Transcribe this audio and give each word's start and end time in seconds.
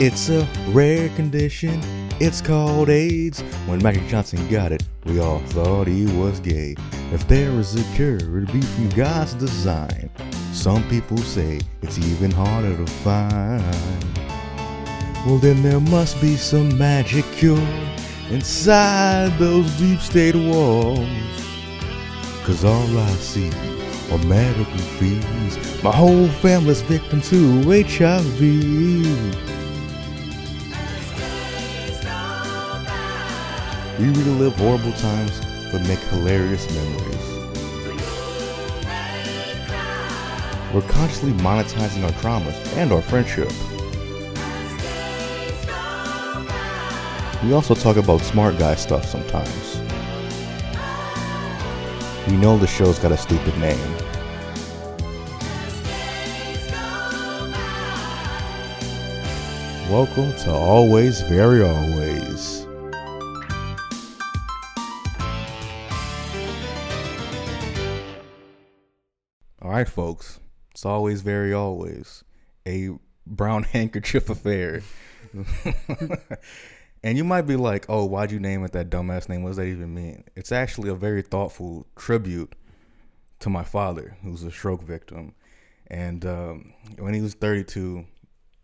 It's 0.00 0.28
a 0.28 0.46
rare 0.68 1.08
condition. 1.16 1.80
It's 2.20 2.40
called 2.40 2.88
AIDS. 2.88 3.40
When 3.66 3.82
Magic 3.82 4.06
Johnson 4.06 4.46
got 4.48 4.70
it, 4.70 4.84
we 5.04 5.18
all 5.18 5.40
thought 5.40 5.88
he 5.88 6.06
was 6.16 6.38
gay. 6.38 6.76
If 7.12 7.26
there 7.26 7.50
is 7.50 7.74
a 7.74 7.82
cure, 7.96 8.14
it'd 8.14 8.52
be 8.52 8.60
from 8.60 8.90
God's 8.90 9.34
design. 9.34 10.08
Some 10.52 10.88
people 10.88 11.16
say 11.18 11.60
it's 11.82 11.98
even 11.98 12.30
harder 12.30 12.76
to 12.76 12.86
find. 13.02 13.60
Well, 15.26 15.38
then 15.38 15.64
there 15.64 15.80
must 15.80 16.20
be 16.20 16.36
some 16.36 16.78
magic 16.78 17.24
cure 17.32 17.58
inside 18.30 19.36
those 19.36 19.68
deep 19.78 19.98
state 19.98 20.36
walls. 20.36 21.08
Cause 22.44 22.64
all 22.64 22.98
I 22.98 23.10
see 23.14 23.50
are 24.12 24.18
medical 24.26 24.78
fees. 24.78 25.82
My 25.82 25.90
whole 25.90 26.28
family's 26.28 26.82
victim 26.82 27.20
to 27.22 27.82
HIV. 27.82 29.57
We 33.98 34.10
relive 34.10 34.54
horrible 34.54 34.92
times 34.92 35.40
but 35.72 35.80
make 35.88 35.98
hilarious 35.98 36.72
memories. 36.72 37.38
We're 40.72 40.82
consciously 40.82 41.32
monetizing 41.32 42.04
our 42.04 42.12
traumas 42.20 42.54
and 42.76 42.92
our 42.92 43.02
friendship. 43.02 43.50
We 47.42 47.52
also 47.52 47.74
talk 47.74 47.96
about 47.96 48.20
smart 48.20 48.56
guy 48.56 48.76
stuff 48.76 49.04
sometimes. 49.04 49.80
We 52.28 52.36
know 52.36 52.56
the 52.56 52.68
show's 52.68 53.00
got 53.00 53.10
a 53.10 53.16
stupid 53.16 53.58
name. 53.58 53.78
Welcome 59.90 60.36
to 60.44 60.52
Always 60.52 61.22
Very 61.22 61.64
Always. 61.64 62.67
Right, 69.78 69.88
folks. 69.88 70.40
It's 70.72 70.84
always 70.84 71.22
very 71.22 71.52
always 71.52 72.24
a 72.66 72.90
brown 73.26 73.62
handkerchief 73.74 74.28
affair. 74.28 74.82
and 77.04 77.16
you 77.16 77.22
might 77.22 77.42
be 77.42 77.54
like, 77.54 77.86
"Oh, 77.88 78.04
why'd 78.04 78.32
you 78.32 78.40
name 78.40 78.64
it 78.64 78.72
that 78.72 78.90
dumbass 78.90 79.28
name? 79.28 79.42
What 79.42 79.50
does 79.50 79.58
that 79.58 79.66
even 79.66 79.94
mean?" 79.94 80.24
It's 80.34 80.50
actually 80.50 80.88
a 80.88 80.94
very 80.94 81.22
thoughtful 81.22 81.86
tribute 81.96 82.54
to 83.40 83.50
my 83.50 83.62
father, 83.62 84.16
who's 84.22 84.42
a 84.42 84.50
stroke 84.50 84.82
victim. 84.82 85.34
And 85.86 86.26
um, 86.26 86.74
when 86.98 87.14
he 87.14 87.20
was 87.20 87.34
32, 87.34 88.04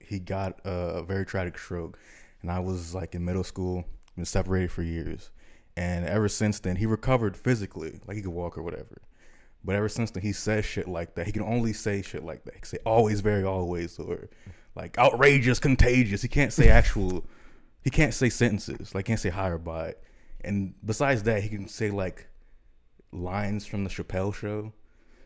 he 0.00 0.18
got 0.18 0.60
a 0.64 1.04
very 1.04 1.24
tragic 1.24 1.56
stroke, 1.58 1.96
and 2.42 2.50
I 2.50 2.58
was 2.58 2.92
like 2.92 3.14
in 3.14 3.24
middle 3.24 3.44
school, 3.44 3.84
been 4.16 4.24
separated 4.24 4.72
for 4.72 4.82
years, 4.82 5.30
and 5.76 6.06
ever 6.06 6.28
since 6.28 6.58
then, 6.58 6.74
he 6.76 6.86
recovered 6.86 7.36
physically, 7.36 8.00
like 8.06 8.16
he 8.16 8.22
could 8.22 8.32
walk 8.32 8.58
or 8.58 8.62
whatever. 8.62 9.00
But 9.64 9.76
ever 9.76 9.88
since 9.88 10.10
then, 10.10 10.22
he 10.22 10.32
says 10.32 10.64
shit 10.64 10.86
like 10.86 11.14
that. 11.14 11.26
He 11.26 11.32
can 11.32 11.42
only 11.42 11.72
say 11.72 12.02
shit 12.02 12.22
like 12.22 12.44
that. 12.44 12.54
He 12.54 12.60
can 12.60 12.68
say 12.68 12.78
always, 12.84 13.20
very 13.20 13.44
always, 13.44 13.98
or 13.98 14.28
like 14.74 14.98
outrageous, 14.98 15.58
contagious. 15.58 16.20
He 16.22 16.28
can't 16.28 16.52
say 16.52 16.68
actual. 16.68 17.24
he 17.82 17.90
can't 17.90 18.12
say 18.12 18.28
sentences. 18.28 18.94
Like 18.94 19.06
can't 19.06 19.20
say 19.20 19.30
higher 19.30 19.58
by. 19.58 19.88
It. 19.88 20.02
And 20.42 20.74
besides 20.84 21.22
that, 21.22 21.42
he 21.42 21.48
can 21.48 21.66
say 21.66 21.90
like 21.90 22.28
lines 23.12 23.64
from 23.64 23.84
the 23.84 23.90
Chappelle 23.90 24.34
show. 24.34 24.72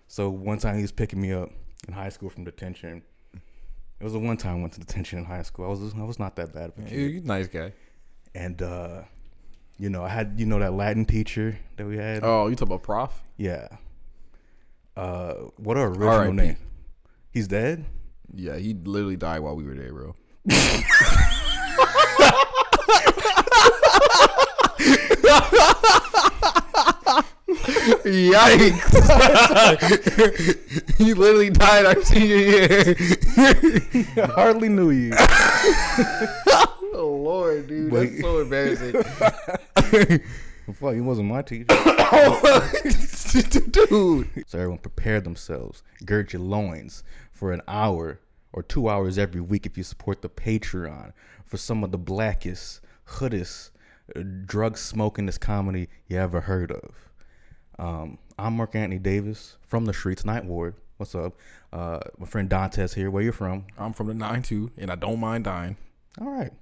So 0.06 0.30
one 0.30 0.58
time 0.58 0.76
he 0.76 0.82
was 0.82 0.92
picking 0.92 1.20
me 1.20 1.32
up 1.32 1.50
in 1.86 1.94
high 1.94 2.08
school 2.10 2.30
from 2.30 2.44
detention. 2.44 3.02
It 3.34 4.04
was 4.04 4.12
the 4.12 4.20
one 4.20 4.36
time 4.36 4.58
I 4.58 4.60
went 4.60 4.74
to 4.74 4.80
detention 4.80 5.18
in 5.18 5.24
high 5.24 5.42
school. 5.42 5.64
I 5.64 5.68
was 5.68 5.94
I 5.94 6.04
was 6.04 6.20
not 6.20 6.36
that 6.36 6.54
bad 6.54 6.70
of 6.70 6.78
a 6.78 6.82
kid. 6.88 6.92
You're 6.92 7.22
a 7.22 7.26
nice 7.26 7.48
guy. 7.48 7.72
And 8.34 8.62
uh, 8.62 9.02
you 9.78 9.90
know, 9.90 10.04
I 10.04 10.08
had 10.08 10.34
you 10.38 10.46
know 10.46 10.60
that 10.60 10.74
Latin 10.74 11.04
teacher 11.04 11.58
that 11.76 11.86
we 11.86 11.96
had. 11.96 12.20
Oh, 12.22 12.46
you 12.46 12.54
talk 12.54 12.68
about 12.68 12.84
Prof? 12.84 13.20
Yeah. 13.36 13.66
Uh, 14.98 15.34
what 15.58 15.76
our 15.76 15.90
original 15.90 16.08
R.I.P.. 16.08 16.32
name? 16.32 16.56
He's 17.30 17.46
dead. 17.46 17.84
Yeah, 18.34 18.56
he 18.56 18.74
literally 18.74 19.16
died 19.16 19.38
while 19.38 19.54
we 19.54 19.62
were 19.62 19.74
there, 19.74 19.92
bro. 19.92 20.16
Yikes! 28.04 28.82
he 30.98 31.14
literally 31.14 31.50
died 31.50 31.86
our 31.86 32.02
senior 32.02 32.36
year. 32.36 32.96
I 34.16 34.26
hardly 34.34 34.68
knew 34.68 34.90
you. 34.90 35.12
oh 36.92 37.20
Lord, 37.22 37.68
dude, 37.68 37.92
that's 37.92 38.20
so 38.20 38.40
embarrassing. 38.40 38.96
Fuck, 40.74 40.94
he 40.94 41.00
wasn't 41.00 41.28
my 41.28 41.42
teacher. 41.42 41.66
dude. 43.70 44.44
So 44.46 44.58
everyone 44.58 44.78
prepare 44.78 45.20
themselves. 45.20 45.82
Gird 46.04 46.32
your 46.32 46.42
loins 46.42 47.04
for 47.32 47.52
an 47.52 47.62
hour 47.68 48.20
or 48.52 48.62
two 48.62 48.88
hours 48.88 49.18
every 49.18 49.40
week 49.40 49.66
if 49.66 49.76
you 49.76 49.84
support 49.84 50.22
the 50.22 50.28
Patreon 50.28 51.12
for 51.46 51.56
some 51.56 51.84
of 51.84 51.92
the 51.92 51.98
blackest, 51.98 52.80
hoodest, 53.04 53.72
uh, 54.16 54.22
drug 54.44 54.76
smokingest 54.76 55.40
comedy 55.40 55.88
you 56.06 56.18
ever 56.18 56.40
heard 56.40 56.72
of. 56.72 57.10
Um, 57.78 58.18
I'm 58.38 58.56
Marc 58.56 58.74
Anthony 58.74 58.98
Davis 58.98 59.56
from 59.66 59.84
the 59.84 59.92
Streets 59.92 60.24
Ninth 60.24 60.46
Ward. 60.46 60.74
What's 60.96 61.14
up? 61.14 61.34
Uh, 61.72 62.00
my 62.18 62.26
friend 62.26 62.50
Dontez 62.50 62.94
here. 62.94 63.10
Where 63.10 63.22
you 63.22 63.30
from? 63.30 63.66
I'm 63.78 63.92
from 63.92 64.08
the 64.08 64.14
nine 64.14 64.42
two, 64.42 64.72
and 64.76 64.90
I 64.90 64.96
don't 64.96 65.20
mind 65.20 65.44
dying. 65.44 65.76
All 66.20 66.28
right. 66.28 66.52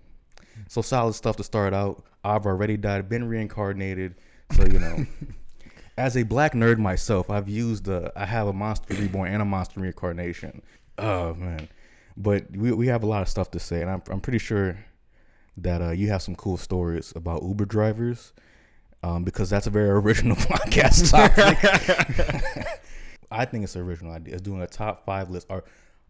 So 0.68 0.82
solid 0.82 1.14
stuff 1.14 1.36
to 1.36 1.44
start 1.44 1.74
out. 1.74 2.04
I've 2.24 2.46
already 2.46 2.76
died, 2.76 3.08
been 3.08 3.28
reincarnated. 3.28 4.14
So 4.52 4.64
you 4.64 4.78
know, 4.78 5.06
as 5.98 6.16
a 6.16 6.22
black 6.22 6.52
nerd 6.52 6.78
myself, 6.78 7.30
I've 7.30 7.48
used 7.48 7.88
uh, 7.88 8.10
I 8.16 8.26
have 8.26 8.48
a 8.48 8.52
monster 8.52 8.94
reborn 8.94 9.32
and 9.32 9.42
a 9.42 9.44
monster 9.44 9.80
reincarnation. 9.80 10.62
Oh 10.98 11.34
man, 11.34 11.68
but 12.16 12.50
we 12.50 12.72
we 12.72 12.86
have 12.88 13.02
a 13.02 13.06
lot 13.06 13.22
of 13.22 13.28
stuff 13.28 13.50
to 13.52 13.58
say, 13.58 13.82
and 13.82 13.90
I'm 13.90 14.02
I'm 14.10 14.20
pretty 14.20 14.38
sure 14.38 14.76
that 15.58 15.80
uh, 15.80 15.90
you 15.90 16.08
have 16.08 16.22
some 16.22 16.36
cool 16.36 16.56
stories 16.56 17.12
about 17.16 17.42
Uber 17.42 17.64
drivers. 17.64 18.32
Um, 19.02 19.24
because 19.24 19.50
that's 19.50 19.66
a 19.66 19.70
very 19.70 19.88
original 20.00 20.36
podcast 20.36 21.10
topic. 21.10 22.66
I 23.30 23.44
think 23.44 23.64
it's 23.64 23.76
an 23.76 23.82
original 23.82 24.12
idea. 24.12 24.34
It's 24.34 24.42
doing 24.42 24.62
a 24.62 24.66
top 24.66 25.04
five 25.04 25.30
list 25.30 25.46
or 25.50 25.64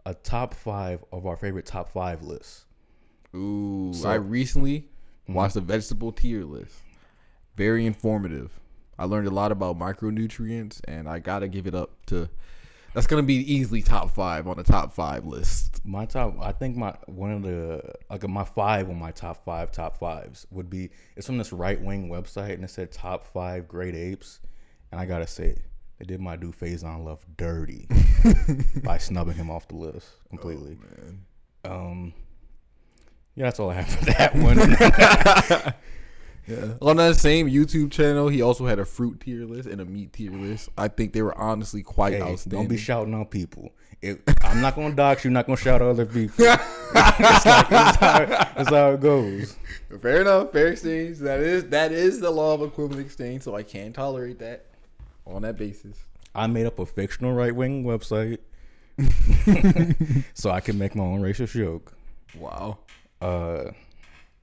a 0.06 0.14
top 0.14 0.54
five 0.54 1.04
of 1.12 1.26
our 1.26 1.36
favorite 1.36 1.66
top 1.66 1.90
five 1.90 2.22
lists. 2.22 2.65
Ooh, 3.36 3.92
So- 3.94 4.08
I 4.08 4.14
recently 4.14 4.88
watched 5.28 5.54
the 5.54 5.60
vegetable 5.60 6.12
tier 6.12 6.44
list. 6.44 6.74
Very 7.56 7.86
informative. 7.86 8.50
I 8.98 9.04
learned 9.04 9.26
a 9.28 9.30
lot 9.30 9.52
about 9.52 9.78
micronutrients, 9.78 10.80
and 10.88 11.08
I 11.08 11.18
gotta 11.18 11.48
give 11.48 11.66
it 11.66 11.74
up 11.74 11.90
to. 12.06 12.28
That's 12.94 13.06
gonna 13.06 13.22
be 13.22 13.34
easily 13.52 13.82
top 13.82 14.10
five 14.14 14.46
on 14.48 14.56
the 14.56 14.62
top 14.62 14.94
five 14.94 15.26
list. 15.26 15.84
My 15.84 16.06
top, 16.06 16.34
I 16.40 16.52
think 16.52 16.76
my 16.78 16.94
one 17.06 17.30
of 17.30 17.42
the 17.42 17.82
like 18.08 18.26
my 18.26 18.44
five 18.44 18.88
on 18.88 18.98
my 18.98 19.10
top 19.10 19.44
five 19.44 19.70
top 19.70 19.98
fives 19.98 20.46
would 20.50 20.70
be 20.70 20.88
it's 21.14 21.26
from 21.26 21.36
this 21.36 21.52
right 21.52 21.78
wing 21.80 22.08
website 22.08 22.54
and 22.54 22.64
it 22.64 22.70
said 22.70 22.90
top 22.90 23.26
five 23.26 23.68
great 23.68 23.94
apes, 23.94 24.40
and 24.92 24.98
I 25.00 25.04
gotta 25.04 25.26
say 25.26 25.56
they 25.98 26.06
did 26.06 26.20
my 26.20 26.36
dude 26.36 26.58
Faizon 26.58 27.04
Love 27.04 27.24
dirty 27.36 27.86
by 28.82 28.96
snubbing 28.96 29.34
him 29.34 29.50
off 29.50 29.68
the 29.68 29.76
list 29.76 30.08
completely. 30.30 30.78
Um, 31.66 32.14
yeah, 33.36 33.44
that's 33.44 33.60
all 33.60 33.70
I 33.70 33.74
have 33.74 33.88
for 33.88 34.04
that 34.06 34.34
one. 34.34 35.74
Yeah. 36.46 36.74
On 36.80 36.96
that 36.98 37.16
same 37.16 37.50
YouTube 37.50 37.90
channel, 37.90 38.28
he 38.28 38.40
also 38.40 38.66
had 38.66 38.78
a 38.78 38.84
fruit 38.84 39.20
tier 39.20 39.44
list 39.44 39.68
and 39.68 39.80
a 39.80 39.84
meat 39.84 40.12
tier 40.12 40.30
list. 40.30 40.68
I 40.78 40.86
think 40.88 41.12
they 41.12 41.22
were 41.22 41.36
honestly 41.36 41.82
quite 41.82 42.14
hey, 42.14 42.22
outstanding. 42.22 42.60
don't 42.60 42.68
be 42.68 42.76
shouting 42.76 43.14
on 43.14 43.26
people. 43.26 43.72
If, 44.00 44.18
I'm 44.42 44.60
not 44.60 44.76
gonna 44.76 44.94
dox 44.94 45.24
you. 45.24 45.30
Not 45.30 45.46
gonna 45.46 45.56
shout 45.56 45.82
at 45.82 45.88
other 45.88 46.06
people. 46.06 46.34
it's 46.38 47.46
like 47.46 47.66
it's 47.68 47.96
how, 47.96 48.52
it's 48.58 48.70
how 48.70 48.90
it 48.90 49.00
goes. 49.00 49.56
Fair 50.00 50.20
enough, 50.20 50.52
fair 50.52 50.68
exchange. 50.68 51.18
That 51.18 51.40
is 51.40 51.64
that 51.70 51.90
is 51.90 52.20
the 52.20 52.30
law 52.30 52.54
of 52.54 52.62
equivalent 52.62 53.04
exchange, 53.04 53.42
so 53.42 53.56
I 53.56 53.64
can 53.64 53.92
tolerate 53.92 54.38
that 54.38 54.66
on 55.26 55.42
that 55.42 55.56
basis. 55.56 55.96
I 56.34 56.46
made 56.46 56.66
up 56.66 56.78
a 56.78 56.86
fictional 56.86 57.32
right 57.32 57.54
wing 57.54 57.82
website 57.82 58.38
so 60.34 60.50
I 60.50 60.60
can 60.60 60.78
make 60.78 60.94
my 60.94 61.02
own 61.02 61.22
racist 61.22 61.52
joke. 61.58 61.92
Wow. 62.38 62.78
Uh, 63.20 63.70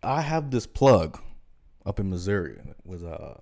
I 0.02 0.22
have 0.22 0.52
this 0.52 0.66
plug 0.68 1.20
up 1.86 2.00
in 2.00 2.10
Missouri 2.10 2.60
with 2.86 3.04
uh, 3.04 3.36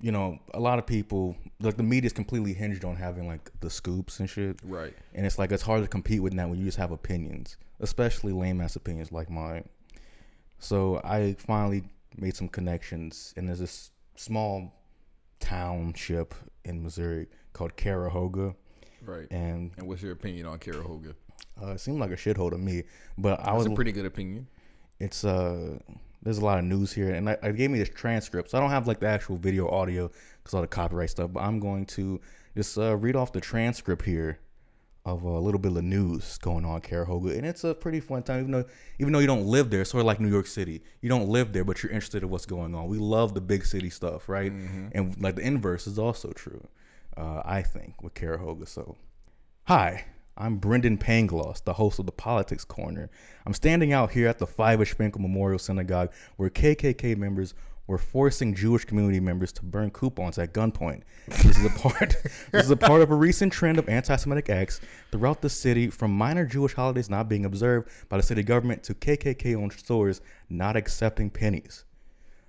you 0.00 0.12
know, 0.12 0.38
a 0.52 0.60
lot 0.60 0.78
of 0.78 0.86
people 0.86 1.36
like 1.60 1.76
the 1.76 1.82
media's 1.82 2.12
completely 2.12 2.52
hinged 2.52 2.84
on 2.84 2.96
having 2.96 3.26
like 3.26 3.50
the 3.60 3.70
scoops 3.70 4.20
and 4.20 4.28
shit, 4.28 4.58
Right. 4.62 4.94
and 5.14 5.24
it's 5.24 5.38
like 5.38 5.52
it's 5.52 5.62
hard 5.62 5.82
to 5.82 5.88
compete 5.88 6.22
with 6.22 6.34
that 6.36 6.48
when 6.48 6.58
you 6.58 6.64
just 6.66 6.76
have 6.76 6.90
opinions, 6.92 7.56
especially 7.80 8.32
lame 8.32 8.60
ass 8.60 8.76
opinions 8.76 9.10
like 9.12 9.30
mine. 9.30 9.66
So 10.58 11.00
I 11.04 11.34
finally 11.38 11.84
made 12.18 12.34
some 12.36 12.48
connections, 12.48 13.32
and 13.36 13.48
there's 13.48 13.58
this 13.60 13.90
small 14.16 14.72
township 15.40 16.34
in 16.64 16.82
Missouri 16.82 17.28
called 17.52 17.76
Carahoga. 17.76 18.54
Right. 19.02 19.26
And 19.30 19.70
And 19.78 19.86
what's 19.86 20.02
your 20.02 20.12
opinion 20.12 20.46
on 20.46 20.58
Carahoga? 20.58 21.14
Uh, 21.62 21.72
it 21.72 21.80
seemed 21.80 22.00
like 22.00 22.10
a 22.10 22.16
shithole 22.16 22.50
to 22.50 22.58
me. 22.58 22.84
But 23.18 23.40
I 23.40 23.44
That's 23.46 23.58
was 23.58 23.66
a 23.66 23.70
pretty 23.70 23.92
good 23.92 24.06
opinion. 24.06 24.46
it's 24.98 25.24
uh 25.24 25.78
there's 26.22 26.38
a 26.38 26.44
lot 26.44 26.58
of 26.58 26.64
news 26.64 26.92
here 26.92 27.10
and 27.14 27.28
I, 27.30 27.36
I 27.42 27.52
gave 27.52 27.70
me 27.70 27.78
this 27.78 27.90
transcript 27.90 28.50
so 28.50 28.58
i 28.58 28.60
don't 28.60 28.70
have 28.70 28.88
like 28.88 28.98
the 28.98 29.06
actual 29.06 29.36
video 29.36 29.68
audio 29.68 30.10
because 30.42 30.54
all 30.54 30.60
the 30.62 30.66
copyright 30.66 31.10
stuff 31.10 31.30
but 31.32 31.40
i'm 31.40 31.60
going 31.60 31.86
to 31.86 32.20
just 32.56 32.76
uh, 32.78 32.96
read 32.96 33.14
off 33.14 33.30
the 33.32 33.40
transcript 33.40 34.04
here 34.06 34.40
of 35.04 35.22
a 35.22 35.38
little 35.38 35.60
bit 35.60 35.76
of 35.76 35.84
news 35.84 36.36
going 36.38 36.64
on 36.64 36.76
in 36.76 36.80
Carahoga, 36.82 37.36
and 37.36 37.46
it's 37.46 37.62
a 37.62 37.72
pretty 37.72 38.00
fun 38.00 38.24
time. 38.24 38.40
Even 38.40 38.50
though, 38.50 38.64
even 38.98 39.12
though 39.12 39.20
you 39.20 39.28
don't 39.28 39.46
live 39.46 39.70
there, 39.70 39.84
sort 39.84 40.00
of 40.00 40.06
like 40.06 40.18
New 40.18 40.28
York 40.28 40.48
City, 40.48 40.82
you 41.00 41.08
don't 41.08 41.28
live 41.28 41.52
there, 41.52 41.62
but 41.62 41.80
you're 41.80 41.92
interested 41.92 42.24
in 42.24 42.28
what's 42.28 42.44
going 42.44 42.74
on. 42.74 42.88
We 42.88 42.98
love 42.98 43.32
the 43.32 43.40
big 43.40 43.64
city 43.64 43.88
stuff, 43.88 44.28
right? 44.28 44.50
And 44.92 45.14
like 45.22 45.36
the 45.36 45.42
inverse 45.42 45.86
is 45.86 45.96
also 45.96 46.32
true, 46.32 46.66
uh, 47.16 47.40
I 47.44 47.62
think, 47.62 48.02
with 48.02 48.14
Carahoga. 48.14 48.66
So, 48.66 48.96
hi, 49.68 50.06
I'm 50.38 50.56
Brendan 50.56 50.98
Pangloss, 50.98 51.64
the 51.64 51.72
host 51.72 51.98
of 51.98 52.04
the 52.04 52.12
Politics 52.12 52.62
Corner. 52.62 53.08
I'm 53.46 53.54
standing 53.54 53.94
out 53.94 54.10
here 54.10 54.28
at 54.28 54.38
the 54.38 54.46
Five 54.46 54.80
Sprinkel 54.80 55.20
Memorial 55.20 55.58
Synagogue, 55.58 56.12
where 56.36 56.50
KKK 56.50 57.16
members 57.16 57.54
were 57.86 57.96
forcing 57.96 58.54
Jewish 58.54 58.84
community 58.84 59.18
members 59.18 59.50
to 59.52 59.64
burn 59.64 59.90
coupons 59.90 60.36
at 60.36 60.52
gunpoint. 60.52 61.04
This 61.28 61.56
is 61.56 61.64
a 61.64 61.70
part. 61.70 62.16
this 62.52 62.64
is 62.64 62.70
a 62.70 62.76
part 62.76 63.00
of 63.00 63.10
a 63.10 63.14
recent 63.14 63.50
trend 63.50 63.78
of 63.78 63.88
anti-Semitic 63.88 64.50
acts 64.50 64.82
throughout 65.10 65.40
the 65.40 65.48
city, 65.48 65.88
from 65.88 66.10
minor 66.10 66.44
Jewish 66.44 66.74
holidays 66.74 67.08
not 67.08 67.30
being 67.30 67.46
observed 67.46 67.88
by 68.10 68.18
the 68.18 68.22
city 68.22 68.42
government 68.42 68.82
to 68.82 68.94
KKK-owned 68.94 69.72
stores 69.72 70.20
not 70.50 70.76
accepting 70.76 71.30
pennies. 71.30 71.84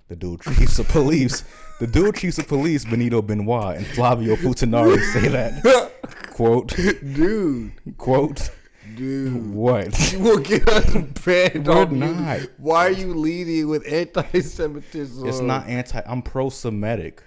The 0.08 0.16
dual 0.16 0.36
chiefs 0.38 0.78
of 0.78 0.88
police, 0.88 1.42
the 1.80 1.86
dual 1.86 2.12
chiefs 2.12 2.36
of 2.36 2.48
police, 2.48 2.84
Benito 2.84 3.22
Benoit 3.22 3.78
and 3.78 3.86
Flavio 3.86 4.36
Futanari, 4.36 5.00
say 5.14 5.28
that. 5.28 5.92
quote, 6.38 6.68
Dude, 7.16 7.72
quote, 7.96 8.50
dude. 8.94 9.52
what? 9.52 10.12
You 10.12 10.20
will 10.20 10.38
get 10.38 10.68
us 10.68 10.86
banned 11.24 11.66
We're 11.66 11.86
not. 11.86 11.90
music. 11.90 12.52
Why 12.58 12.86
are 12.86 12.90
you 12.92 13.12
leading 13.12 13.66
with 13.68 13.84
anti-Semitism? 13.92 15.26
It's 15.26 15.40
not 15.40 15.66
anti. 15.66 16.00
I'm 16.06 16.22
pro-Semitic, 16.22 17.22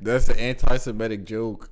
That's 0.00 0.28
an 0.28 0.38
anti-Semitic 0.38 1.24
joke. 1.24 1.70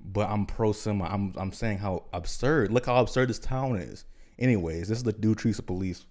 but 0.00 0.28
I'm 0.28 0.44
pro-Semite. 0.44 1.10
I'm 1.10 1.32
I'm 1.38 1.52
saying 1.52 1.78
how 1.78 2.04
absurd. 2.12 2.70
Look 2.70 2.84
how 2.84 2.96
absurd 3.00 3.30
this 3.30 3.38
town 3.38 3.76
is. 3.78 4.04
Anyways, 4.38 4.88
this 4.88 4.98
is 4.98 5.04
the 5.04 5.12
dual 5.14 5.34
chiefs 5.36 5.58
of 5.58 5.66
police 5.66 6.04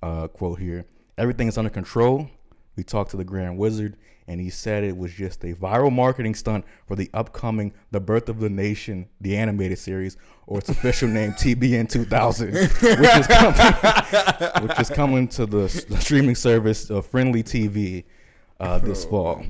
uh, 0.00 0.28
quote 0.28 0.60
here. 0.60 0.86
Everything 1.18 1.48
is 1.48 1.58
under 1.58 1.70
control. 1.70 2.30
We 2.76 2.84
talked 2.84 3.10
to 3.12 3.16
the 3.16 3.24
Grand 3.24 3.56
Wizard, 3.56 3.96
and 4.28 4.40
he 4.40 4.50
said 4.50 4.84
it 4.84 4.96
was 4.96 5.12
just 5.12 5.44
a 5.44 5.54
viral 5.54 5.92
marketing 5.92 6.34
stunt 6.34 6.64
for 6.86 6.94
the 6.94 7.10
upcoming 7.14 7.72
The 7.90 8.00
Birth 8.00 8.28
of 8.28 8.38
the 8.38 8.50
Nation, 8.50 9.08
the 9.20 9.36
animated 9.36 9.78
series, 9.78 10.16
or 10.46 10.58
its 10.58 10.68
official 10.68 11.08
name, 11.08 11.32
TBN 11.38 11.88
2000, 11.88 12.52
which 12.52 12.62
is 12.62 13.26
coming, 13.26 14.62
which 14.68 14.80
is 14.80 14.90
coming 14.90 15.28
to 15.28 15.46
the, 15.46 15.86
the 15.88 15.96
streaming 15.98 16.34
service 16.34 16.90
uh, 16.90 17.00
Friendly 17.00 17.42
TV 17.42 18.04
uh, 18.60 18.78
this 18.78 19.04
fall. 19.04 19.42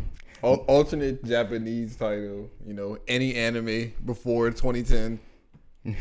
Alternate 0.43 1.25
Japanese 1.25 1.97
title. 1.97 2.49
You 2.65 2.75
know, 2.75 2.99
any 3.09 3.35
anime 3.35 3.93
before 4.05 4.51
2010. 4.51 5.19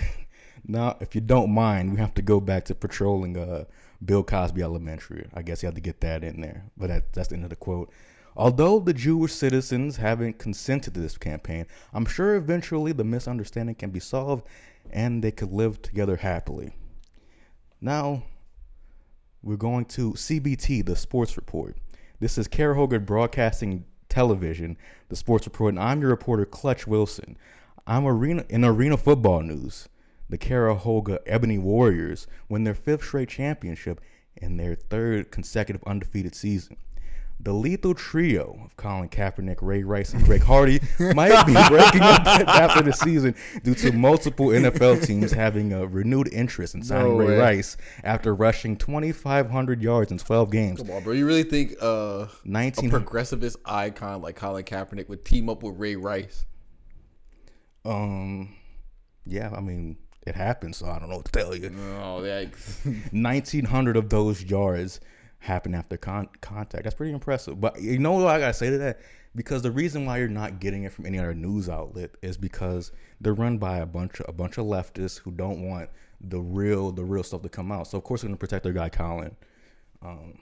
Now, 0.67 0.97
if 0.99 1.13
you 1.13 1.21
don't 1.21 1.51
mind, 1.51 1.93
we 1.93 1.99
have 1.99 2.13
to 2.15 2.21
go 2.21 2.39
back 2.39 2.65
to 2.65 2.75
patrolling 2.75 3.37
uh, 3.37 3.65
Bill 4.05 4.23
Cosby 4.23 4.61
Elementary. 4.61 5.27
I 5.33 5.41
guess 5.41 5.61
you 5.61 5.67
have 5.67 5.75
to 5.75 5.81
get 5.81 6.01
that 6.01 6.23
in 6.23 6.41
there. 6.41 6.65
But 6.77 6.87
that, 6.87 7.13
that's 7.13 7.29
the 7.29 7.35
end 7.35 7.43
of 7.43 7.49
the 7.49 7.55
quote. 7.55 7.91
Although 8.37 8.79
the 8.79 8.93
Jewish 8.93 9.33
citizens 9.33 9.95
haven't 9.97 10.39
consented 10.39 10.93
to 10.93 10.99
this 10.99 11.17
campaign, 11.17 11.65
I'm 11.93 12.05
sure 12.05 12.35
eventually 12.35 12.91
the 12.91 13.03
misunderstanding 13.03 13.75
can 13.75 13.91
be 13.91 14.01
solved 14.01 14.45
and 14.91 15.23
they 15.23 15.31
could 15.31 15.51
live 15.51 15.81
together 15.81 16.17
happily. 16.17 16.73
Now, 17.79 18.23
we're 19.41 19.55
going 19.55 19.85
to 19.85 20.13
CBT, 20.13 20.85
the 20.85 20.95
sports 20.95 21.37
report. 21.37 21.77
This 22.19 22.37
is 22.37 22.47
Carahoga 22.47 23.05
Broadcasting 23.05 23.85
Television, 24.09 24.77
the 25.09 25.15
sports 25.15 25.45
report, 25.45 25.73
and 25.73 25.83
I'm 25.83 26.01
your 26.01 26.09
reporter, 26.09 26.45
Clutch 26.45 26.87
Wilson. 26.87 27.37
I'm 27.87 28.07
arena 28.07 28.45
in 28.49 28.65
arena 28.65 28.97
football 28.97 29.41
news. 29.41 29.87
The 30.29 30.37
Carahoga 30.37 31.19
Ebony 31.25 31.57
Warriors 31.57 32.27
win 32.49 32.63
their 32.63 32.73
fifth 32.73 33.03
straight 33.03 33.29
championship 33.29 34.01
in 34.37 34.57
their 34.57 34.75
third 34.75 35.31
consecutive 35.31 35.83
undefeated 35.85 36.35
season. 36.35 36.77
The 37.39 37.53
lethal 37.53 37.93
trio 37.93 38.59
of 38.65 38.75
Colin 38.77 39.09
Kaepernick, 39.09 39.57
Ray 39.61 39.83
Rice, 39.83 40.13
and 40.13 40.23
Greg 40.23 40.41
Hardy 40.41 40.79
might 41.13 41.45
be 41.45 41.53
breaking 41.67 42.01
up 42.01 42.25
after 42.25 42.81
the 42.81 42.93
season 42.93 43.35
due 43.61 43.75
to 43.75 43.91
multiple 43.91 44.47
NFL 44.47 45.05
teams 45.05 45.31
having 45.31 45.73
a 45.73 45.85
renewed 45.85 46.31
interest 46.33 46.75
in 46.75 46.81
signing 46.81 47.17
No 47.17 47.25
Ray. 47.25 47.37
Rice 47.37 47.77
after 48.03 48.33
rushing 48.33 48.77
2,500 48.77 49.81
yards 49.81 50.11
in 50.11 50.17
12 50.17 50.49
games. 50.49 50.79
Come 50.79 50.91
on, 50.91 51.03
bro. 51.03 51.13
You 51.13 51.27
really 51.27 51.43
think 51.43 51.75
uh, 51.81 52.25
a 52.25 52.29
19 52.45 52.89
progressivist 52.89 53.57
icon 53.65 54.21
like 54.21 54.37
Colin 54.37 54.63
Kaepernick 54.63 55.09
would 55.09 55.25
team 55.25 55.49
up 55.49 55.61
with 55.61 55.77
Ray 55.77 55.97
Rice? 55.97 56.45
Um, 57.83 58.55
yeah, 59.25 59.51
I 59.55 59.59
mean, 59.59 59.97
it 60.25 60.35
happened, 60.35 60.75
so 60.75 60.87
I 60.87 60.99
don't 60.99 61.09
know 61.09 61.17
what 61.17 61.25
to 61.25 61.31
tell 61.31 61.55
you. 61.55 61.71
Oh, 61.99 62.21
yikes. 62.21 62.83
1,900 63.11 63.97
of 63.97 64.09
those 64.09 64.43
yards 64.43 64.99
happened 65.39 65.75
after 65.75 65.97
con- 65.97 66.29
contact. 66.41 66.83
That's 66.83 66.95
pretty 66.95 67.13
impressive. 67.13 67.61
But 67.61 67.81
you 67.81 67.99
know 67.99 68.13
what 68.13 68.27
I 68.27 68.39
gotta 68.39 68.53
say 68.53 68.69
to 68.69 68.77
that? 68.79 68.99
Because 69.35 69.61
the 69.61 69.71
reason 69.71 70.05
why 70.05 70.17
you're 70.17 70.27
not 70.27 70.59
getting 70.59 70.83
it 70.83 70.93
from 70.93 71.05
any 71.05 71.19
other 71.19 71.33
news 71.33 71.69
outlet 71.69 72.11
is 72.21 72.37
because 72.37 72.91
they're 73.21 73.33
run 73.33 73.57
by 73.57 73.77
a 73.77 73.85
bunch 73.85 74.19
of 74.19 74.29
a 74.29 74.33
bunch 74.33 74.57
of 74.57 74.65
leftists 74.65 75.19
who 75.19 75.31
don't 75.31 75.67
want 75.67 75.89
the 76.21 76.39
real 76.39 76.91
the 76.91 77.03
real 77.03 77.23
stuff 77.23 77.41
to 77.43 77.49
come 77.49 77.71
out. 77.71 77.87
So 77.87 77.97
of 77.97 78.03
course 78.03 78.21
they're 78.21 78.29
gonna 78.29 78.37
protect 78.37 78.63
their 78.63 78.73
guy 78.73 78.89
Colin. 78.89 79.35
Um, 80.01 80.39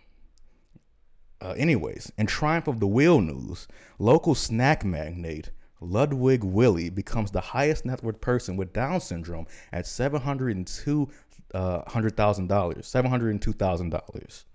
uh, 1.41 1.53
anyways, 1.57 2.11
in 2.17 2.25
triumph 2.27 2.67
of 2.67 2.79
the 2.79 2.87
wheel 2.87 3.19
news, 3.19 3.67
local 3.99 4.35
snack 4.35 4.85
magnate 4.85 5.51
Ludwig 5.83 6.43
Willie 6.43 6.89
becomes 6.89 7.31
the 7.31 7.41
highest 7.41 7.85
net 7.85 8.03
worth 8.03 8.21
person 8.21 8.57
with 8.57 8.73
Down 8.73 9.01
syndrome 9.01 9.47
at 9.71 9.85
seven 9.85 10.21
hundred 10.21 10.55
and 10.55 10.65
two 10.65 11.09
hundred 11.53 12.17
thousand 12.17 12.47
dollars, 12.47 12.87
seven 12.87 13.11
hundred 13.11 13.31
and 13.31 13.41
two 13.41 13.53
thousand 13.53 13.89
dollars, 13.89 14.45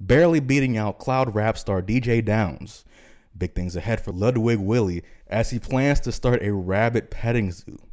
barely 0.00 0.40
beating 0.40 0.76
out 0.76 0.98
cloud 0.98 1.34
rap 1.34 1.58
star 1.58 1.82
DJ 1.82 2.24
Downs. 2.24 2.84
Big 3.36 3.54
things 3.54 3.76
ahead 3.76 4.00
for 4.00 4.12
Ludwig 4.12 4.58
Willie 4.58 5.02
as 5.26 5.50
he 5.50 5.58
plans 5.58 6.00
to 6.00 6.12
start 6.12 6.42
a 6.42 6.52
rabbit 6.52 7.10
petting 7.10 7.52
zoo. 7.52 7.78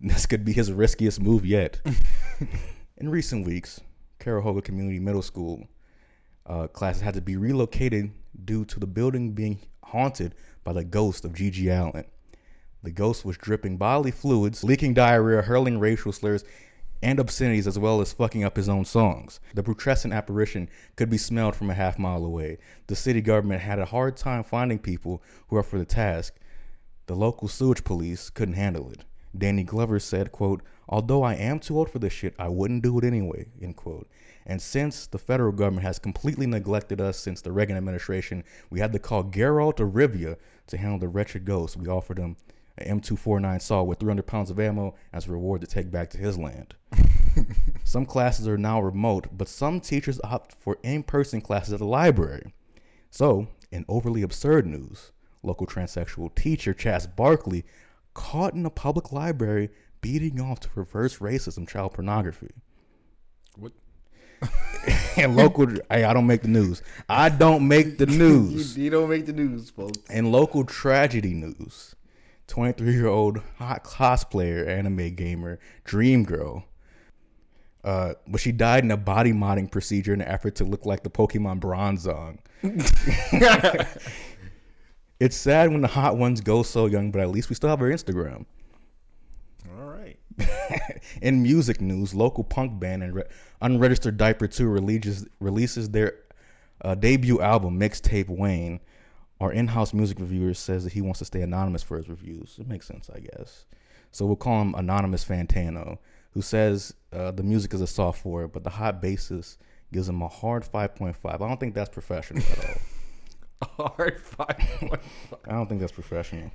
This 0.00 0.26
could 0.26 0.44
be 0.44 0.52
his 0.52 0.70
riskiest 0.70 1.20
move 1.20 1.44
yet. 1.44 1.80
In 2.98 3.08
recent 3.08 3.44
weeks, 3.44 3.80
Carahoga 4.20 4.62
Community 4.62 5.00
Middle 5.00 5.22
School 5.22 5.66
uh, 6.46 6.68
classes 6.68 7.02
had 7.02 7.14
to 7.14 7.20
be 7.20 7.36
relocated 7.36 8.12
due 8.44 8.64
to 8.66 8.78
the 8.78 8.86
building 8.86 9.32
being 9.32 9.58
haunted 9.88 10.34
by 10.64 10.72
the 10.72 10.84
ghost 10.84 11.24
of 11.24 11.32
GG 11.32 11.66
Allin. 11.66 12.04
The 12.82 12.90
ghost 12.90 13.24
was 13.24 13.36
dripping 13.36 13.76
bodily 13.76 14.10
fluids, 14.10 14.62
leaking 14.62 14.94
diarrhea, 14.94 15.42
hurling 15.42 15.80
racial 15.80 16.12
slurs, 16.12 16.44
and 17.02 17.18
obscenities, 17.20 17.66
as 17.66 17.78
well 17.78 18.00
as 18.00 18.12
fucking 18.12 18.44
up 18.44 18.56
his 18.56 18.68
own 18.68 18.84
songs. 18.84 19.40
The 19.54 19.62
putrescent 19.62 20.14
apparition 20.14 20.68
could 20.96 21.10
be 21.10 21.18
smelled 21.18 21.56
from 21.56 21.70
a 21.70 21.74
half 21.74 21.98
mile 21.98 22.24
away. 22.24 22.58
The 22.86 22.96
city 22.96 23.20
government 23.20 23.62
had 23.62 23.78
a 23.78 23.84
hard 23.84 24.16
time 24.16 24.42
finding 24.42 24.78
people 24.78 25.22
who 25.48 25.56
are 25.56 25.62
for 25.62 25.78
the 25.78 25.84
task. 25.84 26.34
The 27.06 27.14
local 27.14 27.48
sewage 27.48 27.84
police 27.84 28.30
couldn't 28.30 28.54
handle 28.54 28.90
it. 28.90 29.04
Danny 29.36 29.62
Glover 29.62 30.00
said, 30.00 30.32
quote, 30.32 30.62
although 30.88 31.22
I 31.22 31.34
am 31.34 31.60
too 31.60 31.78
old 31.78 31.90
for 31.90 31.98
this 31.98 32.12
shit, 32.12 32.34
I 32.38 32.48
wouldn't 32.48 32.82
do 32.82 32.98
it 32.98 33.04
anyway, 33.04 33.46
end 33.60 33.76
quote. 33.76 34.08
And 34.48 34.60
since 34.60 35.06
the 35.06 35.18
federal 35.18 35.52
government 35.52 35.86
has 35.86 35.98
completely 35.98 36.46
neglected 36.46 37.00
us 37.00 37.18
since 37.18 37.42
the 37.42 37.52
Reagan 37.52 37.76
administration, 37.76 38.42
we 38.70 38.80
had 38.80 38.92
to 38.92 38.98
call 38.98 39.22
Geralt 39.24 39.78
of 39.78 39.90
Rivia 39.90 40.36
to 40.68 40.76
handle 40.78 40.98
the 40.98 41.08
wretched 41.08 41.44
ghost. 41.44 41.76
We 41.76 41.86
offered 41.86 42.18
him 42.18 42.36
an 42.78 43.00
M249 43.00 43.60
saw 43.60 43.82
with 43.82 43.98
300 43.98 44.26
pounds 44.26 44.50
of 44.50 44.58
ammo 44.58 44.94
as 45.12 45.26
a 45.26 45.32
reward 45.32 45.60
to 45.60 45.66
take 45.66 45.90
back 45.90 46.08
to 46.10 46.18
his 46.18 46.38
land. 46.38 46.74
some 47.84 48.06
classes 48.06 48.48
are 48.48 48.56
now 48.56 48.80
remote, 48.80 49.26
but 49.36 49.48
some 49.48 49.80
teachers 49.80 50.20
opt 50.24 50.54
for 50.54 50.78
in-person 50.82 51.40
classes 51.40 51.74
at 51.74 51.80
the 51.80 51.84
library. 51.84 52.54
So, 53.10 53.48
in 53.70 53.84
overly 53.88 54.22
absurd 54.22 54.66
news, 54.66 55.12
local 55.42 55.66
transsexual 55.66 56.34
teacher 56.34 56.72
Chas 56.72 57.06
Barkley 57.06 57.64
caught 58.14 58.54
in 58.54 58.64
a 58.64 58.70
public 58.70 59.12
library 59.12 59.70
beating 60.00 60.40
off 60.40 60.60
to 60.60 60.68
reverse 60.74 61.18
racism 61.18 61.68
child 61.68 61.94
pornography. 61.94 62.50
What? 63.56 63.72
and 65.16 65.36
local, 65.36 65.66
hey, 65.90 66.04
I 66.04 66.12
don't 66.12 66.26
make 66.26 66.42
the 66.42 66.48
news. 66.48 66.82
I 67.08 67.28
don't 67.28 67.66
make 67.66 67.98
the 67.98 68.06
news. 68.06 68.76
You, 68.76 68.84
you 68.84 68.90
don't 68.90 69.08
make 69.08 69.26
the 69.26 69.32
news, 69.32 69.70
folks. 69.70 69.98
And 70.08 70.32
local 70.32 70.64
tragedy 70.64 71.34
news 71.34 71.94
23 72.48 72.92
year 72.92 73.06
old 73.06 73.40
hot 73.58 73.84
cosplayer, 73.84 74.66
anime 74.66 75.14
gamer, 75.14 75.58
Dream 75.84 76.24
Girl. 76.24 76.64
Uh, 77.84 78.14
but 78.26 78.40
she 78.40 78.50
died 78.52 78.84
in 78.84 78.90
a 78.90 78.96
body 78.96 79.32
modding 79.32 79.70
procedure 79.70 80.12
in 80.12 80.20
an 80.20 80.28
effort 80.28 80.56
to 80.56 80.64
look 80.64 80.84
like 80.84 81.02
the 81.04 81.10
Pokemon 81.10 81.60
Bronzong. 81.60 82.38
it's 85.20 85.36
sad 85.36 85.70
when 85.70 85.80
the 85.80 85.88
hot 85.88 86.16
ones 86.16 86.40
go 86.40 86.62
so 86.62 86.86
young, 86.86 87.10
but 87.10 87.20
at 87.20 87.30
least 87.30 87.48
we 87.48 87.54
still 87.54 87.70
have 87.70 87.80
our 87.80 87.88
Instagram. 87.88 88.46
In 91.22 91.42
music 91.42 91.80
news, 91.80 92.14
local 92.14 92.44
punk 92.44 92.78
band 92.78 93.02
and 93.02 93.14
re- 93.14 93.24
Unregistered 93.60 94.16
Diaper 94.16 94.46
2 94.46 94.68
releases 94.68 95.26
releases 95.40 95.90
their 95.90 96.14
uh, 96.82 96.94
debut 96.94 97.40
album, 97.40 97.78
Mixtape 97.78 98.28
Wayne. 98.28 98.80
Our 99.40 99.52
in-house 99.52 99.94
music 99.94 100.18
reviewer 100.18 100.54
says 100.54 100.84
that 100.84 100.92
he 100.92 101.00
wants 101.00 101.20
to 101.20 101.24
stay 101.24 101.42
anonymous 101.42 101.82
for 101.82 101.96
his 101.96 102.08
reviews. 102.08 102.56
It 102.60 102.66
makes 102.66 102.86
sense, 102.86 103.08
I 103.14 103.20
guess. 103.20 103.66
So 104.10 104.26
we'll 104.26 104.36
call 104.36 104.62
him 104.62 104.74
Anonymous 104.74 105.24
Fantano, 105.24 105.98
who 106.32 106.42
says 106.42 106.94
uh, 107.12 107.30
the 107.30 107.42
music 107.44 107.72
is 107.74 107.80
a 107.80 107.86
soft 107.86 108.20
four, 108.20 108.48
but 108.48 108.64
the 108.64 108.70
hot 108.70 109.00
bassist 109.00 109.58
gives 109.92 110.08
him 110.08 110.22
a 110.22 110.28
hard 110.28 110.64
5.5. 110.64 111.14
I 111.24 111.36
don't 111.36 111.60
think 111.60 111.74
that's 111.74 111.90
professional 111.90 112.42
at 112.42 112.64
all. 112.64 112.74
Hard 113.96 114.20
five. 114.20 115.00
I 115.44 115.52
don't 115.52 115.68
think 115.68 115.80
that's 115.80 115.92
professional. 115.92 116.50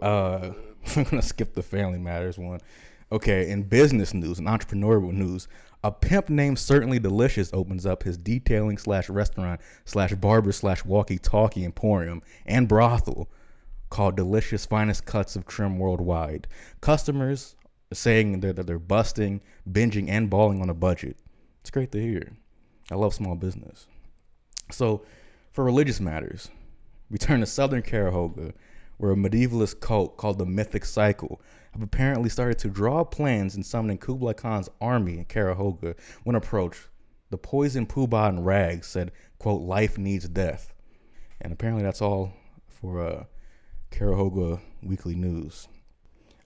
Uh, 0.00 0.52
I'm 0.96 1.04
gonna 1.04 1.22
skip 1.22 1.54
the 1.54 1.62
family 1.62 1.98
matters 1.98 2.38
one. 2.38 2.60
Okay, 3.10 3.50
in 3.50 3.64
business 3.64 4.14
news 4.14 4.38
and 4.38 4.48
entrepreneurial 4.48 5.12
news, 5.12 5.46
a 5.84 5.90
pimp 5.90 6.28
named 6.28 6.58
Certainly 6.58 7.00
Delicious 7.00 7.50
opens 7.52 7.84
up 7.84 8.04
his 8.04 8.16
detailing 8.16 8.78
slash 8.78 9.08
restaurant 9.08 9.60
slash 9.84 10.14
barber 10.14 10.52
slash 10.52 10.84
walkie 10.84 11.18
talkie 11.18 11.64
emporium 11.64 12.22
and 12.46 12.68
brothel 12.68 13.28
called 13.90 14.16
Delicious 14.16 14.64
Finest 14.64 15.04
Cuts 15.04 15.36
of 15.36 15.46
Trim 15.46 15.78
Worldwide. 15.78 16.46
Customers 16.80 17.56
saying 17.92 18.40
that 18.40 18.56
that 18.56 18.66
they're 18.66 18.78
busting, 18.78 19.42
binging, 19.70 20.08
and 20.08 20.30
balling 20.30 20.62
on 20.62 20.70
a 20.70 20.74
budget. 20.74 21.16
It's 21.60 21.70
great 21.70 21.92
to 21.92 22.00
hear. 22.00 22.32
I 22.90 22.94
love 22.94 23.14
small 23.14 23.34
business. 23.34 23.86
So, 24.70 25.02
for 25.52 25.64
religious 25.64 26.00
matters, 26.00 26.48
we 27.10 27.18
turn 27.18 27.40
to 27.40 27.46
southern 27.46 27.82
Carahoga, 27.82 28.52
where 29.02 29.10
a 29.10 29.16
medievalist 29.16 29.80
cult 29.80 30.16
called 30.16 30.38
the 30.38 30.46
Mythic 30.46 30.84
Cycle 30.84 31.42
have 31.72 31.82
apparently 31.82 32.28
started 32.30 32.56
to 32.60 32.68
draw 32.68 33.02
plans 33.02 33.56
in 33.56 33.64
summoning 33.64 33.98
Kublai 33.98 34.32
Khan's 34.32 34.68
army 34.80 35.18
in 35.18 35.24
Carahoga 35.24 35.96
when 36.22 36.36
approached. 36.36 36.86
The 37.30 37.36
poison 37.36 37.84
Poobah 37.84 38.28
and 38.28 38.46
Rags 38.46 38.86
said, 38.86 39.10
quote, 39.40 39.62
life 39.62 39.98
needs 39.98 40.28
death. 40.28 40.72
And 41.40 41.52
apparently 41.52 41.82
that's 41.82 42.00
all 42.00 42.32
for 42.68 43.00
uh, 43.00 43.24
Carahoga 43.90 44.60
Weekly 44.84 45.16
News. 45.16 45.66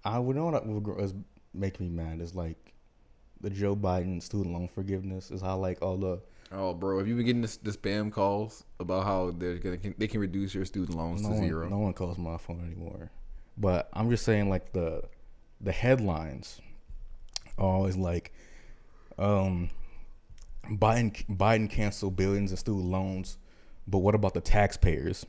I 0.02 0.18
would 0.18 0.34
know 0.34 0.46
what 0.46 0.66
would 0.66 1.24
making 1.52 1.94
me 1.94 2.02
mad 2.02 2.22
is 2.22 2.34
like 2.34 2.72
the 3.42 3.50
Joe 3.50 3.76
Biden 3.76 4.22
student 4.22 4.54
loan 4.54 4.68
forgiveness 4.68 5.30
is 5.30 5.42
how 5.42 5.58
like 5.58 5.82
all 5.82 5.98
the 5.98 6.22
Oh, 6.52 6.74
bro, 6.74 6.98
have 6.98 7.08
you 7.08 7.16
been 7.16 7.26
getting 7.26 7.42
this, 7.42 7.56
the 7.56 7.72
spam 7.72 8.12
calls 8.12 8.64
about 8.78 9.04
how 9.04 9.32
they're 9.32 9.58
gonna 9.58 9.78
they 9.98 10.06
can 10.06 10.20
reduce 10.20 10.54
your 10.54 10.64
student 10.64 10.96
loans 10.96 11.22
no 11.22 11.28
to 11.28 11.34
one, 11.34 11.44
zero? 11.44 11.68
No 11.68 11.78
one 11.78 11.92
calls 11.92 12.18
my 12.18 12.36
phone 12.38 12.64
anymore. 12.64 13.10
But 13.56 13.88
I'm 13.92 14.10
just 14.10 14.24
saying, 14.24 14.48
like 14.48 14.72
the 14.72 15.02
the 15.60 15.72
headlines 15.72 16.60
are 17.58 17.66
always 17.66 17.96
like, 17.96 18.32
um, 19.18 19.70
Biden 20.70 21.12
Biden 21.28 21.70
canceled 21.70 22.16
billions 22.16 22.50
in 22.50 22.56
student 22.56 22.86
loans, 22.86 23.38
but 23.88 23.98
what 23.98 24.14
about 24.14 24.34
the 24.34 24.40
taxpayers? 24.40 25.26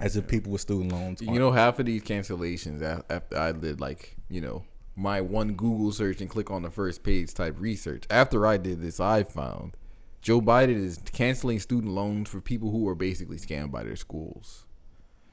As 0.00 0.16
if 0.16 0.26
people 0.26 0.50
with 0.50 0.60
student 0.60 0.90
loans, 0.90 1.22
You 1.22 1.38
know, 1.38 1.52
half 1.52 1.78
of 1.78 1.86
these 1.86 2.02
cancellations 2.02 2.82
after 3.08 3.38
I 3.38 3.52
did 3.52 3.80
like 3.80 4.16
you 4.28 4.40
know 4.40 4.64
my 4.96 5.20
one 5.20 5.54
Google 5.54 5.92
search 5.92 6.20
and 6.20 6.28
click 6.28 6.50
on 6.50 6.62
the 6.62 6.70
first 6.70 7.02
page 7.02 7.32
type 7.32 7.56
research. 7.58 8.04
After 8.10 8.46
I 8.46 8.56
did 8.56 8.82
this, 8.82 9.00
I 9.00 9.22
found 9.22 9.76
Joe 10.24 10.40
Biden 10.40 10.82
is 10.82 10.98
canceling 11.12 11.60
student 11.60 11.92
loans 11.92 12.30
for 12.30 12.40
people 12.40 12.70
who 12.70 12.84
were 12.84 12.94
basically 12.94 13.36
scammed 13.36 13.70
by 13.70 13.84
their 13.84 13.94
schools, 13.94 14.64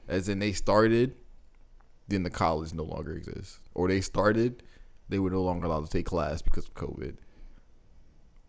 as 0.06 0.28
in 0.28 0.38
they 0.38 0.52
started, 0.52 1.14
then 2.08 2.24
the 2.24 2.30
college 2.30 2.74
no 2.74 2.82
longer 2.82 3.14
exists, 3.14 3.60
or 3.72 3.88
they 3.88 4.02
started, 4.02 4.62
they 5.08 5.18
were 5.18 5.30
no 5.30 5.40
longer 5.40 5.64
allowed 5.64 5.86
to 5.86 5.90
take 5.90 6.04
class 6.04 6.42
because 6.42 6.66
of 6.66 6.74
COVID, 6.74 7.16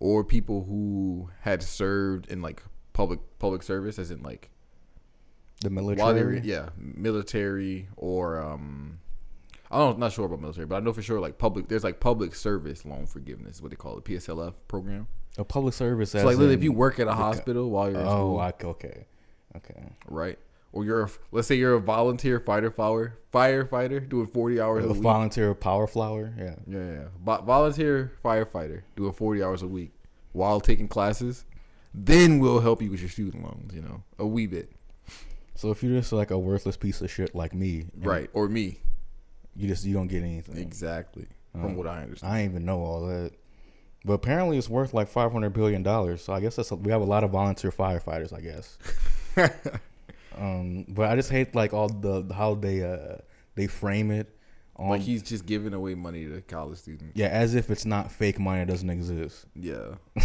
or 0.01 0.25
people 0.25 0.65
who 0.65 1.29
had 1.43 1.63
served 1.63 2.29
in 2.29 2.41
like 2.41 2.61
public 2.91 3.21
public 3.39 3.63
service, 3.63 3.97
as 3.97 4.11
in 4.11 4.21
like 4.21 4.49
the 5.61 5.69
military. 5.69 6.41
were, 6.41 6.45
yeah, 6.45 6.71
military 6.75 7.87
or 7.95 8.41
um, 8.41 8.99
I 9.71 9.77
don't, 9.77 9.97
not 9.97 10.11
sure 10.11 10.25
about 10.25 10.41
military, 10.41 10.67
but 10.67 10.75
I 10.75 10.79
know 10.81 10.91
for 10.91 11.01
sure 11.01 11.21
like 11.21 11.37
public. 11.37 11.69
There's 11.69 11.85
like 11.85 12.01
public 12.01 12.35
service 12.35 12.83
loan 12.83 13.05
forgiveness, 13.05 13.61
what 13.61 13.69
they 13.69 13.77
call 13.77 13.97
it, 13.97 14.03
PSLF 14.03 14.55
program. 14.67 15.07
A 15.37 15.43
public 15.43 15.73
service. 15.73 16.11
So 16.11 16.19
like, 16.19 16.37
literally, 16.37 16.53
if 16.53 16.63
you 16.63 16.71
work 16.71 16.99
at 16.99 17.07
a 17.07 17.13
hospital 17.13 17.69
while 17.69 17.89
you're 17.91 17.99
in 18.01 18.05
Oh, 18.07 18.09
school, 18.09 18.39
I, 18.39 18.53
okay, 18.63 19.05
okay. 19.57 19.83
right? 20.07 20.37
Or 20.71 20.83
you're, 20.85 21.03
a, 21.03 21.09
let's 21.31 21.47
say 21.47 21.55
you're 21.55 21.73
a 21.75 21.79
volunteer 21.79 22.39
fighter 22.39 22.71
flower 22.71 23.17
firefighter 23.31 24.07
doing 24.07 24.27
40 24.27 24.59
hours 24.61 24.85
a, 24.85 24.89
A 24.89 24.93
volunteer 24.93 25.53
power 25.55 25.85
flower. 25.87 26.33
Yeah. 26.37 26.55
yeah, 26.67 26.91
yeah, 26.93 27.03
Vo- 27.23 27.41
volunteer 27.43 28.11
firefighter 28.23 28.81
doing 28.95 29.13
40 29.13 29.43
hours 29.43 29.61
a 29.61 29.67
week 29.67 29.91
while 30.31 30.59
taking 30.59 30.87
classes. 30.87 31.45
Then 31.93 32.39
we'll 32.39 32.59
help 32.61 32.81
you 32.81 32.89
with 32.91 33.01
your 33.01 33.09
student 33.09 33.43
loans. 33.43 33.73
You 33.73 33.81
know, 33.81 34.03
a 34.17 34.25
wee 34.25 34.47
bit, 34.47 34.71
So 35.55 35.69
if 35.71 35.83
you're 35.83 35.99
just 35.99 36.11
like 36.11 36.31
a 36.31 36.39
worthless 36.39 36.75
piece 36.77 37.01
of 37.01 37.11
shit 37.11 37.35
like 37.35 37.53
me, 37.53 37.85
right? 37.97 38.29
Or 38.33 38.47
me, 38.49 38.79
You 39.55 39.67
just 39.67 39.85
you 39.85 39.93
don't 39.93 40.07
get 40.07 40.23
anything. 40.23 40.57
exactly. 40.57 41.27
From 41.51 41.65
Oh. 41.65 41.77
what 41.77 41.85
I 41.87 42.01
understand. 42.01 42.33
I 42.33 42.41
didn't 42.41 42.51
even 42.53 42.65
know 42.65 42.79
all 42.79 43.05
that. 43.07 43.31
But 44.05 44.13
apparently 44.13 44.57
it's 44.57 44.69
worth 44.69 44.93
like 44.93 45.07
five 45.07 45.31
hundred 45.31 45.51
billion 45.51 45.81
dollars. 45.83 46.21
So 46.23 46.33
I 46.33 46.39
guess 46.41 46.55
that's 46.57 46.71
a, 46.71 46.75
we 46.75 46.91
have 46.91 47.01
a 47.01 47.05
lot 47.05 47.23
of 47.23 47.31
volunteer 47.31 47.71
firefighters. 47.71 48.33
I 48.33 48.41
guess. 48.41 48.77
um, 50.37 50.85
but 50.89 51.09
I 51.09 51.15
just 51.15 51.29
hate 51.29 51.55
like 51.55 51.73
all 51.73 51.87
the 51.89 52.31
how 52.33 52.55
they 52.55 52.83
uh 52.83 53.17
they 53.55 53.67
frame 53.67 54.11
it. 54.11 54.35
On, 54.75 54.89
Like 54.89 55.01
he's 55.01 55.21
just 55.21 55.45
giving 55.45 55.73
away 55.73 55.93
money 55.93 56.25
to 56.25 56.41
college 56.41 56.79
students. 56.79 57.13
yeah, 57.15 57.27
as 57.27 57.53
if 57.53 57.69
it's 57.69 57.85
not 57.85 58.11
fake 58.11 58.39
money. 58.39 58.61
It 58.61 58.67
doesn't 58.67 58.89
exist. 58.89 59.45
Yeah. 59.55 59.95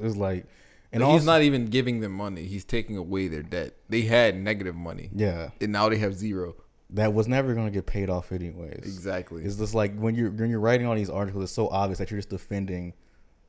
it's 0.00 0.16
like, 0.16 0.46
And 0.92 1.02
also, 1.02 1.18
he's 1.18 1.26
not 1.26 1.42
even 1.42 1.66
giving 1.66 2.00
them 2.00 2.12
money. 2.12 2.46
He's 2.46 2.64
taking 2.64 2.96
away 2.96 3.28
their 3.28 3.42
debt. 3.42 3.74
They 3.90 4.00
had 4.02 4.34
negative 4.34 4.74
money. 4.74 5.10
Yeah, 5.14 5.50
And 5.60 5.72
now 5.72 5.90
they 5.90 5.98
have 5.98 6.14
zero. 6.14 6.56
that 6.90 7.12
was 7.12 7.28
never 7.28 7.54
gonna 7.54 7.70
get 7.70 7.84
paid 7.84 8.08
off 8.08 8.32
anyways. 8.32 8.78
Exactly. 8.86 9.44
It's 9.44 9.56
just 9.56 9.74
like 9.74 9.94
when 9.94 10.14
you're 10.14 10.30
when 10.30 10.48
you're 10.48 10.58
writing 10.60 10.86
all 10.86 10.94
these 10.96 11.10
articles, 11.10 11.44
it's 11.44 11.52
so 11.52 11.68
obvious 11.68 11.98
that 11.98 12.10
you're 12.10 12.18
just 12.18 12.30
defending 12.30 12.94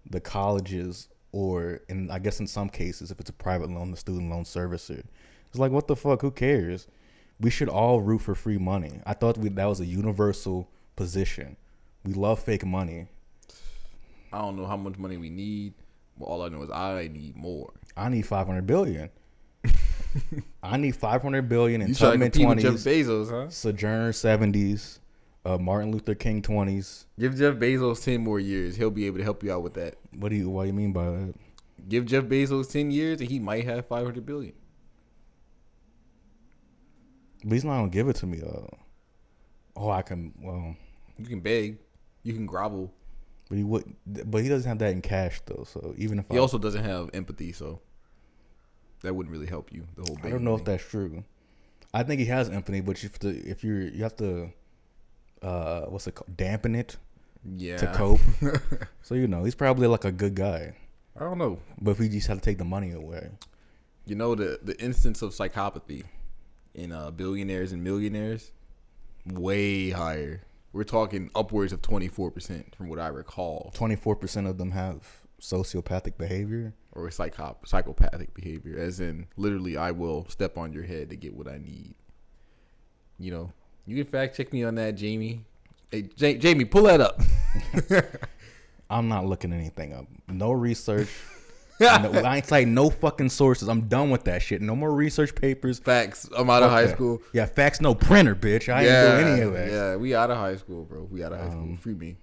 the 0.10 0.20
colleges 0.20 1.08
or, 1.32 1.82
in 1.89 2.10
I 2.10 2.20
guess 2.20 2.39
in 2.39 2.48
some 2.48 2.70
cases, 2.70 3.12
if 3.12 3.20
it's 3.20 3.29
a 3.29 3.34
private 3.34 3.70
loan, 3.70 3.91
the 3.91 3.98
student 3.98 4.29
loan 4.29 4.44
servicer. 4.44 5.03
It's 5.50 5.60
like 5.60 5.72
what 5.72 5.88
the 5.88 5.96
fuck? 5.96 6.22
Who 6.22 6.32
cares? 6.32 6.88
We 7.39 7.50
should 7.50 7.70
all 7.70 8.01
root 8.01 8.22
for 8.22 8.36
free 8.36 8.58
money. 8.58 9.00
I 9.06 9.13
thought 9.13 9.38
we, 9.38 9.50
that 9.50 9.65
was 9.65 9.79
a 9.79 9.86
universal 9.86 10.70
position. 10.96 11.56
We 12.03 12.13
love 12.13 12.39
fake 12.39 12.65
money. 12.65 13.08
I 14.32 14.39
don't 14.39 14.58
know 14.58 14.65
how 14.65 14.77
much 14.77 14.98
money 14.98 15.18
we 15.18 15.29
need. 15.29 15.74
But 16.20 16.25
all 16.25 16.41
I 16.44 16.50
know 16.50 16.62
is 16.63 16.70
I 16.70 17.10
need 17.12 17.38
more. 17.38 17.72
I 17.96 18.10
need 18.10 18.24
five 18.24 18.46
hundred 18.46 18.68
billion. 18.68 19.10
I 20.63 20.77
need 20.77 20.96
five 20.96 21.22
hundred 21.22 21.48
billion 21.48 21.82
in 21.82 21.89
You 21.89 21.96
trying 21.96 22.20
to 22.20 22.29
Tubman 22.29 22.58
twenties, 22.58 22.86
Bezos, 22.86 23.29
huh? 23.29 23.50
Sojourner 23.50 24.12
seventies, 24.12 25.00
uh, 25.50 25.58
Martin 25.58 25.91
Luther 25.91 26.15
King 26.15 26.41
twenties. 26.41 27.06
Give 27.18 27.36
Jeff 27.36 27.56
Bezos 27.56 28.03
ten 28.03 28.22
more 28.24 28.39
years. 28.39 28.75
He'll 28.75 28.91
be 28.91 29.08
able 29.08 29.18
to 29.18 29.24
help 29.24 29.44
you 29.44 29.51
out 29.51 29.63
with 29.63 29.74
that. 29.75 29.96
What 30.15 30.29
do 30.29 30.36
you 30.36 30.50
what 30.50 30.63
do 30.63 30.68
you 30.68 30.74
mean 30.74 30.94
by 30.94 31.06
that? 31.10 31.34
Give 31.88 32.06
Jeff 32.06 32.25
Bezos 32.25 32.72
ten 32.72 32.91
years 32.91 33.20
and 33.22 33.29
he 33.29 33.39
might 33.39 33.65
have 33.65 33.88
five 33.88 34.06
hundred 34.06 34.25
billion. 34.25 34.53
But 37.44 37.53
he's 37.53 37.63
not 37.65 37.77
gonna 37.77 37.89
give 37.89 38.08
it 38.10 38.15
to 38.18 38.27
me 38.27 38.39
though. 38.39 38.70
Oh, 39.75 39.89
I 39.89 40.01
can. 40.01 40.34
Well, 40.41 40.75
You 41.18 41.25
can 41.25 41.39
beg. 41.39 41.77
You 42.24 42.34
can 42.34 42.46
grovel. 42.46 42.94
but 43.48 43.58
he 43.58 43.63
would. 43.63 43.96
But 44.06 44.44
he 44.44 44.50
doesn't 44.50 44.68
have 44.68 44.79
that 44.79 44.91
in 44.91 45.01
cash 45.01 45.41
though. 45.46 45.63
So 45.65 45.94
even 45.98 46.20
if 46.20 46.27
He 46.29 46.38
I, 46.38 46.39
also 46.41 46.58
doesn't 46.58 46.84
have 46.84 47.10
empathy, 47.13 47.53
so 47.53 47.79
that 49.01 49.15
wouldn't 49.15 49.32
really 49.32 49.48
help 49.48 49.72
you. 49.72 49.86
The 49.96 50.03
whole 50.03 50.18
I 50.24 50.29
don't 50.29 50.44
know 50.44 50.56
if 50.56 50.65
that's 50.65 50.84
true. 50.86 51.24
I 51.94 52.03
think 52.03 52.20
he 52.20 52.25
has 52.25 52.50
empathy, 52.50 52.82
but 52.82 53.01
you 53.01 53.10
have 53.10 53.20
to, 53.20 53.29
if 53.29 53.63
you're, 53.63 53.82
you 53.82 54.03
have 54.03 54.15
to, 54.18 54.51
uh, 55.41 55.81
what's 55.88 56.08
it 56.08 56.15
called, 56.15 56.36
dampen 56.36 56.75
it 56.75 56.98
yeah. 57.55 57.77
to 57.77 57.88
cope. 57.93 58.19
so 59.01 59.15
you 59.15 59.27
know, 59.27 59.43
he's 59.43 59.55
probably 59.55 59.88
like 59.88 60.05
a 60.05 60.12
good 60.12 60.36
guy, 60.36 60.74
I 61.15 61.22
don't 61.22 61.38
know. 61.38 61.60
but 61.81 61.91
if 61.91 62.00
we 62.00 62.10
just 62.10 62.27
had 62.27 62.36
to 62.36 62.41
take 62.43 62.58
the 62.58 62.65
money 62.65 62.91
away, 62.91 63.29
You 64.05 64.15
know 64.15 64.36
the 64.36 64.60
the 64.62 64.79
instance 64.81 65.22
of 65.22 65.31
psychopathy 65.31 66.03
in 66.74 66.91
uh, 66.91 67.12
billionaires 67.12 67.72
and 67.72 67.84
millionaires 67.84 68.51
way 69.25 69.89
higher. 69.91 70.41
We're 70.72 70.84
talking 70.84 71.31
upwards 71.36 71.74
of 71.74 71.81
twenty 71.81 72.08
four 72.08 72.29
percent 72.31 72.75
from 72.75 72.89
what 72.89 73.00
I 73.00 73.08
recall, 73.08 73.72
twenty 73.74 73.96
four 73.96 74.15
percent 74.15 74.46
of 74.48 74.58
them 74.58 74.72
have 74.72 75.22
sociopathic 75.41 76.17
behavior. 76.17 76.74
or 76.91 77.08
psychop 77.10 77.65
psychopathic 77.65 78.34
behavior, 78.34 78.77
as 78.77 79.00
in 79.00 79.27
literally 79.38 79.77
I 79.77 79.91
will 79.91 80.27
step 80.29 80.58
on 80.58 80.74
your 80.74 80.84
head 80.84 81.10
to 81.10 81.15
get 81.15 81.34
what 81.34 81.48
I 81.48 81.58
need. 81.58 81.96
You 83.17 83.31
know, 83.31 83.53
you 83.89 84.03
can 84.03 84.12
fact 84.12 84.36
check 84.38 84.53
me 84.53 84.63
on 84.63 84.75
that, 84.75 84.96
Jamie. 84.96 85.43
Hey, 85.91 86.03
J- 86.15 86.38
Jamie, 86.38 86.65
pull 86.65 86.84
that 86.84 87.01
up. 87.01 87.22
I'm 88.89 89.08
not 89.08 89.25
looking 89.25 89.53
anything 89.53 89.93
up. 89.93 90.05
No 90.27 90.51
research. 90.51 91.10
no, 91.79 91.88
I 92.25 92.38
ain't 92.38 92.46
citing 92.46 92.74
no 92.74 92.89
fucking 92.89 93.29
sources. 93.29 93.69
I'm 93.69 93.81
done 93.88 94.10
with 94.10 94.25
that 94.25 94.41
shit. 94.41 94.62
No 94.62 94.75
more 94.75 94.91
research 94.93 95.34
papers. 95.34 95.79
Facts. 95.79 96.27
I'm 96.36 96.50
out 96.50 96.62
of 96.63 96.72
high 96.72 96.88
school. 96.88 97.22
Yeah, 97.34 97.46
facts, 97.46 97.79
no 97.81 97.96
printer, 97.96 98.36
bitch. 98.36 98.72
I 98.72 98.84
yeah, 98.84 99.03
ain't 99.17 99.22
doing 99.24 99.34
any 99.34 99.41
of 99.43 99.53
that. 99.53 99.72
Yeah, 99.72 99.96
we 99.96 100.13
out 100.13 100.29
of 100.29 100.38
high 100.38 100.58
school, 100.58 100.84
bro. 100.84 101.03
We 101.10 101.24
out 101.24 101.31
of 101.34 101.39
high 101.39 101.46
Um, 101.46 101.51
school. 101.51 101.77
Free 101.77 101.93
me. 101.93 102.15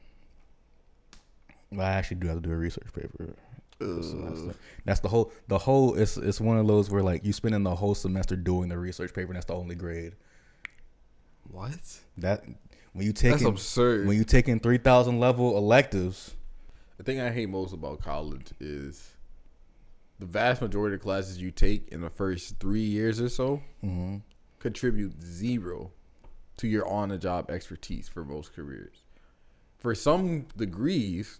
Well, 1.72 1.86
I 1.86 1.90
actually 1.92 2.18
do 2.18 2.26
have 2.28 2.36
to 2.36 2.42
do 2.48 2.52
a 2.52 2.56
research 2.56 2.92
paper. 2.92 3.34
this 3.78 4.10
semester. 4.10 4.54
That's 4.84 5.00
the 5.00 5.08
whole. 5.08 5.32
The 5.48 5.58
whole. 5.58 5.94
It's 5.94 6.16
it's 6.16 6.40
one 6.40 6.58
of 6.58 6.66
those 6.66 6.90
where 6.90 7.02
like 7.02 7.24
you 7.24 7.32
spending 7.32 7.62
the 7.62 7.74
whole 7.74 7.94
semester 7.94 8.36
doing 8.36 8.68
the 8.68 8.78
research 8.78 9.14
paper. 9.14 9.28
and 9.28 9.36
That's 9.36 9.46
the 9.46 9.54
only 9.54 9.74
grade. 9.74 10.12
What? 11.50 11.78
That 12.18 12.44
when 12.92 13.04
you 13.04 13.12
That's 13.12 13.20
taking 13.20 13.46
absurd. 13.46 14.06
when 14.06 14.16
you 14.16 14.24
taking 14.24 14.60
three 14.60 14.78
thousand 14.78 15.20
level 15.20 15.56
electives. 15.56 16.34
The 16.98 17.04
thing 17.04 17.20
I 17.20 17.30
hate 17.30 17.48
most 17.50 17.74
about 17.74 18.00
college 18.00 18.46
is 18.58 19.10
the 20.18 20.24
vast 20.26 20.62
majority 20.62 20.96
of 20.96 21.02
classes 21.02 21.38
you 21.38 21.50
take 21.50 21.88
in 21.88 22.00
the 22.00 22.08
first 22.08 22.58
three 22.58 22.80
years 22.84 23.20
or 23.20 23.28
so 23.28 23.60
Mm-hmm. 23.84 24.16
contribute 24.60 25.22
zero 25.22 25.90
to 26.56 26.66
your 26.66 26.88
on 26.88 27.10
the 27.10 27.18
job 27.18 27.50
expertise 27.50 28.08
for 28.08 28.24
most 28.24 28.54
careers. 28.54 28.96
For 29.76 29.94
some 29.94 30.46
degrees, 30.56 31.38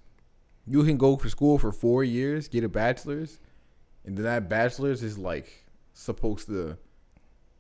you 0.67 0.85
can 0.85 0.99
go 0.99 1.17
to 1.17 1.31
school 1.31 1.59
for 1.59 1.73
four 1.73 2.05
years, 2.05 2.49
get 2.49 2.65
a 2.65 2.69
bachelor's, 2.69 3.41
and 4.05 4.15
then 4.17 4.25
that 4.25 4.51
bachelor's 4.51 5.03
is 5.03 5.17
like 5.17 5.65
supposed 5.95 6.49
to 6.49 6.77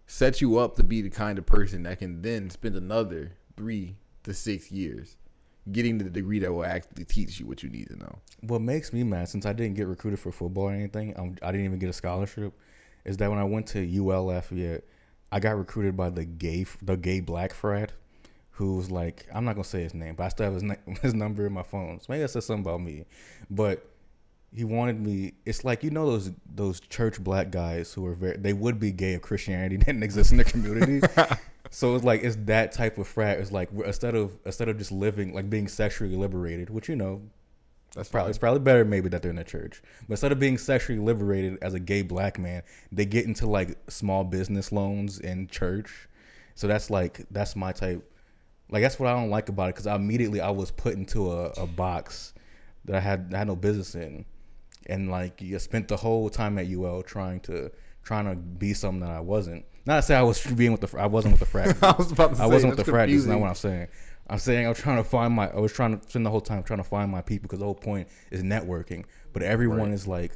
set 0.06 0.40
you 0.40 0.58
up 0.58 0.76
to 0.76 0.84
be 0.84 1.02
the 1.02 1.10
kind 1.10 1.38
of 1.38 1.46
person 1.46 1.82
that 1.84 1.98
can 1.98 2.22
then 2.22 2.50
spend 2.50 2.76
another 2.76 3.32
three 3.56 3.96
to 4.22 4.32
six 4.32 4.70
years 4.70 5.16
getting 5.72 5.98
the 5.98 6.04
degree 6.04 6.38
that 6.38 6.52
will 6.52 6.64
actually 6.64 7.04
teach 7.04 7.40
you 7.40 7.46
what 7.46 7.62
you 7.62 7.68
need 7.68 7.88
to 7.88 7.96
know. 7.96 8.18
What 8.40 8.60
makes 8.60 8.92
me 8.92 9.02
mad, 9.02 9.28
since 9.28 9.46
I 9.46 9.52
didn't 9.52 9.74
get 9.74 9.88
recruited 9.88 10.20
for 10.20 10.30
football 10.30 10.64
or 10.64 10.72
anything, 10.72 11.14
I'm, 11.16 11.36
I 11.42 11.50
didn't 11.50 11.66
even 11.66 11.78
get 11.78 11.90
a 11.90 11.92
scholarship, 11.92 12.52
is 13.04 13.16
that 13.16 13.30
when 13.30 13.38
I 13.38 13.44
went 13.44 13.66
to 13.68 13.98
UL 13.98 14.26
Lafayette, 14.26 14.84
I 15.32 15.40
got 15.40 15.58
recruited 15.58 15.96
by 15.96 16.10
the 16.10 16.24
gay 16.24 16.66
the 16.82 16.96
gay 16.96 17.20
black 17.20 17.52
frat, 17.52 17.92
who 18.52 18.76
was 18.76 18.90
like, 18.90 19.26
I'm 19.34 19.44
not 19.44 19.54
gonna 19.54 19.64
say 19.64 19.82
his 19.82 19.92
name, 19.92 20.14
but 20.14 20.24
I 20.24 20.28
still 20.28 20.44
have 20.44 20.54
his 20.54 20.62
na- 20.62 20.74
his 21.02 21.14
number 21.14 21.46
in 21.46 21.52
my 21.52 21.64
phone. 21.64 22.00
So 22.00 22.06
maybe 22.08 22.22
that 22.22 22.28
says 22.28 22.46
something 22.46 22.64
about 22.64 22.80
me, 22.80 23.04
but 23.50 23.84
he 24.54 24.64
wanted 24.64 25.00
me. 25.00 25.34
It's 25.44 25.64
like 25.64 25.82
you 25.82 25.90
know 25.90 26.06
those 26.10 26.30
those 26.54 26.80
church 26.80 27.22
black 27.22 27.50
guys 27.50 27.92
who 27.92 28.06
are 28.06 28.14
very 28.14 28.36
they 28.36 28.52
would 28.52 28.78
be 28.78 28.92
gay 28.92 29.14
if 29.14 29.22
Christianity 29.22 29.76
didn't 29.86 30.02
exist 30.02 30.30
in 30.30 30.38
their 30.38 30.44
community. 30.44 31.06
so 31.70 31.94
it's 31.94 32.04
like 32.04 32.22
it's 32.22 32.36
that 32.44 32.72
type 32.72 32.98
of 32.98 33.06
frat. 33.06 33.38
It's 33.38 33.52
like 33.52 33.70
instead 33.84 34.14
of 34.14 34.38
instead 34.44 34.68
of 34.68 34.78
just 34.78 34.92
living 34.92 35.34
like 35.34 35.50
being 35.50 35.68
sexually 35.68 36.16
liberated, 36.16 36.70
which 36.70 36.88
you 36.88 36.96
know 36.96 37.20
That's 37.94 38.08
probably 38.08 38.30
it's 38.30 38.38
probably 38.38 38.60
better 38.60 38.84
maybe 38.84 39.08
that 39.10 39.22
they're 39.22 39.30
in 39.30 39.36
the 39.36 39.44
church. 39.44 39.82
But 40.08 40.12
instead 40.14 40.32
of 40.32 40.38
being 40.38 40.58
sexually 40.58 41.00
liberated 41.00 41.58
as 41.62 41.74
a 41.74 41.80
gay 41.80 42.02
black 42.02 42.38
man, 42.38 42.62
they 42.92 43.04
get 43.04 43.26
into 43.26 43.46
like 43.46 43.76
small 43.88 44.24
business 44.24 44.72
loans 44.72 45.20
in 45.20 45.48
church. 45.48 46.08
So 46.54 46.66
that's 46.66 46.88
like 46.90 47.26
that's 47.30 47.56
my 47.56 47.72
type. 47.72 48.10
Like 48.70 48.82
that's 48.82 48.98
what 48.98 49.08
I 49.08 49.12
don't 49.12 49.30
like 49.30 49.48
about 49.48 49.68
it 49.70 49.74
because 49.76 49.86
immediately 49.86 50.40
I 50.40 50.50
was 50.50 50.70
put 50.70 50.94
into 50.94 51.30
a, 51.30 51.50
a 51.50 51.66
box 51.66 52.32
that 52.86 52.96
I 52.96 53.00
had 53.00 53.30
I 53.34 53.38
had 53.38 53.48
no 53.48 53.56
business 53.56 53.94
in, 53.94 54.24
and 54.86 55.10
like 55.10 55.40
you 55.42 55.58
spent 55.58 55.88
the 55.88 55.96
whole 55.96 56.28
time 56.30 56.58
at 56.58 56.66
UL 56.68 57.02
trying 57.02 57.40
to 57.40 57.70
trying 58.02 58.24
to 58.26 58.36
be 58.36 58.72
something 58.72 59.00
that 59.00 59.10
I 59.10 59.20
wasn't. 59.20 59.64
Not 59.84 59.96
to 59.96 60.02
say 60.02 60.14
I 60.14 60.22
was 60.22 60.44
being 60.56 60.72
with 60.72 60.80
the 60.80 60.98
I 60.98 61.06
wasn't 61.06 61.32
with 61.32 61.40
the 61.40 61.46
frat. 61.46 61.76
I 61.82 61.92
was 61.96 62.12
about 62.12 62.30
to 62.30 62.36
say 62.36 62.42
I 62.42 62.46
wasn't 62.46 62.76
with 62.76 62.84
the 62.84 62.90
frat. 62.90 63.08
That's 63.08 63.24
not 63.26 63.40
what 63.40 63.48
I'm 63.48 63.54
saying. 63.54 63.88
I'm 64.28 64.38
saying 64.38 64.66
I 64.66 64.68
was 64.68 64.78
trying 64.78 64.96
to 64.96 65.04
find 65.04 65.32
my. 65.34 65.48
I 65.50 65.60
was 65.60 65.72
trying 65.72 65.98
to 65.98 66.08
spend 66.08 66.26
the 66.26 66.30
whole 66.30 66.40
time 66.40 66.62
trying 66.64 66.78
to 66.78 66.84
find 66.88 67.10
my 67.10 67.20
people 67.22 67.42
because 67.48 67.60
the 67.60 67.64
whole 67.64 67.74
point 67.74 68.08
is 68.30 68.42
networking. 68.42 69.04
But 69.32 69.42
everyone 69.42 69.78
Right. 69.78 69.90
is 69.92 70.06
like, 70.08 70.32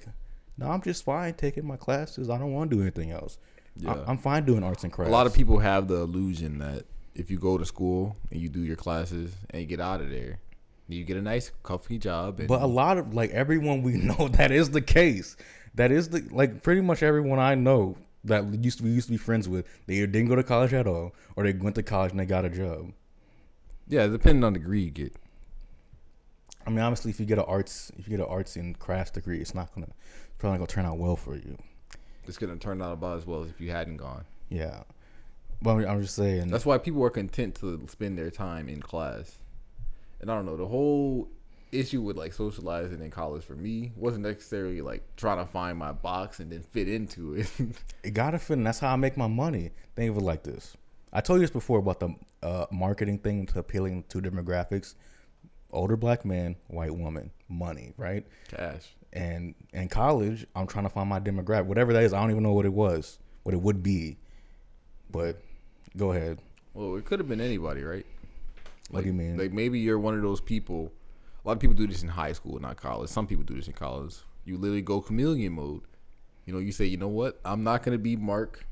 "No, 0.59 0.69
I'm 0.71 0.81
just 0.83 1.05
fine 1.05 1.35
taking 1.35 1.67
my 1.67 1.77
classes. 1.77 2.31
I 2.31 2.39
don't 2.39 2.53
want 2.53 2.71
to 2.71 2.77
do 2.77 2.83
anything 2.83 3.11
else. 3.11 3.39
I- 3.87 3.95
Yeah. 3.97 4.05
I'm 4.07 4.19
fine 4.19 4.45
doing 4.45 4.63
arts 4.63 4.85
and 4.85 4.93
crafts." 4.93 5.09
A 5.09 5.13
lot 5.13 5.27
of 5.27 5.35
people 5.35 5.59
have 5.59 5.89
the 5.89 5.97
illusion 6.03 6.59
that 6.59 6.85
if 7.17 7.31
you 7.33 7.39
go 7.39 7.59
to 7.59 7.65
school 7.65 8.17
and 8.31 8.41
you 8.41 8.49
do 8.49 8.61
your 8.61 8.77
classes 8.77 9.33
and 9.51 9.61
you 9.63 9.67
get 9.67 9.81
out 9.81 10.01
of 10.01 10.09
there, 10.11 10.39
you 10.93 11.05
get 11.05 11.17
a 11.17 11.23
nice, 11.23 11.51
comfy 11.63 11.99
job. 11.99 12.41
And 12.41 12.49
But 12.49 12.63
a 12.63 12.67
lot 12.67 12.99
of 12.99 13.15
like 13.15 13.31
everyone 13.31 13.83
we 13.83 13.93
know 13.97 14.29
that 14.29 14.51
is 14.51 14.71
the 14.71 14.81
case. 14.81 15.37
That 15.75 15.93
is 15.93 16.09
the 16.09 16.27
like 16.31 16.63
pretty 16.63 16.81
much 16.81 17.03
everyone 17.03 17.39
I 17.39 17.55
know 17.55 17.97
that 18.25 18.45
used 18.63 18.79
to 18.79 18.85
we 18.85 18.91
used 18.91 19.07
to 19.07 19.13
be 19.13 19.17
friends 19.17 19.49
with. 19.49 19.67
They 19.87 19.95
either 19.95 20.07
didn't 20.07 20.29
go 20.29 20.37
to 20.37 20.43
college 20.43 20.75
at 20.75 20.87
all, 20.87 21.15
or 21.37 21.45
they 21.45 21.53
went 21.53 21.77
to 21.77 21.83
college 21.83 22.11
and 22.11 22.21
they 22.21 22.27
got 22.27 22.45
a 22.45 22.51
job. 22.51 22.93
yeah, 23.89 24.07
depending 24.07 24.45
on 24.45 24.53
the 24.53 24.59
degree 24.59 24.83
you 24.83 24.91
get. 24.91 25.15
I 26.67 26.71
mean, 26.71 26.81
obviously, 26.81 27.11
if 27.11 27.19
you 27.19 27.27
get 27.27 27.39
an 27.39 27.45
arts, 27.49 27.91
if 27.99 28.07
you 28.07 28.17
get 28.17 28.23
an 28.25 28.31
arts 28.31 28.57
and 28.57 28.79
crafts 28.79 29.13
degree, 29.13 29.41
it's 29.41 29.55
not 29.55 29.75
gonna 29.75 29.87
it's 29.89 30.37
probably 30.39 30.59
not 30.59 30.67
gonna 30.67 30.67
turn 30.67 30.87
out 30.87 30.99
well 30.99 31.17
for 31.17 31.35
you. 31.35 31.57
It's 32.27 32.37
gonna 32.37 32.57
turn 32.57 32.83
out 32.83 32.93
about 32.93 33.19
as 33.19 33.27
well 33.27 33.43
as 33.43 33.51
if 33.51 33.61
you 33.61 33.71
hadn't 33.71 33.97
gone. 33.97 34.25
Yeah, 34.51 34.83
but 35.63 35.71
I 35.71 35.77
mean, 35.79 35.89
I'm 35.89 36.03
just 36.03 36.15
saying. 36.17 36.49
That's 36.49 36.67
why 36.67 36.79
people 36.79 37.03
are 37.05 37.11
content 37.11 37.55
to 37.57 37.87
spend 37.89 38.19
their 38.19 38.31
time 38.31 38.69
in 38.69 38.81
class. 38.83 39.39
And 40.21 40.31
I 40.31 40.35
don't 40.35 40.47
know, 40.47 40.57
the 40.57 40.67
whole 40.67 41.29
issue 41.73 42.03
with 42.03 42.17
like 42.17 42.33
socializing 42.33 43.01
in 43.01 43.11
college 43.11 43.45
for 43.45 43.55
me 43.55 43.93
wasn't 43.97 44.25
necessarily 44.25 44.81
like 44.81 45.03
trying 45.17 45.39
to 45.39 45.47
find 45.47 45.79
my 45.79 45.93
box 45.93 46.41
and 46.41 46.51
then 46.51 46.63
fit 46.63 46.89
into 46.89 47.35
it. 47.35 47.51
it 48.03 48.11
gotta 48.13 48.39
fit, 48.39 48.59
and 48.59 48.67
that's 48.67 48.79
how 48.79 48.93
I 48.93 48.97
make 48.97 49.17
my 49.17 49.27
money. 49.27 49.71
Think 49.97 50.11
of 50.11 50.17
it 50.17 50.23
like 50.23 50.43
this. 50.43 50.77
I 51.13 51.21
told 51.21 51.41
you 51.41 51.47
this 51.47 51.51
before 51.51 51.79
about 51.79 52.01
the 52.01 52.15
uh, 52.43 52.67
marketing 52.71 53.19
thing 53.19 53.47
to 53.47 53.59
appealing 53.59 54.05
to 54.09 54.21
demographics: 54.21 54.95
older 55.71 55.97
black 55.97 56.25
man, 56.25 56.57
white 56.69 56.95
woman, 56.95 57.31
money, 57.49 57.93
right? 57.97 58.27
Cash. 58.49 58.95
And 59.13 59.55
in 59.73 59.89
college, 59.89 60.47
I'm 60.55 60.69
trying 60.69 60.85
to 60.85 60.91
find 60.91 61.09
my 61.09 61.19
demographic, 61.19 61.67
whatever 61.67 61.93
that 61.93 62.03
is. 62.05 62.13
I 62.13 62.21
don't 62.21 62.31
even 62.31 62.45
know 62.45 62.53
what 62.53 62.67
it 62.67 62.73
was, 62.73 63.19
what 63.43 63.55
it 63.55 63.61
would 63.61 63.83
be. 63.83 64.19
But 65.11 65.41
go 65.97 66.13
ahead. 66.13 66.39
Well, 66.75 66.95
it 66.95 67.05
could 67.05 67.19
have 67.19 67.29
been 67.29 67.41
anybody, 67.41 67.83
right? 67.83 68.07
What 68.91 69.03
do 69.03 69.07
you 69.07 69.13
mean? 69.13 69.37
Like 69.39 69.53
maybe 69.53 69.79
you're 69.79 69.99
one 69.99 70.15
of 70.15 70.23
those 70.23 70.41
people. 70.41 70.93
A 71.45 71.49
lot 71.49 71.55
of 71.55 71.61
people 71.61 71.77
do 71.77 71.87
this 71.87 72.03
in 72.03 72.09
high 72.09 72.33
school, 72.33 72.59
not 72.59 72.77
college. 72.77 73.09
Some 73.09 73.27
people 73.27 73.45
do 73.45 73.55
this 73.55 73.67
in 73.67 73.73
college. 73.73 74.17
You 74.45 74.59
literally 74.59 74.83
go 74.83 75.01
chameleon 75.01 75.55
mode. 75.55 75.83
You 76.45 76.53
know, 76.53 76.59
you 76.59 76.73
say, 76.73 76.85
you 76.85 76.97
know 76.97 77.09
what? 77.09 77.41
I'm 77.45 77.63
not 77.63 77.83
gonna 77.83 77.99
be 77.99 78.17
Marc, 78.17 78.67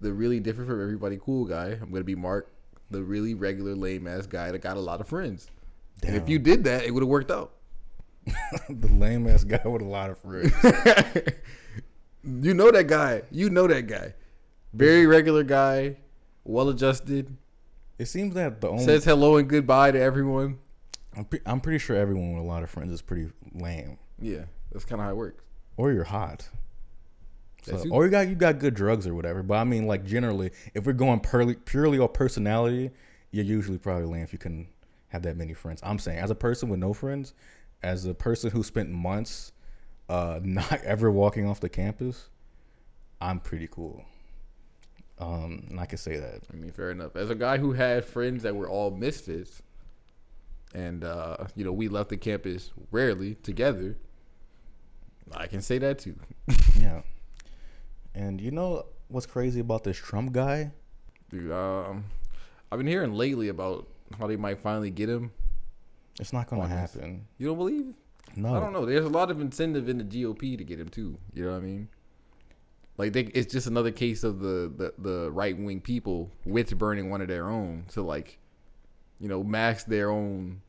the 0.00 0.12
really 0.12 0.40
different 0.40 0.70
from 0.70 0.80
everybody 0.80 1.18
cool 1.20 1.44
guy. 1.44 1.78
I'm 1.80 1.90
gonna 1.90 2.04
be 2.04 2.14
Marc, 2.14 2.50
the 2.90 3.02
really 3.02 3.34
regular 3.34 3.74
lame 3.74 4.06
ass 4.06 4.26
guy 4.26 4.52
that 4.52 4.60
got 4.60 4.76
a 4.76 4.80
lot 4.80 5.00
of 5.00 5.08
friends. 5.08 5.48
And 6.02 6.16
if 6.16 6.28
you 6.28 6.38
did 6.38 6.64
that, 6.64 6.84
it 6.84 6.90
would 6.92 7.02
have 7.02 7.08
worked 7.08 7.30
out. 7.30 7.52
the 8.68 8.88
lame 8.88 9.26
ass 9.26 9.44
guy 9.44 9.60
with 9.64 9.82
a 9.82 9.84
lot 9.84 10.10
of 10.10 10.18
friends. 10.18 10.52
You 12.24 12.54
know 12.54 12.70
that 12.70 12.86
guy. 12.86 13.22
You 13.30 13.50
know 13.50 13.66
that 13.66 13.86
guy. 13.86 14.14
Very 14.72 15.06
regular 15.06 15.44
guy, 15.44 15.98
well 16.42 16.70
adjusted. 16.70 17.36
It 17.98 18.06
seems 18.06 18.34
that 18.34 18.60
the 18.60 18.68
only 18.68 18.84
Says 18.84 19.04
hello 19.04 19.36
and 19.36 19.48
goodbye 19.48 19.90
to 19.92 20.00
everyone. 20.00 20.58
I'm, 21.16 21.24
pre- 21.24 21.40
I'm 21.46 21.60
pretty 21.60 21.78
sure 21.78 21.96
everyone 21.96 22.34
with 22.34 22.42
a 22.42 22.46
lot 22.46 22.62
of 22.62 22.70
friends 22.70 22.92
is 22.92 23.00
pretty 23.02 23.30
lame, 23.52 23.98
Yeah, 24.20 24.44
that's 24.72 24.84
kind 24.84 25.00
of 25.00 25.06
how 25.06 25.12
it 25.12 25.16
works. 25.16 25.42
or 25.76 25.92
you're 25.92 26.04
hot. 26.04 26.48
So, 27.62 27.82
you. 27.82 27.92
or 27.92 28.04
you 28.04 28.10
got 28.10 28.28
you 28.28 28.34
got 28.34 28.58
good 28.58 28.74
drugs 28.74 29.06
or 29.06 29.14
whatever. 29.14 29.42
But 29.42 29.54
I 29.54 29.64
mean, 29.64 29.86
like 29.86 30.04
generally, 30.04 30.50
if 30.74 30.84
we're 30.84 30.92
going 30.92 31.20
purely 31.20 31.54
purely 31.54 31.98
on 31.98 32.08
personality, 32.08 32.90
you're 33.30 33.44
usually 33.44 33.78
probably 33.78 34.04
lame 34.06 34.22
if 34.22 34.32
you 34.34 34.38
can 34.38 34.66
have 35.08 35.22
that 35.22 35.36
many 35.36 35.54
friends. 35.54 35.80
I'm 35.82 35.98
saying, 35.98 36.18
as 36.18 36.30
a 36.30 36.34
person 36.34 36.68
with 36.68 36.80
no 36.80 36.92
friends, 36.92 37.32
as 37.82 38.04
a 38.04 38.12
person 38.12 38.50
who 38.50 38.62
spent 38.62 38.90
months 38.90 39.52
uh, 40.10 40.40
not 40.44 40.82
ever 40.84 41.10
walking 41.10 41.48
off 41.48 41.60
the 41.60 41.68
campus, 41.70 42.28
I'm 43.20 43.40
pretty 43.40 43.68
cool. 43.70 44.04
Um, 45.24 45.66
and 45.70 45.80
I 45.80 45.86
can 45.86 45.98
say 45.98 46.18
that. 46.18 46.42
I 46.52 46.56
mean, 46.56 46.70
fair 46.70 46.90
enough. 46.90 47.16
As 47.16 47.30
a 47.30 47.34
guy 47.34 47.56
who 47.58 47.72
had 47.72 48.04
friends 48.04 48.42
that 48.42 48.54
were 48.54 48.68
all 48.68 48.90
misfits, 48.90 49.62
and 50.74 51.04
uh, 51.04 51.36
you 51.56 51.64
know, 51.64 51.72
we 51.72 51.88
left 51.88 52.10
the 52.10 52.16
campus 52.16 52.72
rarely 52.90 53.36
together. 53.36 53.96
I 55.32 55.46
can 55.46 55.62
say 55.62 55.78
that 55.78 55.98
too. 55.98 56.16
Yeah. 56.78 57.02
And 58.14 58.40
you 58.40 58.50
know 58.50 58.86
what's 59.08 59.26
crazy 59.26 59.60
about 59.60 59.84
this 59.84 59.96
Trump 59.96 60.32
guy? 60.32 60.72
Dude, 61.30 61.50
um, 61.50 62.04
I've 62.70 62.78
been 62.78 62.86
hearing 62.86 63.14
lately 63.14 63.48
about 63.48 63.88
how 64.18 64.26
they 64.26 64.36
might 64.36 64.60
finally 64.60 64.90
get 64.90 65.08
him. 65.08 65.30
It's 66.20 66.32
not 66.32 66.48
gonna 66.48 66.68
happen. 66.68 67.26
You 67.38 67.46
don't 67.46 67.56
believe? 67.56 67.94
No. 68.36 68.54
I 68.54 68.60
don't 68.60 68.72
know. 68.72 68.84
There's 68.84 69.04
a 69.04 69.08
lot 69.08 69.30
of 69.30 69.40
incentive 69.40 69.88
in 69.88 69.98
the 69.98 70.04
GOP 70.04 70.58
to 70.58 70.64
get 70.64 70.78
him 70.78 70.88
too. 70.88 71.16
You 71.32 71.44
know 71.44 71.52
what 71.52 71.58
I 71.58 71.60
mean? 71.60 71.88
Like 72.96 73.12
they, 73.12 73.22
it's 73.22 73.52
just 73.52 73.66
another 73.66 73.90
case 73.90 74.22
of 74.24 74.38
the 74.40 74.72
the, 74.76 74.94
the 74.98 75.30
right 75.30 75.56
wing 75.58 75.80
people 75.80 76.30
witch 76.44 76.76
burning 76.78 77.10
one 77.10 77.20
of 77.20 77.28
their 77.28 77.48
own 77.48 77.86
to 77.92 78.02
like, 78.02 78.38
you 79.18 79.28
know, 79.28 79.42
mask 79.42 79.86
their 79.86 80.10
own 80.10 80.60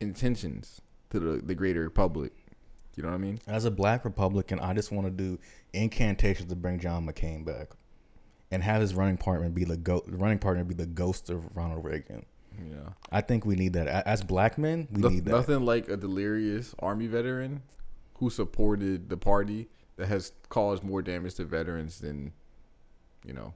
intentions 0.00 0.80
to 1.10 1.20
the 1.20 1.42
the 1.42 1.54
greater 1.54 1.90
public. 1.90 2.32
You 2.96 3.02
know 3.04 3.10
what 3.10 3.14
I 3.16 3.18
mean? 3.18 3.38
As 3.46 3.64
a 3.64 3.70
black 3.70 4.04
Republican, 4.04 4.58
I 4.58 4.74
just 4.74 4.90
want 4.92 5.06
to 5.06 5.10
do 5.10 5.38
incantations 5.72 6.48
to 6.50 6.56
bring 6.56 6.80
John 6.80 7.06
McCain 7.06 7.44
back, 7.44 7.68
and 8.50 8.62
have 8.62 8.80
his 8.80 8.94
running 8.94 9.16
partner 9.16 9.48
be 9.48 9.64
the 9.64 9.76
go- 9.76 10.04
running 10.08 10.38
partner 10.38 10.64
be 10.64 10.74
the 10.74 10.86
ghost 10.86 11.30
of 11.30 11.56
Ronald 11.56 11.84
Reagan. 11.84 12.26
Yeah. 12.58 12.90
I 13.10 13.20
think 13.20 13.46
we 13.46 13.54
need 13.54 13.72
that 13.74 13.86
as 14.06 14.22
black 14.22 14.58
men. 14.58 14.88
We 14.90 15.00
No- 15.02 15.08
need 15.08 15.24
that. 15.26 15.30
nothing 15.30 15.64
like 15.64 15.88
a 15.88 15.96
delirious 15.96 16.74
army 16.80 17.06
veteran 17.06 17.62
who 18.14 18.28
supported 18.28 19.08
the 19.08 19.16
party 19.16 19.68
that 20.00 20.08
has 20.08 20.32
caused 20.48 20.82
more 20.82 21.02
damage 21.02 21.34
to 21.34 21.44
veterans 21.44 22.00
than, 22.00 22.32
you 23.24 23.34
know, 23.34 23.52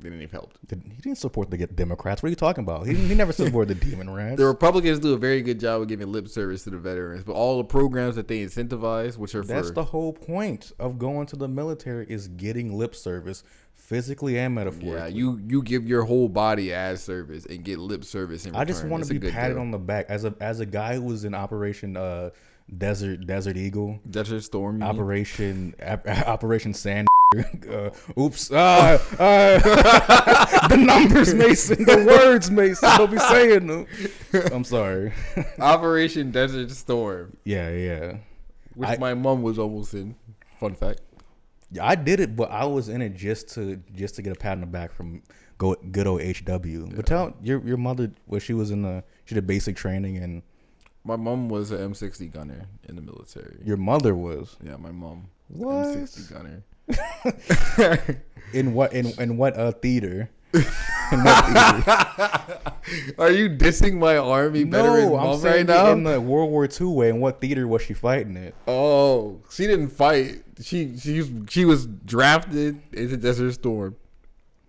than 0.00 0.14
any 0.14 0.26
helped. 0.26 0.58
He 0.68 0.76
didn't 1.02 1.18
support 1.18 1.50
the 1.50 1.56
get 1.56 1.76
Democrats. 1.76 2.22
What 2.22 2.28
are 2.28 2.30
you 2.30 2.36
talking 2.36 2.64
about? 2.64 2.86
He, 2.86 2.94
he 2.94 3.14
never 3.14 3.32
supported 3.32 3.78
the 3.78 3.90
Demon 3.90 4.10
Rats. 4.10 4.38
The 4.38 4.46
Republicans 4.46 4.98
do 4.98 5.12
a 5.12 5.18
very 5.18 5.42
good 5.42 5.60
job 5.60 5.82
of 5.82 5.88
giving 5.88 6.10
lip 6.10 6.28
service 6.28 6.64
to 6.64 6.70
the 6.70 6.78
veterans, 6.78 7.24
but 7.24 7.34
all 7.34 7.58
the 7.58 7.64
programs 7.64 8.16
that 8.16 8.26
they 8.26 8.44
incentivize, 8.44 9.18
which 9.18 9.34
are 9.34 9.42
That's 9.42 9.68
for 9.68 9.74
the 9.74 9.84
whole 9.84 10.14
point 10.14 10.72
of 10.78 10.98
going 10.98 11.26
to 11.26 11.36
the 11.36 11.46
military 11.46 12.06
is 12.08 12.26
getting 12.28 12.72
lip 12.76 12.94
service, 12.94 13.44
physically 13.74 14.38
and 14.38 14.54
metaphorically. 14.54 14.92
yeah, 14.92 15.06
you 15.06 15.40
you 15.46 15.62
give 15.62 15.86
your 15.86 16.04
whole 16.04 16.28
body 16.28 16.72
as 16.72 17.02
service 17.02 17.44
and 17.46 17.62
get 17.62 17.78
lip 17.78 18.04
service. 18.04 18.46
In 18.46 18.56
I 18.56 18.64
just 18.64 18.86
want 18.86 19.04
to 19.04 19.14
be 19.14 19.30
patted 19.30 19.54
deal. 19.54 19.62
on 19.62 19.70
the 19.70 19.78
back 19.78 20.06
as 20.08 20.24
a 20.24 20.34
as 20.40 20.60
a 20.60 20.66
guy 20.66 20.94
who 20.94 21.02
was 21.02 21.24
in 21.24 21.34
Operation 21.34 21.96
uh, 21.96 22.30
Desert 22.76 23.26
Desert 23.26 23.56
Eagle, 23.56 23.98
Desert 24.10 24.40
Storm. 24.42 24.82
Operation 24.82 25.74
Ap- 25.80 26.06
Operation 26.26 26.74
Sand. 26.74 27.08
Uh, 27.72 27.88
oops! 28.20 28.50
Uh, 28.52 28.98
uh, 29.18 29.58
the 30.68 30.76
numbers, 30.76 31.32
Mason. 31.32 31.82
The 31.82 32.04
words, 32.06 32.50
Mason. 32.50 32.90
Don't 32.98 33.10
be 33.10 33.16
saying 33.18 33.66
them. 33.68 33.86
I'm 34.52 34.64
sorry. 34.64 35.14
Operation 35.58 36.30
Desert 36.30 36.70
Storm, 36.72 37.34
yeah, 37.44 37.70
yeah. 37.70 38.16
which 38.74 38.90
I- 38.90 38.96
my 38.98 39.14
mom 39.14 39.40
was 39.40 39.58
almost 39.58 39.94
in. 39.94 40.14
Fun 40.60 40.74
fact. 40.74 41.00
Yeah, 41.70 41.86
I 41.86 41.94
did 41.94 42.20
it, 42.20 42.36
but 42.36 42.50
I 42.50 42.66
was 42.66 42.90
in 42.90 43.00
it 43.00 43.14
just 43.14 43.48
to 43.54 43.76
just 43.94 44.16
to 44.16 44.22
get 44.22 44.36
a 44.36 44.38
pat 44.38 44.52
on 44.52 44.60
the 44.60 44.66
back 44.66 44.92
from 44.92 45.22
go 45.56 45.74
good 45.90 46.06
old 46.06 46.20
HW. 46.20 46.94
But 46.94 47.06
tell 47.06 47.34
your 47.42 47.66
your 47.66 47.78
mother 47.78 48.10
well 48.26 48.40
she 48.40 48.52
was 48.52 48.70
in 48.70 48.82
the 48.82 49.02
she 49.24 49.34
did 49.34 49.46
basic 49.46 49.74
training 49.76 50.18
and 50.18 50.42
My 51.04 51.16
mom 51.16 51.48
was 51.48 51.70
an 51.72 51.92
M60 51.92 52.32
gunner 52.32 52.66
in 52.88 52.94
the 52.96 53.02
military. 53.02 53.58
your 53.64 53.76
mother 53.76 54.14
was 54.14 54.56
Yeah, 54.64 54.76
my 54.76 54.90
mom. 54.92 55.28
What? 55.48 55.74
M60 55.96 56.32
gunner. 56.32 56.62
in 58.52 58.74
what 58.74 58.92
in 58.92 59.06
in 59.20 59.36
what 59.36 59.56
uh 59.58 59.72
theater? 59.72 60.30
in 60.52 60.60
what 61.24 61.44
theater? 61.86 63.14
Are 63.18 63.30
you 63.30 63.48
dissing 63.48 63.98
my 63.98 64.16
army 64.16 64.64
veteran 64.64 65.08
No, 65.10 65.16
I'm 65.16 65.26
mom 65.26 65.40
saying 65.40 65.66
right 65.66 65.74
now? 65.84 65.92
in 65.92 66.04
the 66.04 66.20
World 66.20 66.50
War 66.50 66.66
II 66.68 66.86
way. 66.88 67.08
In 67.08 67.20
what 67.20 67.40
theater 67.40 67.66
was 67.66 67.82
she 67.82 67.94
fighting 67.94 68.36
it? 68.36 68.54
Oh, 68.68 69.40
she 69.50 69.66
didn't 69.66 69.88
fight. 69.90 70.42
She 70.60 70.96
she 70.98 71.28
she 71.48 71.64
was 71.64 71.86
drafted 71.86 72.80
into 72.92 73.16
Desert 73.16 73.52
Storm. 73.52 73.96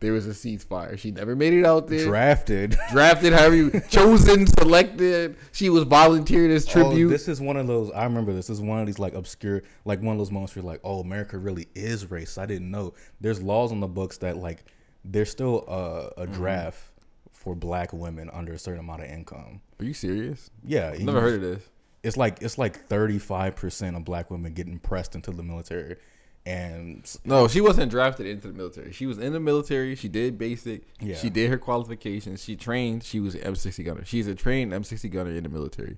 There 0.04 0.12
was 0.12 0.28
a 0.28 0.32
ceasefire. 0.32 0.98
She 1.00 1.12
never 1.12 1.34
made 1.34 1.54
it 1.54 1.66
out 1.66 1.88
there. 1.88 2.04
Drafted. 2.06 2.78
drafted, 2.92 3.32
however 3.32 3.56
you 3.56 3.82
chosen, 3.90 4.46
selected. 4.48 5.38
She 5.54 5.70
was 5.70 5.86
volunteered 5.86 6.52
as 6.52 6.66
tribute. 6.66 7.08
Oh, 7.08 7.10
this 7.10 7.30
is 7.30 7.40
one 7.40 7.56
of 7.56 7.68
those. 7.68 7.90
I 7.92 8.04
remember 8.04 8.34
this. 8.34 8.48
This 8.48 8.58
is 8.58 8.62
one 8.62 8.82
of 8.82 8.86
these 8.86 9.00
like 9.00 9.14
obscure, 9.14 9.64
like 9.86 10.02
one 10.02 10.12
of 10.12 10.18
those 10.18 10.30
moments 10.30 10.56
where 10.56 10.62
you're 10.64 10.72
like, 10.74 10.82
oh, 10.84 11.00
America 11.00 11.38
really 11.38 11.70
is 11.74 12.04
racist. 12.06 12.38
I 12.38 12.46
didn't 12.46 12.70
know. 12.70 12.94
There's 13.22 13.42
laws 13.42 13.72
on 13.72 13.80
the 13.80 13.88
books 13.88 14.18
that 14.18 14.36
like 14.36 14.66
there's 15.06 15.32
still 15.32 15.64
a, 15.70 16.22
a 16.24 16.26
Mm-hmm. 16.26 16.34
draft 16.34 16.82
for 17.32 17.56
black 17.56 17.94
women 17.94 18.30
under 18.34 18.52
a 18.52 18.60
certain 18.60 18.82
amount 18.82 19.04
of 19.04 19.10
income. 19.10 19.62
Are 19.80 19.86
you 19.86 19.94
serious? 19.94 20.50
Yeah, 20.66 20.96
Never 21.00 21.22
heard 21.22 21.36
of 21.36 21.42
this. 21.42 21.64
It's 22.04 22.18
like 22.18 22.42
it's 22.42 22.58
like 22.58 22.88
35 22.88 23.56
percent 23.56 23.96
of 23.96 24.04
black 24.04 24.30
women 24.30 24.54
getting 24.54 24.80
pressed 24.80 25.16
into 25.16 25.32
the 25.32 25.44
military, 25.44 25.96
and 26.46 27.20
No, 27.24 27.48
she 27.48 27.62
wasn't 27.62 27.90
drafted 27.90 28.26
into 28.26 28.48
the 28.48 28.54
military. 28.54 28.92
She 28.92 29.06
was 29.06 29.18
in 29.18 29.34
the 29.34 29.40
military. 29.40 29.96
She 29.96 30.10
did 30.10 30.38
basic. 30.38 30.84
Yeah. 31.00 31.16
She 31.16 31.30
did 31.30 31.50
her 31.50 31.58
qualifications. 31.58 32.44
She 32.44 32.56
trained. 32.56 33.04
She 33.04 33.20
was 33.20 33.36
an 33.36 33.42
M60 33.42 33.86
gunner. 33.86 34.06
She's 34.06 34.28
a 34.28 34.36
trained 34.36 34.72
M60 34.74 35.10
gunner 35.10 35.32
in 35.32 35.44
the 35.44 35.50
military. 35.50 35.98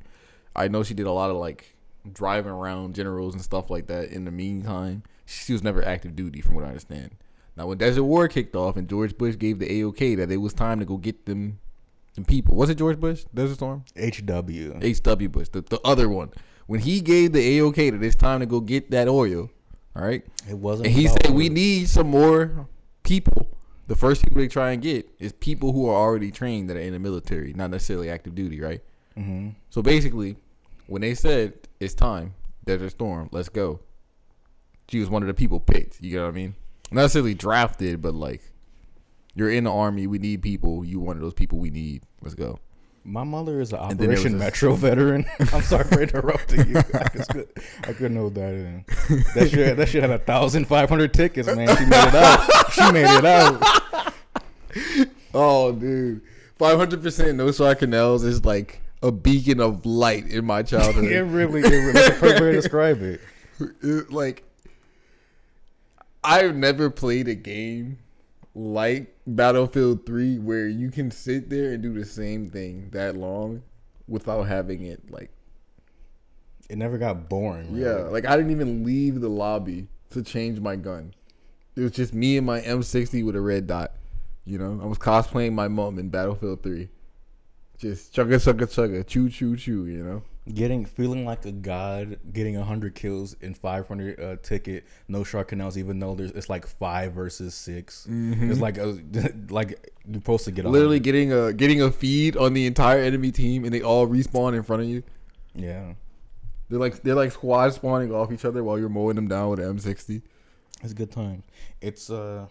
I 0.55 0.67
know 0.67 0.83
she 0.83 0.93
did 0.93 1.07
a 1.07 1.11
lot 1.11 1.31
of 1.31 1.37
like 1.37 1.75
driving 2.11 2.51
around 2.51 2.95
generals 2.95 3.33
and 3.33 3.43
stuff 3.43 3.69
like 3.69 3.87
that. 3.87 4.09
In 4.09 4.25
the 4.25 4.31
meantime, 4.31 5.03
she 5.25 5.53
was 5.53 5.63
never 5.63 5.83
active 5.83 6.15
duty, 6.15 6.41
from 6.41 6.55
what 6.55 6.63
I 6.63 6.67
understand. 6.67 7.15
Now, 7.57 7.67
when 7.67 7.77
Desert 7.77 8.03
War 8.03 8.27
kicked 8.27 8.55
off 8.55 8.75
and 8.77 8.87
George 8.87 9.17
Bush 9.17 9.37
gave 9.37 9.59
the 9.59 9.67
AOK 9.67 10.17
that 10.17 10.31
it 10.31 10.37
was 10.37 10.53
time 10.53 10.79
to 10.79 10.85
go 10.85 10.97
get 10.97 11.25
them, 11.25 11.59
them 12.15 12.25
people. 12.25 12.55
Was 12.55 12.69
it 12.69 12.77
George 12.77 12.99
Bush? 12.99 13.25
Desert 13.33 13.55
Storm. 13.55 13.85
HW. 13.95 14.77
H.W. 14.81 15.29
Bush, 15.29 15.47
the, 15.49 15.61
the 15.61 15.79
other 15.83 16.09
one. 16.09 16.31
When 16.67 16.81
he 16.81 16.99
gave 16.99 17.31
the 17.31 17.59
AOK 17.59 17.91
that 17.91 18.03
it's 18.03 18.15
time 18.15 18.41
to 18.41 18.45
go 18.45 18.59
get 18.59 18.91
that 18.91 19.07
oil, 19.07 19.49
all 19.95 20.03
right, 20.03 20.25
It 20.49 20.57
wasn't. 20.57 20.87
and 20.87 20.95
he 20.95 21.07
said 21.07 21.29
we 21.31 21.49
need 21.49 21.87
some 21.89 22.07
more 22.09 22.67
people. 23.03 23.47
The 23.87 23.95
first 23.95 24.23
people 24.23 24.39
they 24.39 24.47
try 24.47 24.71
and 24.71 24.81
get 24.81 25.07
is 25.19 25.31
people 25.31 25.71
who 25.71 25.87
are 25.87 25.95
already 25.95 26.31
trained 26.31 26.69
that 26.69 26.77
are 26.77 26.81
in 26.81 26.93
the 26.93 26.99
military, 26.99 27.53
not 27.53 27.69
necessarily 27.69 28.09
active 28.09 28.33
duty, 28.35 28.59
right? 28.59 28.81
Mhm. 29.17 29.55
So 29.69 29.81
basically, 29.81 30.37
when 30.87 31.01
they 31.01 31.13
said 31.13 31.53
it's 31.79 31.93
time, 31.93 32.33
Desert 32.65 32.89
Storm, 32.89 33.29
let's 33.31 33.47
go. 33.49 33.79
She 34.89 34.99
was 34.99 35.09
one 35.09 35.21
of 35.23 35.27
the 35.27 35.33
people 35.33 35.59
picked. 35.59 36.01
You 36.01 36.11
get 36.11 36.21
what 36.21 36.27
I 36.29 36.31
mean? 36.31 36.55
Not 36.91 37.03
necessarily 37.03 37.33
drafted, 37.35 38.01
but 38.01 38.13
like 38.15 38.41
you're 39.35 39.51
in 39.51 39.63
the 39.65 39.71
army. 39.71 40.07
We 40.07 40.17
need 40.19 40.41
people. 40.41 40.83
You 40.83 40.99
one 40.99 41.15
of 41.15 41.21
those 41.21 41.33
people 41.33 41.59
we 41.59 41.69
need. 41.69 42.03
Let's 42.21 42.35
go. 42.35 42.59
My 43.07 43.23
mother 43.23 43.61
is 43.61 43.71
an 43.71 43.79
And 43.79 43.91
then 43.91 43.97
there 43.97 44.07
Operation 44.17 44.33
was 44.33 44.41
a- 44.41 44.45
Metro 44.45 44.73
veteran. 44.73 45.25
I'm 45.53 45.61
sorry 45.61 45.83
for 45.83 46.01
interrupting 46.01 46.69
you. 46.69 46.77
I, 46.77 46.81
could, 47.09 47.47
I 47.83 47.93
couldn't 47.93 48.17
hold 48.17 48.33
that 48.35 48.53
in. 48.53 48.83
That 49.35 49.49
shit, 49.51 49.77
that 49.77 49.89
shit 49.89 50.01
had 50.01 50.09
a 50.09 50.17
thousand 50.17 50.65
five 50.67 50.89
hundred 50.89 51.13
tickets, 51.13 51.47
man. 51.47 51.67
She 51.77 51.85
made 51.85 52.07
it 52.07 52.15
out. 52.15 52.71
She 52.73 52.91
made 52.91 53.17
it 53.17 53.25
out. 53.25 54.13
Oh, 55.37 55.71
dude, 55.73 56.21
five 56.57 56.77
hundred 56.77 57.01
percent 57.03 57.37
no 57.37 57.51
star 57.51 57.75
canals 57.75 58.23
is 58.23 58.43
like 58.45 58.81
a 59.03 59.11
beacon 59.11 59.59
of 59.59 59.85
light 59.85 60.27
in 60.27 60.45
my 60.45 60.63
childhood. 60.63 61.05
It 61.05 61.23
really, 61.23 61.59
it 61.61 61.65
really 61.69 61.91
that's 61.91 62.07
the 62.07 62.19
perfect 62.19 62.39
way 62.41 62.47
to 62.47 62.53
describe 62.53 63.01
it. 63.01 63.21
It- 63.81 64.11
like, 64.11 64.43
I've 66.23 66.55
never 66.55 66.89
played 66.89 67.27
a 67.27 67.35
game 67.35 67.99
like 68.53 69.14
Battlefield 69.27 70.05
Three 70.05 70.37
where 70.37 70.67
you 70.67 70.91
can 70.91 71.09
sit 71.11 71.49
there 71.49 71.73
and 71.73 71.81
do 71.81 71.93
the 71.93 72.05
same 72.05 72.49
thing 72.49 72.89
that 72.91 73.15
long 73.15 73.63
without 74.07 74.43
having 74.43 74.85
it 74.85 75.09
like 75.09 75.31
It 76.69 76.77
never 76.77 76.97
got 76.97 77.27
boring. 77.29 77.73
Really. 77.73 77.85
yeah 77.85 78.03
like 78.05 78.25
I 78.25 78.37
didn't 78.37 78.51
even 78.51 78.83
leave 78.83 79.21
the 79.21 79.29
lobby 79.29 79.87
to 80.11 80.21
change 80.21 80.59
my 80.59 80.75
gun. 80.75 81.13
It 81.75 81.81
was 81.81 81.91
just 81.91 82.13
me 82.13 82.37
and 82.37 82.45
my 82.45 82.61
M60 82.61 83.25
with 83.25 83.35
a 83.35 83.41
red 83.41 83.67
dot. 83.67 83.91
You 84.45 84.59
know, 84.59 84.79
I 84.81 84.85
was 84.85 84.99
cosplaying 84.99 85.53
my 85.53 85.67
mom 85.67 85.97
in 85.97 86.09
Battlefield 86.09 86.61
Three. 86.61 86.89
Just 87.77 88.15
chugga 88.15 88.35
chugga 88.35 88.67
chugga, 88.67 89.05
choo 89.05 89.29
choo 89.29 89.57
choo. 89.57 89.85
You 89.87 90.03
know. 90.03 90.23
Getting 90.53 90.85
feeling 90.85 91.25
like 91.25 91.43
a 91.45 91.51
god, 91.51 92.19
getting 92.31 92.53
hundred 92.53 92.93
kills 92.93 93.33
in 93.41 93.55
five 93.55 93.87
hundred 93.87 94.19
uh, 94.19 94.35
ticket, 94.43 94.85
no 95.07 95.23
shark 95.23 95.47
canals, 95.47 95.75
even 95.75 95.97
though 95.97 96.13
there's 96.13 96.31
it's 96.31 96.49
like 96.49 96.67
five 96.67 97.13
versus 97.13 97.55
6 97.55 98.07
It's 98.09 98.59
like 98.59 98.77
a, 98.77 98.99
like 99.49 99.91
you're 100.05 100.15
supposed 100.21 100.45
to 100.45 100.51
get 100.51 100.65
Mm-hmm. 100.65 100.73
Literally 100.73 100.99
getting 100.99 101.33
a 101.33 101.51
getting 101.51 101.81
a 101.81 101.89
feed 101.91 102.37
on 102.37 102.53
the 102.53 102.67
entire 102.67 102.99
enemy 102.99 103.31
team, 103.31 103.65
and 103.65 103.73
they 103.73 103.81
all 103.81 104.05
respawn 104.07 104.55
in 104.55 104.61
front 104.61 104.83
of 104.83 104.87
you. 104.87 105.01
yeah. 105.55 105.93
They're 106.69 106.79
like 106.79 107.01
they're 107.01 107.15
like 107.15 107.31
squad 107.31 107.73
spawning 107.73 108.11
off 108.13 108.31
each 108.31 108.45
other 108.45 108.63
while 108.63 108.77
you're 108.79 108.89
mowing 108.89 109.15
them 109.15 109.27
down 109.27 109.49
with 109.49 109.59
an 109.59 109.77
M60. 109.77 110.21
It's 110.83 110.91
a 110.91 110.95
good 110.95 111.11
time. 111.11 111.41
It's 111.81 112.09
uh, 112.11 112.45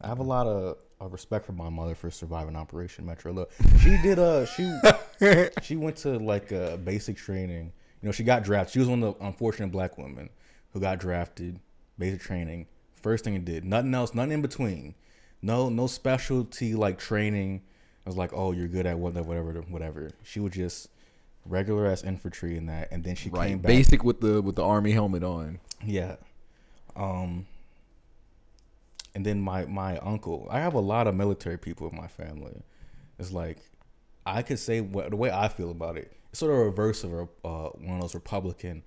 I 0.00 0.06
have 0.06 0.18
a 0.20 0.24
lot 0.24 0.46
of, 0.46 0.78
of 1.04 1.12
respect 1.12 1.44
for 1.44 1.52
my 1.52 1.68
mother 1.68 1.94
for 1.94 2.10
surviving 2.10 2.56
Operation 2.56 3.06
Metro. 3.06 3.32
Look, 3.32 3.52
she 3.80 3.96
did 4.02 4.18
uh, 4.18 4.46
she 4.46 4.72
she 5.62 5.76
went 5.76 5.96
to 5.98 6.18
like 6.18 6.52
uh, 6.52 6.76
basic 6.78 7.16
training. 7.16 7.72
You 8.00 8.08
know, 8.08 8.12
she 8.12 8.24
got 8.24 8.44
drafted. 8.44 8.72
She 8.72 8.78
was 8.78 8.88
one 8.88 9.02
of 9.02 9.18
the 9.18 9.24
unfortunate 9.24 9.72
black 9.72 9.98
women 9.98 10.30
who 10.72 10.80
got 10.80 10.98
drafted. 10.98 11.60
Basic 11.98 12.20
training. 12.20 12.66
First 12.94 13.24
thing 13.24 13.34
it 13.34 13.44
did, 13.44 13.64
nothing 13.64 13.94
else, 13.94 14.14
nothing 14.14 14.32
in 14.32 14.42
between. 14.42 14.94
No, 15.42 15.68
no 15.68 15.86
specialty 15.86 16.74
like 16.74 16.98
training. 16.98 17.62
I 18.06 18.08
was 18.08 18.16
like, 18.16 18.32
oh, 18.32 18.52
you're 18.52 18.68
good 18.68 18.86
at 18.86 18.98
whatever, 18.98 19.26
whatever, 19.42 19.60
whatever. 19.68 20.10
She 20.22 20.40
was 20.40 20.52
just 20.52 20.88
regular 21.46 21.86
ass 21.86 22.02
infantry 22.02 22.56
in 22.56 22.66
that, 22.66 22.90
and 22.90 23.04
then 23.04 23.14
she 23.14 23.30
came 23.30 23.58
back. 23.58 23.68
basic 23.68 24.04
with 24.04 24.20
the 24.20 24.40
with 24.40 24.56
the 24.56 24.64
army 24.64 24.92
helmet 24.92 25.22
on. 25.22 25.60
Yeah. 25.84 26.16
Um 26.96 27.46
and 29.14 29.24
then 29.24 29.40
my 29.40 29.64
my 29.66 29.98
uncle. 29.98 30.46
I 30.50 30.60
have 30.60 30.74
a 30.74 30.80
lot 30.80 31.06
of 31.06 31.14
military 31.14 31.58
people 31.58 31.88
in 31.88 31.96
my 31.96 32.08
family. 32.08 32.62
It's 33.18 33.32
like 33.32 33.58
I 34.26 34.42
could 34.42 34.58
say 34.58 34.80
what 34.80 35.10
the 35.10 35.16
way 35.16 35.30
I 35.30 35.48
feel 35.48 35.70
about 35.70 35.96
it. 35.96 36.12
It's 36.30 36.40
sort 36.40 36.52
of 36.52 36.58
a 36.58 36.64
reverse 36.64 37.04
of 37.04 37.12
a, 37.12 37.22
uh, 37.46 37.68
one 37.70 37.96
of 37.96 38.00
those 38.00 38.14
Republican 38.14 38.82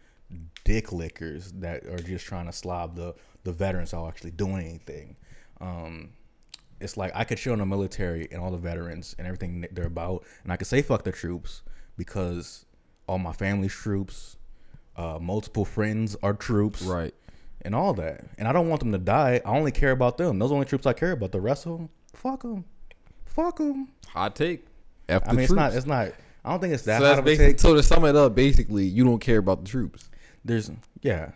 dick 0.65 0.91
lickers 0.91 1.53
that 1.53 1.85
are 1.85 1.97
just 1.99 2.25
trying 2.25 2.45
to 2.47 2.51
slob 2.51 2.95
the 2.95 3.15
the 3.43 3.51
veterans 3.51 3.93
out 3.93 4.07
actually 4.07 4.31
doing 4.31 4.65
anything. 4.65 5.15
Um, 5.61 6.09
it's 6.79 6.97
like 6.97 7.11
I 7.15 7.23
could 7.23 7.39
show 7.39 7.53
in 7.53 7.59
the 7.59 7.65
military 7.65 8.27
and 8.31 8.41
all 8.41 8.51
the 8.51 8.57
veterans 8.57 9.15
and 9.17 9.25
everything 9.25 9.65
they're 9.71 9.85
about, 9.85 10.25
and 10.43 10.51
I 10.51 10.57
could 10.57 10.67
say 10.67 10.81
fuck 10.81 11.03
the 11.03 11.11
troops 11.11 11.63
because 11.97 12.65
all 13.07 13.17
my 13.17 13.31
family's 13.31 13.73
troops, 13.73 14.37
uh, 14.97 15.17
multiple 15.19 15.65
friends 15.65 16.15
are 16.21 16.33
troops, 16.33 16.81
Right. 16.81 17.13
And 17.63 17.73
all 17.75 17.93
that. 17.95 18.23
And 18.37 18.47
I 18.47 18.53
don't 18.53 18.69
want 18.69 18.79
them 18.79 18.91
to 18.91 18.97
die. 18.97 19.41
I 19.45 19.49
only 19.57 19.71
care 19.71 19.91
about 19.91 20.17
them. 20.17 20.39
Those 20.39 20.47
are 20.47 20.49
the 20.49 20.55
only 20.55 20.65
troops 20.67 20.85
I 20.85 20.93
care 20.93 21.11
about. 21.11 21.31
The 21.31 21.41
rest 21.41 21.65
of 21.65 21.77
them, 21.77 21.89
fuck 22.13 22.43
them, 22.43 22.65
fuck 23.25 23.57
them. 23.57 23.89
Hot 24.09 24.35
take. 24.35 24.65
F 25.09 25.23
I 25.27 25.31
mean, 25.33 25.41
it's 25.43 25.53
not. 25.53 25.73
It's 25.73 25.85
not. 25.85 26.11
I 26.45 26.51
don't 26.51 26.59
think 26.61 26.73
it's 26.73 26.83
that 26.83 26.99
so, 27.01 27.05
hot 27.05 27.15
that's 27.15 27.19
of 27.19 27.27
a 27.27 27.37
take. 27.37 27.59
so 27.59 27.73
to 27.75 27.83
sum 27.83 28.05
it 28.05 28.15
up, 28.15 28.35
basically, 28.35 28.85
you 28.85 29.03
don't 29.03 29.19
care 29.19 29.37
about 29.39 29.63
the 29.63 29.69
troops. 29.69 30.09
there's 30.45 30.71
yeah. 31.01 31.31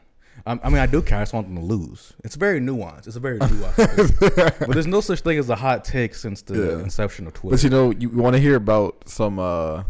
I, 0.46 0.60
I 0.64 0.70
mean, 0.70 0.80
I 0.80 0.88
do 0.88 1.02
care. 1.02 1.20
I 1.20 1.22
just 1.22 1.34
want 1.34 1.48
them 1.48 1.58
to 1.58 1.62
lose. 1.62 2.14
It's 2.24 2.36
very 2.36 2.60
nuanced. 2.60 3.06
It's 3.06 3.16
a 3.16 3.20
very 3.20 3.38
nuanced. 3.38 4.60
but 4.60 4.72
there's 4.72 4.88
no 4.88 5.02
such 5.02 5.20
thing 5.20 5.38
as 5.38 5.50
a 5.50 5.56
hot 5.56 5.84
take 5.86 6.16
since 6.16 6.42
the 6.42 6.56
Yeah. 6.56 6.80
inception 6.84 7.28
of 7.28 7.34
Twitter. 7.34 7.56
But 7.58 7.64
you 7.64 7.70
know, 7.70 7.92
you 7.92 8.10
want 8.10 8.36
to 8.36 8.42
hear 8.42 8.56
about 8.56 9.04
some 9.08 9.38
uh 9.38 9.84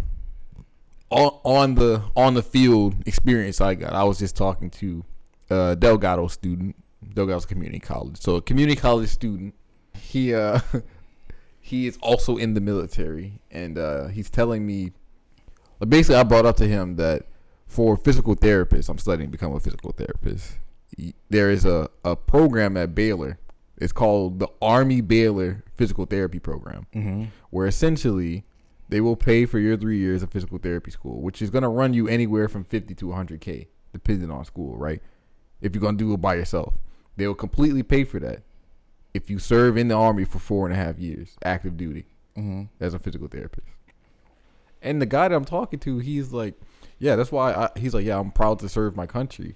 on, 1.09 1.39
on 1.43 1.75
the 1.75 2.01
on 2.15 2.33
the 2.33 2.41
field 2.43 2.95
experience 3.05 3.61
I 3.61 3.75
got. 3.75 3.93
I 3.93 4.03
was 4.03 4.19
just 4.19 4.35
talking 4.35 4.69
to 4.71 5.05
a 5.51 5.75
Delgado 5.75 6.27
student, 6.27 6.75
Delgado's 7.13 7.45
community 7.45 7.79
college. 7.79 8.17
So 8.17 8.35
a 8.35 8.41
community 8.41 8.79
college 8.79 9.09
student, 9.09 9.53
he 9.93 10.33
uh 10.33 10.59
he 11.59 11.87
is 11.87 11.97
also 12.01 12.37
in 12.37 12.53
the 12.53 12.61
military 12.61 13.39
and 13.51 13.77
uh 13.77 14.07
he's 14.07 14.29
telling 14.29 14.65
me 14.65 14.91
basically 15.87 16.15
I 16.15 16.23
brought 16.23 16.45
up 16.45 16.57
to 16.57 16.67
him 16.67 16.95
that 16.95 17.23
for 17.67 17.95
physical 17.95 18.35
therapists, 18.35 18.89
I'm 18.89 18.97
studying 18.97 19.29
to 19.29 19.31
become 19.31 19.53
a 19.55 19.59
physical 19.59 19.91
therapist. 19.93 20.57
There 21.29 21.49
is 21.49 21.63
a, 21.65 21.89
a 22.03 22.17
program 22.17 22.75
at 22.75 22.93
Baylor. 22.93 23.39
It's 23.77 23.93
called 23.93 24.39
the 24.39 24.49
Army 24.61 24.99
Baylor 25.01 25.63
Physical 25.75 26.05
Therapy 26.05 26.39
Program 26.39 26.85
hmm 26.93 27.25
where 27.49 27.67
essentially 27.67 28.45
they 28.87 29.01
will 29.01 29.15
pay 29.15 29.45
for 29.45 29.57
your 29.59 29.75
three 29.77 29.97
years 29.97 30.21
of 30.21 30.29
physical 30.31 30.57
therapy 30.57 30.91
school, 30.91 31.21
which 31.21 31.41
is 31.41 31.49
going 31.49 31.63
to 31.63 31.69
run 31.69 31.93
you 31.93 32.07
anywhere 32.09 32.47
from 32.49 32.63
50 32.65 32.93
to 32.95 33.05
100K, 33.05 33.67
depending 33.93 34.29
on 34.29 34.43
school, 34.45 34.77
right? 34.77 35.01
If 35.61 35.73
you're 35.75 35.81
going 35.81 35.97
to 35.97 36.03
do 36.03 36.13
it 36.13 36.17
by 36.21 36.35
yourself, 36.35 36.73
they 37.17 37.27
will 37.27 37.35
completely 37.35 37.83
pay 37.83 38.03
for 38.03 38.19
that 38.19 38.41
if 39.13 39.29
you 39.29 39.39
serve 39.39 39.77
in 39.77 39.89
the 39.89 39.95
Army 39.95 40.23
for 40.25 40.39
four 40.39 40.65
and 40.65 40.73
a 40.73 40.77
half 40.77 40.97
years, 40.97 41.37
active 41.43 41.77
duty, 41.77 42.05
hmm 42.35 42.63
as 42.79 42.93
a 42.93 42.99
physical 42.99 43.27
therapist. 43.27 43.67
And 44.81 45.01
the 45.01 45.05
guy 45.05 45.27
that 45.27 45.35
I'm 45.35 45.45
talking 45.45 45.79
to, 45.79 45.99
he's 45.99 46.31
like, 46.31 46.55
yeah, 46.97 47.15
that's 47.15 47.31
why 47.31 47.53
I, 47.53 47.69
he's 47.77 47.93
like, 47.93 48.05
yeah, 48.05 48.17
I'm 48.19 48.31
proud 48.31 48.59
to 48.59 48.69
serve 48.69 48.95
my 48.95 49.05
country. 49.05 49.55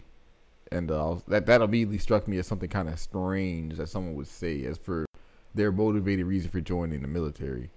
And 0.72 0.92
uh, 0.92 0.96
was- 0.96 1.24
that 1.28 1.46
that 1.46 1.62
immediately 1.62 1.98
struck 2.00 2.28
me 2.28 2.38
as 2.38 2.48
something 2.48 2.70
kind 2.70 2.90
of 2.90 3.00
strange 3.00 3.78
that 3.78 3.88
someone 3.90 4.16
would 4.16 4.28
say 4.28 4.66
as 4.66 4.78
for 4.78 5.06
their 5.54 5.72
motivated 5.72 6.26
reason 6.26 6.52
for 6.52 6.60
joining 6.62 7.02
the 7.02 7.08
military. 7.08 7.70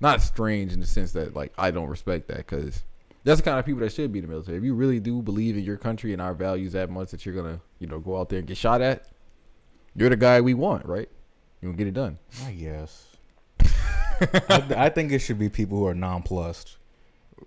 Not 0.00 0.22
strange 0.22 0.72
in 0.72 0.80
the 0.80 0.86
sense 0.86 1.12
that 1.12 1.34
like 1.36 1.52
I 1.58 1.70
don't 1.70 1.88
respect 1.88 2.28
that 2.28 2.38
because 2.38 2.82
that's 3.24 3.40
the 3.40 3.44
kind 3.44 3.58
of 3.58 3.64
people 3.64 3.80
that 3.80 3.92
should 3.92 4.12
be 4.12 4.18
in 4.20 4.26
the 4.26 4.30
military. 4.30 4.58
If 4.58 4.64
you 4.64 4.74
really 4.74 5.00
do 5.00 5.22
believe 5.22 5.56
in 5.56 5.64
your 5.64 5.76
country 5.78 6.12
and 6.12 6.20
our 6.20 6.34
values 6.34 6.72
that 6.72 6.90
much 6.90 7.10
that 7.10 7.24
you're 7.24 7.34
gonna 7.34 7.60
you 7.78 7.86
know 7.86 7.98
go 7.98 8.18
out 8.18 8.28
there 8.28 8.38
and 8.38 8.46
get 8.46 8.56
shot 8.56 8.80
at, 8.82 9.08
you're 9.96 10.10
the 10.10 10.16
guy 10.16 10.40
we 10.40 10.54
want, 10.54 10.84
right? 10.86 11.08
You 11.60 11.68
gonna 11.68 11.78
get 11.78 11.86
it 11.86 11.94
done. 11.94 12.18
I 12.44 12.52
guess. 12.52 13.06
I, 14.20 14.74
I 14.76 14.88
think 14.90 15.10
it 15.10 15.18
should 15.20 15.38
be 15.38 15.48
people 15.48 15.78
who 15.78 15.86
are 15.86 15.94
nonplussed, 15.94 16.76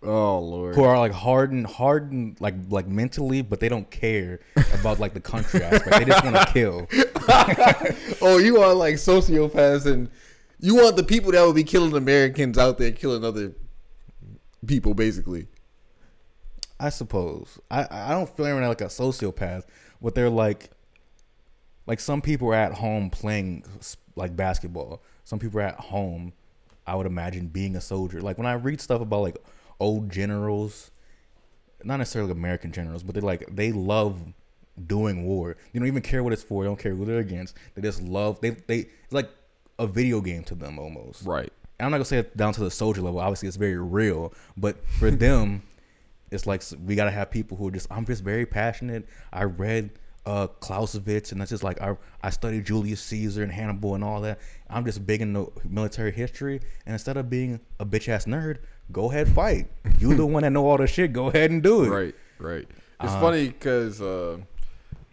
Oh 0.03 0.39
lord. 0.39 0.75
who 0.75 0.83
are 0.83 0.97
like 0.97 1.13
hardened, 1.13 1.67
hardened, 1.67 2.41
like 2.41 2.55
like 2.69 2.87
mentally, 2.87 3.41
but 3.41 3.59
they 3.59 3.69
don't 3.69 3.89
care 3.89 4.39
about 4.73 4.99
like 4.99 5.13
the 5.13 5.21
country 5.21 5.63
aspect. 5.63 5.91
They 5.91 6.05
just 6.05 6.23
want 6.23 6.35
to 6.35 6.53
kill. 6.53 6.87
oh, 8.21 8.37
you 8.37 8.57
are 8.57 8.73
like 8.73 8.95
sociopaths, 8.95 9.85
and 9.85 10.09
you 10.59 10.75
want 10.75 10.97
the 10.97 11.03
people 11.03 11.31
that 11.31 11.45
would 11.45 11.55
be 11.55 11.63
killing 11.63 11.95
Americans 11.95 12.57
out 12.57 12.77
there 12.77 12.91
killing 12.91 13.23
other 13.23 13.53
people, 14.65 14.93
basically. 14.93 15.47
I 16.79 16.89
suppose. 16.89 17.59
I 17.71 17.87
I 17.89 18.11
don't 18.11 18.29
feel 18.29 18.45
anyone 18.45 18.67
like 18.67 18.81
a 18.81 18.85
sociopath, 18.85 19.63
but 20.01 20.15
they're 20.15 20.29
like, 20.29 20.69
like 21.85 21.99
some 21.99 22.21
people 22.21 22.49
are 22.49 22.55
at 22.55 22.73
home 22.73 23.09
playing 23.09 23.63
like 24.15 24.35
basketball. 24.35 25.01
Some 25.23 25.39
people 25.39 25.59
are 25.59 25.63
at 25.63 25.75
home. 25.79 26.33
I 26.85 26.95
would 26.95 27.07
imagine 27.07 27.47
being 27.47 27.75
a 27.75 27.81
soldier. 27.81 28.21
Like 28.21 28.37
when 28.37 28.47
I 28.47 28.53
read 28.53 28.79
stuff 28.79 29.01
about 29.01 29.21
like 29.21 29.37
old 29.79 30.09
generals, 30.09 30.91
not 31.83 31.97
necessarily 31.97 32.31
American 32.31 32.71
generals, 32.71 33.03
but 33.03 33.13
they're 33.13 33.21
like 33.21 33.45
they 33.53 33.71
love 33.71 34.19
doing 34.85 35.25
war. 35.25 35.57
They 35.73 35.79
don't 35.79 35.87
even 35.87 36.01
care 36.01 36.23
what 36.23 36.33
it's 36.33 36.43
for. 36.43 36.63
They 36.63 36.69
don't 36.69 36.79
care 36.79 36.93
who 36.93 37.05
they're 37.05 37.19
against. 37.19 37.55
They 37.75 37.81
just 37.81 38.01
love. 38.01 38.39
They 38.41 38.51
they 38.51 38.79
it's 38.79 39.13
like 39.13 39.29
a 39.79 39.87
video 39.87 40.21
game 40.21 40.43
to 40.45 40.55
them 40.55 40.79
almost. 40.79 41.25
Right. 41.25 41.51
I'm 41.79 41.91
not 41.91 41.97
gonna 41.97 42.05
say 42.05 42.19
it 42.19 42.35
down 42.35 42.53
to 42.53 42.61
the 42.61 42.71
soldier 42.71 43.01
level. 43.01 43.19
Obviously, 43.19 43.47
it's 43.47 43.57
very 43.57 43.77
real, 43.77 44.33
but 44.55 44.77
for 44.99 45.11
them, 45.25 45.63
it's 46.31 46.45
like 46.45 46.61
we 46.85 46.95
gotta 46.95 47.11
have 47.11 47.31
people 47.31 47.57
who 47.57 47.67
are 47.67 47.71
just. 47.71 47.87
I'm 47.91 48.05
just 48.05 48.23
very 48.23 48.45
passionate. 48.45 49.07
I 49.31 49.43
read 49.43 49.91
uh 50.25 50.47
Clausewitz, 50.47 51.31
and 51.31 51.39
that's 51.39 51.49
just 51.51 51.63
like 51.63 51.79
I 51.81 51.95
I 52.21 52.29
studied 52.31 52.65
Julius 52.65 53.01
Caesar 53.01 53.43
and 53.43 53.51
Hannibal 53.51 53.95
and 53.95 54.03
all 54.03 54.19
that. 54.21 54.39
I'm 54.69 54.83
just 54.85 55.05
big 55.07 55.21
into 55.21 55.51
military 55.63 56.11
history, 56.11 56.59
and 56.85 56.93
instead 56.93 57.15
of 57.17 57.29
being 57.29 57.59
a 57.79 57.85
bitch 57.85 58.09
ass 58.09 58.25
nerd, 58.25 58.57
go 58.91 59.09
ahead 59.09 59.29
fight. 59.29 59.67
You 59.99 60.15
the 60.15 60.25
one 60.25 60.43
that 60.43 60.49
know 60.51 60.67
all 60.67 60.77
the 60.77 60.87
shit. 60.87 61.13
Go 61.13 61.27
ahead 61.27 61.51
and 61.51 61.63
do 61.63 61.83
it. 61.85 61.89
Right. 61.89 62.15
Right. 62.39 62.67
It's 63.01 63.13
Uh, 63.13 63.21
funny 63.21 63.47
because 63.47 64.01
uh, 64.01 64.37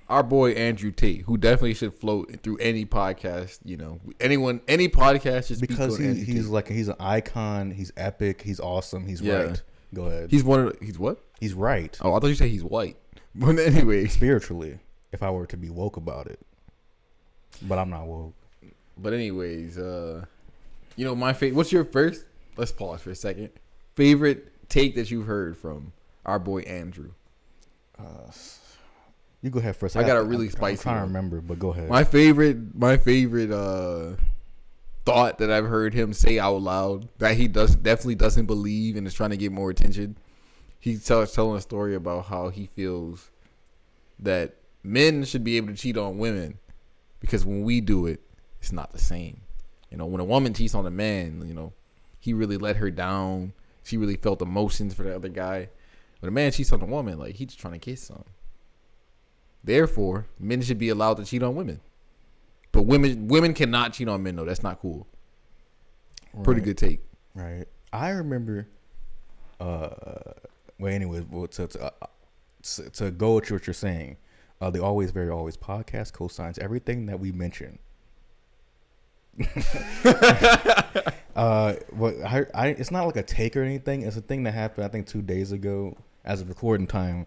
our 0.09 0.23
boy 0.23 0.51
Andrew 0.53 0.91
Tate, 0.91 1.23
who 1.23 1.37
definitely 1.39 1.75
should 1.75 1.95
float 1.95 2.41
through 2.43 2.57
any 2.59 2.85
podcast, 2.85 3.59
you 3.65 3.77
know, 3.77 4.01
anyone, 4.21 4.61
any 4.69 4.89
podcast, 4.89 5.47
just 5.49 5.61
Because 5.61 5.97
he, 5.97 6.13
he's 6.15 6.27
Tate. 6.45 6.47
like 6.47 6.69
he's 6.69 6.89
an 6.89 6.97
icon. 6.99 7.71
He's 7.71 7.93
epic. 7.97 8.43
He's 8.43 8.59
awesome. 8.61 9.07
He's 9.07 9.21
Yeah. 9.21 9.35
right. 9.45 9.63
Go 9.95 10.05
ahead. 10.07 10.31
he's 10.31 10.45
one 10.45 10.61
of 10.61 10.79
he's 10.81 10.99
what? 10.99 11.19
he's 11.41 11.55
right. 11.55 11.97
Oh, 12.01 12.15
I 12.15 12.21
thought 12.21 12.27
you 12.27 12.35
said 12.35 12.51
he's 12.51 12.65
white. 12.65 12.97
But 13.37 13.59
anyway, 13.59 14.07
spiritually 14.07 14.79
if 15.11 15.21
I 15.21 15.31
were 15.31 15.47
to 15.47 15.57
be 15.57 15.69
woke 15.69 15.97
about 15.97 16.29
it. 16.29 16.39
But 17.63 17.79
I'm 17.79 17.91
not 17.91 18.07
woke. 18.07 18.35
But 18.97 19.13
anyways, 19.13 19.77
uh, 19.77 20.25
you 20.95 21.05
know 21.05 21.17
my 21.17 21.33
favorite. 21.33 21.57
What's 21.57 21.73
your 21.73 21.85
first? 21.85 22.25
Let's 22.57 22.71
pause 22.71 23.01
for 23.01 23.11
a 23.11 23.15
second. 23.17 23.51
Favorite 23.97 24.69
take 24.69 24.95
that 24.95 25.11
you've 25.11 25.27
heard 25.27 25.57
from 25.59 25.93
our 26.25 26.39
boy 26.39 26.61
Andrew. 26.61 27.11
Uh, 27.99 28.31
you 29.43 29.51
go 29.51 29.59
ahead 29.59 29.77
first. 29.77 29.97
I 29.97 30.03
got 30.05 30.17
a 30.17 30.23
really 30.23 30.47
I'm, 30.47 30.53
spicy 30.53 30.81
I'm 30.81 30.83
trying 30.83 30.97
to 30.99 31.07
remember, 31.07 31.41
but 31.41 31.59
go 31.59 31.73
ahead. 31.73 31.89
My 31.89 32.05
favorite, 32.05 32.75
my 32.75 32.97
favorite 32.97 33.51
uh, 33.51 34.17
thought 35.05 35.39
that 35.39 35.51
I've 35.51 35.67
heard 35.67 35.95
him 35.95 36.13
say 36.13 36.39
out 36.39 36.63
loud 36.63 37.09
that 37.19 37.37
he 37.37 37.49
does 37.49 37.77
definitely 37.77 38.15
doesn't 38.15 38.47
believe 38.47 38.97
and 38.97 39.07
is 39.07 39.15
trying 39.15 39.31
to 39.31 39.37
get 39.37 39.53
more 39.53 39.71
attention. 39.71 40.17
He's 40.81 41.05
tells 41.05 41.33
telling 41.33 41.57
a 41.57 41.61
story 41.61 41.95
about 41.95 42.27
how 42.27 42.49
he 42.49 42.67
feels 42.67 43.31
that 44.19 44.55
men 44.83 45.25
should 45.25 45.45
be 45.45 45.57
able 45.57 45.69
to 45.69 45.75
cheat 45.75 45.97
on 45.97 46.19
women 46.19 46.59
because 47.21 47.45
when 47.45 47.63
we 47.63 47.81
do 47.81 48.07
it, 48.07 48.21
it's 48.61 48.73
not 48.73 48.93
the 48.93 48.99
same. 48.99 49.41
You 49.91 49.99
know, 49.99 50.07
when 50.07 50.21
a 50.21 50.25
woman 50.25 50.55
cheats 50.55 50.75
on 50.75 50.87
a 50.87 50.91
man, 50.91 51.43
you 51.47 51.55
know, 51.55 51.73
he 52.19 52.33
really 52.33 52.57
let 52.57 52.77
her 52.77 52.91
down. 52.91 53.53
She 53.83 53.97
really 53.97 54.17
felt 54.17 54.43
emotions 54.43 54.95
for 54.95 55.03
the 55.03 55.15
other 55.15 55.29
guy. 55.29 55.69
When 56.21 56.29
a 56.29 56.33
man 56.33 56.53
cheats 56.53 56.73
on 56.73 56.81
a 56.81 56.87
woman, 56.87 57.19
like 57.19 57.35
he's 57.35 57.49
just 57.49 57.61
trying 57.61 57.79
to 57.79 57.79
get 57.79 57.99
some. 57.99 58.25
Therefore, 59.63 60.27
men 60.39 60.63
should 60.63 60.79
be 60.79 60.89
allowed 60.89 61.19
to 61.19 61.25
cheat 61.25 61.43
on 61.43 61.55
women. 61.55 61.81
But 62.75 62.83
women 62.87 63.29
women 63.29 63.55
cannot 63.55 63.93
cheat 63.93 64.09
on 64.09 64.25
men 64.25 64.35
though. 64.35 64.45
That's 64.45 64.65
not 64.65 64.81
cool. 64.81 65.07
Pretty 66.43 66.61
good 66.61 66.77
take. 66.77 67.01
Right. 67.33 67.67
I 67.93 68.11
remember. 68.11 68.67
Uh, 69.61 69.91
well, 70.81 70.93
anyways, 70.93 71.23
well, 71.31 71.47
to 71.47 71.69
to, 71.69 71.85
uh, 71.85 72.07
to 72.63 72.91
to 72.91 73.11
go 73.13 73.37
with 73.37 73.49
what 73.53 73.69
you're 73.69 73.75
saying, 73.75 74.17
uh, 74.61 74.71
the 74.71 74.83
always 74.83 75.13
very 75.13 75.31
always 75.31 75.57
podcast 75.57 76.13
co-signs 76.15 76.59
everything 76.59 77.07
that 77.07 77.21
we 77.21 77.31
mention. 77.31 77.79
uh, 81.37 81.75
what 81.91 82.15
I, 82.25 82.47
I 82.55 82.67
it's 82.71 82.91
not 82.91 83.07
like 83.07 83.17
a 83.17 83.23
take 83.23 83.57
or 83.57 83.63
anything. 83.63 84.03
It's 84.03 84.17
a 84.17 84.21
thing 84.21 84.43
that 84.43 84.53
happened. 84.53 84.85
I 84.85 84.89
think 84.89 85.07
two 85.07 85.23
days 85.23 85.53
ago, 85.53 85.97
as 86.25 86.41
of 86.41 86.49
recording 86.49 86.89
time, 86.89 87.27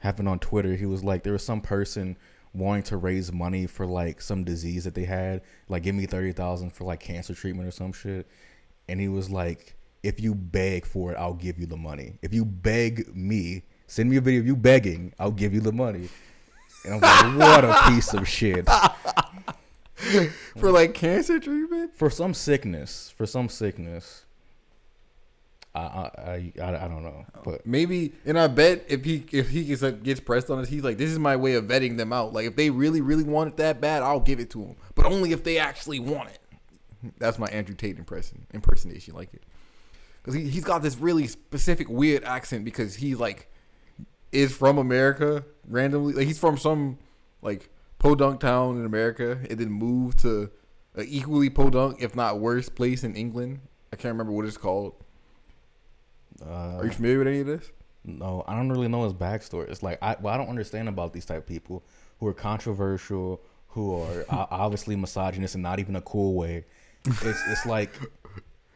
happened 0.00 0.28
on 0.28 0.38
Twitter. 0.38 0.76
He 0.76 0.84
was 0.84 1.02
like, 1.02 1.22
there 1.22 1.32
was 1.32 1.42
some 1.44 1.62
person 1.62 2.18
wanting 2.54 2.82
to 2.84 2.96
raise 2.96 3.32
money 3.32 3.66
for 3.66 3.86
like 3.86 4.20
some 4.20 4.44
disease 4.44 4.84
that 4.84 4.94
they 4.94 5.04
had, 5.04 5.42
like 5.68 5.82
give 5.82 5.94
me 5.94 6.06
thirty 6.06 6.32
thousand 6.32 6.70
for 6.70 6.84
like 6.84 7.00
cancer 7.00 7.34
treatment 7.34 7.68
or 7.68 7.72
some 7.72 7.92
shit. 7.92 8.26
And 8.88 9.00
he 9.00 9.08
was 9.08 9.30
like, 9.30 9.74
if 10.02 10.20
you 10.20 10.34
beg 10.34 10.84
for 10.84 11.12
it, 11.12 11.16
I'll 11.16 11.34
give 11.34 11.58
you 11.58 11.66
the 11.66 11.76
money. 11.76 12.18
If 12.22 12.34
you 12.34 12.44
beg 12.44 13.14
me, 13.14 13.62
send 13.86 14.10
me 14.10 14.16
a 14.16 14.20
video 14.20 14.40
of 14.40 14.46
you 14.46 14.56
begging, 14.56 15.14
I'll 15.18 15.30
give 15.30 15.54
you 15.54 15.60
the 15.60 15.72
money. 15.72 16.08
And 16.84 16.94
I'm 16.94 17.00
like, 17.00 17.38
what 17.38 17.64
a 17.64 17.82
piece 17.90 18.12
of 18.12 18.26
shit. 18.28 18.68
For 20.56 20.70
like 20.70 20.94
cancer 20.94 21.38
treatment? 21.38 21.96
For 21.96 22.10
some 22.10 22.34
sickness, 22.34 23.14
for 23.16 23.26
some 23.26 23.48
sickness. 23.48 24.24
I 25.74 25.80
I 25.80 26.52
I, 26.62 26.88
don't 26.88 27.02
know, 27.02 27.24
but 27.44 27.66
Maybe 27.66 28.12
and 28.26 28.38
I 28.38 28.46
bet 28.46 28.84
if 28.88 29.04
he 29.04 29.24
if 29.32 29.48
he 29.48 29.64
gets 29.64 29.82
like, 29.82 30.02
gets 30.02 30.20
pressed 30.20 30.50
on 30.50 30.60
this, 30.60 30.68
he's 30.68 30.84
like, 30.84 30.98
This 30.98 31.10
is 31.10 31.18
my 31.18 31.36
way 31.36 31.54
of 31.54 31.64
vetting 31.64 31.96
them 31.96 32.12
out. 32.12 32.32
Like 32.32 32.46
if 32.46 32.56
they 32.56 32.70
really, 32.70 33.00
really 33.00 33.24
want 33.24 33.48
it 33.48 33.56
that 33.56 33.80
bad, 33.80 34.02
I'll 34.02 34.20
give 34.20 34.38
it 34.38 34.50
to 34.50 34.58
them. 34.58 34.76
But 34.94 35.06
only 35.06 35.32
if 35.32 35.44
they 35.44 35.58
actually 35.58 35.98
want 35.98 36.30
it. 36.30 36.38
That's 37.18 37.38
my 37.38 37.46
Andrew 37.48 37.74
Tate 37.74 37.98
impression 37.98 38.46
impersonation, 38.52 39.14
like 39.14 39.32
it. 39.32 39.42
Because 40.22 40.34
he, 40.34 40.48
he's 40.48 40.64
got 40.64 40.82
this 40.82 40.98
really 40.98 41.26
specific 41.26 41.88
weird 41.88 42.22
accent 42.24 42.64
because 42.64 42.96
he 42.96 43.14
like 43.14 43.50
is 44.30 44.54
from 44.54 44.78
America 44.78 45.44
randomly. 45.66 46.12
Like 46.12 46.26
he's 46.26 46.38
from 46.38 46.58
some 46.58 46.98
like 47.40 47.70
podunk 47.98 48.40
town 48.40 48.78
in 48.78 48.84
America 48.84 49.38
and 49.48 49.58
then 49.58 49.70
moved 49.70 50.18
to 50.20 50.50
an 50.94 51.06
equally 51.08 51.48
podunk, 51.50 52.02
if 52.02 52.14
not 52.14 52.40
worse, 52.40 52.68
place 52.68 53.04
in 53.04 53.14
England. 53.16 53.60
I 53.92 53.96
can't 53.96 54.12
remember 54.12 54.32
what 54.32 54.44
it's 54.44 54.56
called. 54.56 54.94
Uh, 56.44 56.76
Are 56.78 56.84
you 56.84 56.90
familiar 56.90 57.18
with 57.18 57.28
any 57.28 57.40
of 57.40 57.46
this? 57.46 57.70
No, 58.04 58.44
I 58.48 58.54
don't 58.56 58.68
really 58.68 58.88
know 58.88 59.04
his 59.04 59.12
backstory. 59.12 59.70
It's 59.70 59.82
like 59.82 59.98
I 60.02 60.16
well, 60.20 60.34
I 60.34 60.36
don't 60.36 60.48
understand 60.48 60.88
about 60.88 61.12
these 61.12 61.24
type 61.24 61.38
of 61.38 61.46
people 61.46 61.84
who 62.18 62.26
are 62.26 62.34
controversial, 62.34 63.40
who 63.68 64.00
are 64.00 64.24
obviously 64.30 64.96
misogynist 64.96 65.54
and 65.54 65.62
not 65.62 65.78
even 65.78 65.96
a 65.96 66.00
cool 66.02 66.34
way. 66.34 66.64
It's 67.04 67.42
it's 67.48 67.66
like 67.66 67.90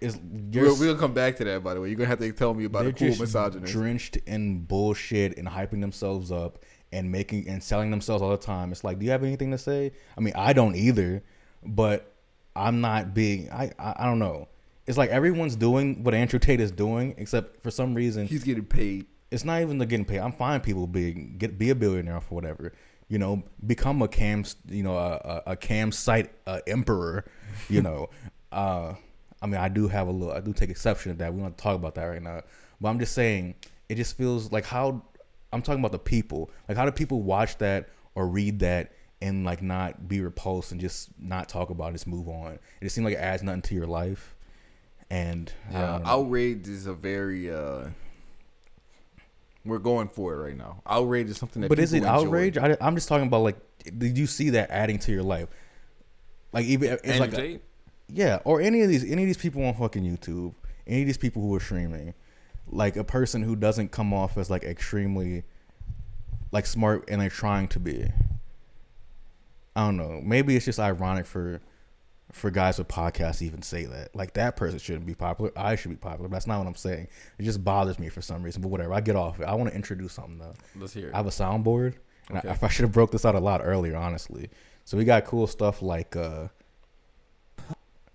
it's 0.00 0.18
you're, 0.52 0.64
We'll, 0.64 0.78
we'll 0.78 0.96
come 0.96 1.14
back 1.14 1.36
to 1.36 1.44
that. 1.44 1.64
By 1.64 1.74
the 1.74 1.80
way, 1.80 1.88
you're 1.88 1.96
gonna 1.96 2.08
have 2.08 2.18
to 2.20 2.32
tell 2.32 2.54
me 2.54 2.64
about 2.64 2.86
a 2.86 2.92
cool 2.92 3.16
misogynist. 3.16 3.72
drenched 3.72 4.16
in 4.26 4.60
bullshit 4.64 5.36
and 5.38 5.48
hyping 5.48 5.80
themselves 5.80 6.30
up 6.30 6.58
and 6.92 7.10
making 7.10 7.48
and 7.48 7.62
selling 7.62 7.90
themselves 7.90 8.22
all 8.22 8.30
the 8.30 8.36
time. 8.36 8.72
It's 8.72 8.84
like, 8.84 8.98
do 8.98 9.04
you 9.04 9.10
have 9.10 9.24
anything 9.24 9.50
to 9.50 9.58
say? 9.58 9.92
I 10.16 10.20
mean, 10.20 10.34
I 10.36 10.52
don't 10.52 10.76
either, 10.76 11.22
but 11.64 12.12
I'm 12.54 12.80
not 12.80 13.14
being. 13.14 13.50
I 13.50 13.72
I, 13.78 13.94
I 13.98 14.04
don't 14.06 14.18
know. 14.18 14.48
It's 14.86 14.98
like 14.98 15.10
everyone's 15.10 15.56
doing 15.56 16.04
what 16.04 16.14
Andrew 16.14 16.38
Tate 16.38 16.60
is 16.60 16.70
doing, 16.70 17.14
except 17.18 17.60
for 17.62 17.70
some 17.70 17.94
reason 17.94 18.26
He's 18.26 18.44
getting 18.44 18.64
paid. 18.64 19.06
it's 19.30 19.44
not 19.44 19.60
even 19.60 19.78
the 19.78 19.86
getting 19.86 20.04
paid. 20.04 20.20
I'm 20.20 20.32
fine 20.32 20.60
people 20.60 20.86
being 20.86 21.36
get 21.38 21.58
be 21.58 21.70
a 21.70 21.74
billionaire 21.74 22.20
for 22.20 22.34
whatever. 22.34 22.72
You 23.08 23.18
know, 23.18 23.42
become 23.64 24.02
a 24.02 24.08
cam, 24.08 24.44
you 24.68 24.82
know, 24.82 24.96
a, 24.96 25.42
a, 25.46 25.52
a 25.52 25.56
cam 25.56 25.92
site 25.92 26.32
uh, 26.46 26.60
emperor. 26.66 27.24
You 27.68 27.82
know, 27.82 28.10
uh, 28.52 28.94
I 29.42 29.46
mean, 29.46 29.60
I 29.60 29.68
do 29.68 29.88
have 29.88 30.08
a 30.08 30.10
little, 30.12 30.34
I 30.34 30.40
do 30.40 30.52
take 30.52 30.70
exception 30.70 31.12
to 31.12 31.18
that. 31.18 31.34
We 31.34 31.40
don't 31.40 31.56
talk 31.58 31.76
about 31.76 31.94
that 31.96 32.04
right 32.04 32.22
now, 32.22 32.42
but 32.80 32.88
I'm 32.88 32.98
just 32.98 33.12
saying, 33.12 33.54
it 33.88 33.96
just 33.96 34.16
feels 34.16 34.50
like 34.52 34.64
how 34.64 35.02
I'm 35.52 35.62
talking 35.62 35.80
about 35.80 35.92
the 35.92 35.98
people. 35.98 36.50
Like, 36.68 36.76
how 36.76 36.84
do 36.84 36.92
people 36.92 37.22
watch 37.22 37.58
that 37.58 37.88
or 38.14 38.28
read 38.28 38.60
that 38.60 38.92
and 39.22 39.44
like 39.44 39.62
not 39.62 40.08
be 40.08 40.20
repulsed 40.20 40.72
and 40.72 40.80
just 40.80 41.08
not 41.18 41.48
talk 41.48 41.70
about 41.70 41.90
it, 41.90 41.92
just 41.92 42.06
move 42.06 42.28
on? 42.28 42.54
It 42.54 42.84
just 42.84 42.94
seems 42.94 43.04
like 43.04 43.14
it 43.14 43.18
adds 43.20 43.42
nothing 43.42 43.62
to 43.62 43.74
your 43.74 43.86
life. 43.86 44.35
And 45.10 45.52
Yeah, 45.70 46.00
outrage 46.04 46.66
is 46.68 46.86
a 46.86 46.92
very. 46.94 47.50
uh 47.50 47.88
We're 49.64 49.78
going 49.78 50.08
for 50.08 50.34
it 50.34 50.48
right 50.48 50.56
now. 50.56 50.82
Outrage 50.86 51.30
is 51.30 51.38
something 51.38 51.62
that. 51.62 51.68
But 51.68 51.78
is 51.78 51.92
it 51.92 52.00
people 52.02 52.14
enjoy. 52.14 52.26
outrage? 52.28 52.58
I, 52.58 52.76
I'm 52.80 52.94
just 52.94 53.08
talking 53.08 53.26
about 53.26 53.42
like, 53.42 53.56
did 53.98 54.18
you 54.18 54.26
see 54.26 54.50
that 54.50 54.70
adding 54.70 54.98
to 55.00 55.12
your 55.12 55.22
life? 55.22 55.48
Like 56.52 56.66
even 56.66 56.90
it's 56.92 57.02
Andrew 57.04 57.20
like 57.26 57.38
a- 57.38 57.60
yeah, 58.08 58.38
or 58.44 58.60
any 58.60 58.82
of 58.82 58.88
these 58.88 59.04
any 59.04 59.22
of 59.22 59.26
these 59.26 59.36
people 59.36 59.64
on 59.64 59.74
fucking 59.74 60.02
YouTube, 60.04 60.54
any 60.86 61.02
of 61.02 61.06
these 61.06 61.18
people 61.18 61.42
who 61.42 61.54
are 61.54 61.60
streaming, 61.60 62.14
like 62.68 62.96
a 62.96 63.04
person 63.04 63.42
who 63.42 63.56
doesn't 63.56 63.90
come 63.92 64.12
off 64.14 64.36
as 64.38 64.48
like 64.50 64.62
extremely 64.64 65.42
like 66.52 66.66
smart 66.66 67.04
and 67.08 67.20
they're 67.20 67.28
trying 67.28 67.68
to 67.68 67.80
be. 67.80 68.08
I 69.74 69.84
don't 69.86 69.96
know. 69.96 70.20
Maybe 70.22 70.56
it's 70.56 70.64
just 70.64 70.78
ironic 70.78 71.26
for 71.26 71.60
for 72.36 72.50
guys 72.50 72.78
with 72.78 72.86
podcasts 72.88 73.38
to 73.38 73.46
even 73.46 73.62
say 73.62 73.84
that. 73.86 74.14
Like 74.14 74.34
that 74.34 74.56
person 74.56 74.78
shouldn't 74.78 75.06
be 75.06 75.14
popular. 75.14 75.50
I 75.56 75.74
should 75.76 75.90
be 75.90 75.96
popular. 75.96 76.28
But 76.28 76.34
that's 76.34 76.46
not 76.46 76.58
what 76.58 76.66
I'm 76.66 76.74
saying. 76.74 77.08
It 77.38 77.42
just 77.44 77.64
bothers 77.64 77.98
me 77.98 78.08
for 78.08 78.20
some 78.22 78.42
reason. 78.42 78.62
But 78.62 78.68
whatever. 78.68 78.92
I 78.92 79.00
get 79.00 79.16
off 79.16 79.40
it. 79.40 79.44
I 79.44 79.54
want 79.54 79.70
to 79.70 79.74
introduce 79.76 80.12
something 80.12 80.38
though. 80.38 80.54
Let's 80.76 80.92
hear 80.94 81.08
it. 81.08 81.14
I 81.14 81.16
have 81.16 81.26
a 81.26 81.30
soundboard, 81.30 81.94
and 82.28 82.38
Okay. 82.38 82.48
I, 82.48 82.58
I 82.60 82.68
should 82.68 82.82
have 82.84 82.92
broke 82.92 83.10
this 83.10 83.24
out 83.24 83.34
a 83.34 83.40
lot 83.40 83.60
earlier, 83.64 83.96
honestly. 83.96 84.50
So 84.84 84.96
we 84.96 85.04
got 85.04 85.24
cool 85.24 85.46
stuff 85.46 85.82
like. 85.82 86.14
uh 86.16 86.48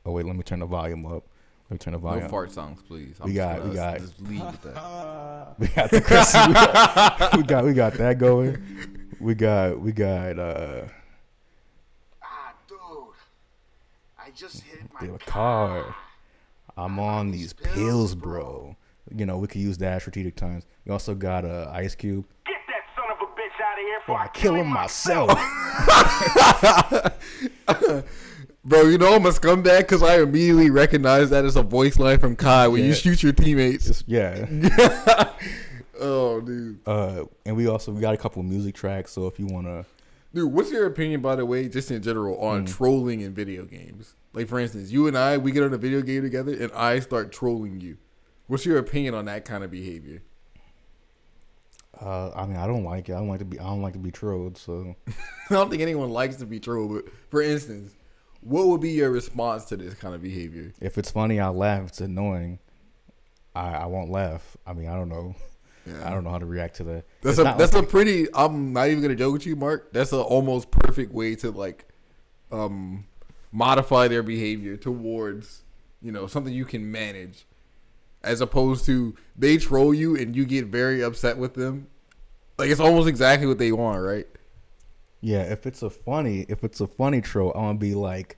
Oh 0.05 0.11
wait, 0.13 0.25
let 0.25 0.35
me 0.35 0.43
turn 0.43 0.59
the 0.59 0.65
volume 0.65 1.05
up. 1.05 1.23
Let 1.69 1.71
me 1.71 1.77
turn 1.77 1.93
the 1.93 1.99
volume. 1.99 2.25
Up. 2.25 2.31
No 2.31 2.37
volume. 2.37 2.47
fart 2.47 2.51
songs, 2.51 2.81
please. 2.87 3.15
We 3.23 3.33
got- 3.33 3.57
gonna 3.59 3.69
we 3.69 3.75
got- 3.75 3.99
just 3.99 4.19
leave 4.21 4.41
with 4.45 4.61
that. 4.63 5.55
We 5.59 5.67
got 5.67 5.91
the 5.91 6.01
Chrissy. 6.01 6.39
we, 6.47 6.53
got, 6.53 7.37
we 7.37 7.43
got 7.43 7.63
we 7.65 7.73
got 7.73 7.93
that 7.95 8.17
going. 8.17 8.97
We 9.19 9.35
got 9.35 9.79
we 9.79 9.91
got 9.91 10.39
uh 10.39 10.81
Ah, 12.23 12.53
dude. 12.67 12.77
I 14.17 14.20
just 14.35 14.61
hit 14.63 14.81
my 14.99 15.07
the 15.07 15.17
car. 15.19 15.83
car. 15.83 15.95
I'm 16.77 16.99
on 16.99 17.31
these 17.31 17.53
pills, 17.53 18.15
bro. 18.15 18.75
You 19.13 19.25
know 19.25 19.37
we 19.37 19.47
could 19.47 19.61
use 19.61 19.77
that 19.79 20.01
strategic 20.01 20.35
times. 20.35 20.65
We 20.85 20.91
also 20.91 21.13
got 21.15 21.43
uh, 21.45 21.69
Ice 21.73 21.95
Cube. 21.95 22.25
Get 22.45 22.55
that 22.67 22.83
son 22.95 23.05
of 23.11 23.17
a 23.19 23.25
bitch 23.33 23.61
out 23.61 23.77
of 23.77 23.83
here 23.85 23.99
before 23.99 24.19
I 24.19 24.27
kill 24.29 24.55
him 24.55 24.67
myself. 24.67 25.31
Bro, 28.63 28.83
you 28.83 28.99
know 28.99 29.15
I'm 29.15 29.25
a 29.25 29.29
scumbag 29.31 29.79
because 29.79 30.03
I 30.03 30.21
immediately 30.21 30.69
recognize 30.69 31.31
that 31.31 31.45
as 31.45 31.55
a 31.55 31.63
voice 31.63 31.97
line 31.97 32.19
from 32.19 32.35
Kai 32.35 32.67
when 32.67 32.85
you 32.85 32.93
shoot 32.93 33.23
your 33.23 33.33
teammates. 33.33 33.87
Just- 33.87 34.07
yeah. 34.07 34.45
oh, 35.99 36.41
dude. 36.41 36.79
Uh, 36.85 37.23
and 37.43 37.55
we 37.57 37.67
also 37.67 37.91
we 37.91 37.99
got 38.01 38.13
a 38.13 38.17
couple 38.17 38.43
music 38.43 38.75
tracks. 38.75 39.11
So 39.11 39.25
if 39.25 39.39
you 39.39 39.47
wanna, 39.47 39.85
Dude, 40.33 40.53
what's 40.53 40.71
your 40.71 40.85
opinion, 40.85 41.21
by 41.21 41.35
the 41.35 41.45
way, 41.45 41.67
just 41.69 41.89
in 41.89 42.03
general, 42.03 42.37
on 42.39 42.59
Hmm. 42.61 42.65
trolling 42.65 43.21
in 43.21 43.33
video 43.33 43.65
games? 43.65 44.13
Like, 44.33 44.47
for 44.47 44.59
instance, 44.59 44.91
you 44.91 45.07
and 45.07 45.17
I, 45.17 45.37
we 45.37 45.51
get 45.51 45.63
on 45.63 45.73
a 45.73 45.77
video 45.77 46.01
game 46.01 46.21
together, 46.21 46.53
and 46.53 46.71
I 46.71 46.99
start 46.99 47.31
trolling 47.31 47.81
you. 47.81 47.97
What's 48.47 48.65
your 48.65 48.77
opinion 48.77 49.13
on 49.13 49.25
that 49.25 49.45
kind 49.45 49.63
of 49.63 49.71
behavior? 49.71 50.21
uh, 51.99 52.31
I 52.35 52.45
mean 52.45 52.57
I 52.57 52.65
don't 52.67 52.83
like 52.83 53.09
it. 53.09 53.13
I 53.13 53.17
don't 53.19 53.27
like 53.27 53.39
to 53.39 53.45
be 53.45 53.59
I 53.59 53.63
don't 53.63 53.81
like 53.81 53.93
to 53.93 53.99
be 53.99 54.11
trolled. 54.11 54.57
So 54.57 54.95
I 55.07 55.53
don't 55.53 55.69
think 55.69 55.81
anyone 55.81 56.09
likes 56.09 56.37
to 56.37 56.45
be 56.45 56.59
trolled, 56.59 56.93
but 56.93 57.13
for 57.29 57.41
instance, 57.41 57.93
what 58.41 58.67
would 58.67 58.81
be 58.81 58.89
your 58.89 59.11
response 59.11 59.65
to 59.65 59.77
this 59.77 59.93
kind 59.93 60.15
of 60.15 60.21
behavior? 60.21 60.71
if 60.81 60.97
it's 60.97 61.11
funny, 61.11 61.39
I'll 61.39 61.53
laugh. 61.53 61.83
If 61.83 61.87
it's 61.89 62.01
annoying, 62.01 62.59
I 63.55 63.69
I 63.71 63.85
won't 63.85 64.09
laugh. 64.09 64.57
I 64.65 64.73
mean 64.73 64.87
I 64.87 64.95
don't 64.95 65.09
know. 65.09 65.35
Yeah. 65.85 66.07
I 66.07 66.11
don't 66.11 66.23
know 66.23 66.29
how 66.29 66.37
to 66.39 66.45
react 66.45 66.75
to 66.77 66.83
that. 66.85 67.05
That's 67.21 67.37
It's 67.37 67.47
a 67.47 67.55
that's 67.57 67.73
like- 67.73 67.83
a 67.83 67.87
pretty. 67.87 68.27
I'm 68.33 68.73
not 68.73 68.87
even 68.87 69.01
gonna 69.01 69.15
joke 69.15 69.33
with 69.33 69.45
you, 69.45 69.55
Mark. 69.55 69.91
That's 69.93 70.11
a 70.13 70.21
almost 70.21 70.71
perfect 70.71 71.11
way 71.13 71.35
to 71.35 71.51
like, 71.51 71.85
um, 72.51 73.05
modify 73.51 74.07
their 74.07 74.23
behavior 74.23 74.77
towards 74.77 75.63
you 76.01 76.11
know 76.11 76.27
something 76.27 76.53
you 76.53 76.65
can 76.65 76.91
manage, 76.91 77.45
as 78.23 78.41
opposed 78.41 78.85
to 78.85 79.15
they 79.35 79.57
troll 79.57 79.93
you 79.93 80.15
and 80.15 80.35
you 80.35 80.45
get 80.45 80.65
very 80.65 81.03
upset 81.03 81.37
with 81.37 81.53
them. 81.53 81.87
Like 82.57 82.69
it's 82.69 82.79
almost 82.79 83.07
exactly 83.07 83.47
what 83.47 83.57
they 83.57 83.71
want, 83.71 84.01
right? 84.01 84.27
Yeah, 85.21 85.43
if 85.43 85.67
it's 85.67 85.83
a 85.83 85.89
funny, 85.89 86.45
if 86.49 86.63
it's 86.63 86.81
a 86.81 86.87
funny 86.87 87.21
troll, 87.21 87.51
I'm 87.53 87.61
gonna 87.61 87.79
be 87.79 87.93
like, 87.93 88.37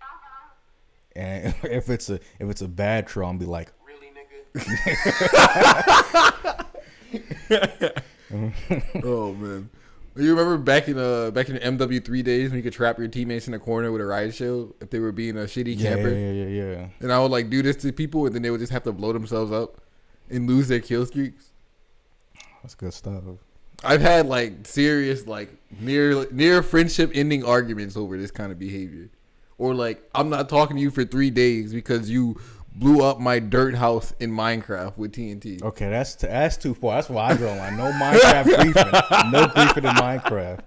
and 1.16 1.54
if 1.64 1.90
it's 1.90 2.10
a 2.10 2.14
if 2.38 2.48
it's 2.48 2.62
a 2.62 2.68
bad 2.68 3.06
troll, 3.06 3.28
I'm 3.28 3.38
gonna 3.38 3.46
be 3.46 3.50
like, 3.50 3.72
Really, 3.84 4.12
nigga? 4.12 6.66
oh 9.04 9.32
man. 9.34 9.70
You 10.20 10.30
remember 10.30 10.58
back 10.58 10.88
in 10.88 10.98
uh 10.98 11.30
back 11.30 11.48
in 11.48 11.54
the 11.54 11.60
MW3 11.60 12.22
days 12.22 12.50
when 12.50 12.58
you 12.58 12.62
could 12.62 12.72
trap 12.72 12.98
your 12.98 13.08
teammates 13.08 13.48
in 13.48 13.54
a 13.54 13.58
corner 13.58 13.90
with 13.90 14.00
a 14.00 14.04
riot 14.04 14.34
shield 14.34 14.74
if 14.80 14.90
they 14.90 14.98
were 14.98 15.12
being 15.12 15.36
a 15.36 15.42
shitty 15.42 15.78
yeah, 15.78 15.94
camper? 15.94 16.10
yeah, 16.10 16.30
yeah, 16.30 16.46
yeah, 16.46 16.72
yeah. 16.72 16.88
And 17.00 17.12
I 17.12 17.18
would 17.20 17.30
like 17.30 17.48
do 17.48 17.62
this 17.62 17.76
to 17.76 17.92
people, 17.92 18.26
and 18.26 18.34
then 18.34 18.42
they 18.42 18.50
would 18.50 18.60
just 18.60 18.72
have 18.72 18.82
to 18.84 18.92
blow 18.92 19.12
themselves 19.12 19.50
up 19.50 19.80
and 20.28 20.46
lose 20.46 20.68
their 20.68 20.80
kill 20.80 21.06
streaks. 21.06 21.52
That's 22.62 22.74
good 22.74 22.92
stuff. 22.92 23.22
I've 23.82 24.02
had 24.02 24.26
like 24.26 24.66
serious, 24.66 25.26
like 25.26 25.50
near 25.80 26.30
near 26.30 26.62
friendship 26.62 27.10
ending 27.14 27.44
arguments 27.44 27.96
over 27.96 28.18
this 28.18 28.30
kind 28.30 28.52
of 28.52 28.58
behavior, 28.58 29.08
or 29.58 29.74
like 29.74 30.02
I'm 30.14 30.28
not 30.28 30.48
talking 30.48 30.76
to 30.76 30.82
you 30.82 30.90
for 30.90 31.04
three 31.04 31.30
days 31.30 31.72
because 31.72 32.10
you 32.10 32.38
blew 32.74 33.02
up 33.04 33.18
my 33.20 33.38
dirt 33.38 33.74
house 33.74 34.14
in 34.20 34.30
Minecraft 34.30 34.96
with 34.96 35.12
TNT. 35.12 35.62
Okay, 35.62 35.90
that's 35.90 36.14
t- 36.14 36.26
that's 36.26 36.56
too 36.56 36.74
far. 36.74 36.96
That's 36.96 37.08
why 37.08 37.30
I 37.30 37.36
draw 37.36 37.54
line. 37.54 37.76
No 37.76 37.90
Minecraft 37.92 38.44
griefing. 38.44 39.32
No 39.32 39.46
griefing 39.46 39.76
in 39.78 39.96
Minecraft. 39.96 40.60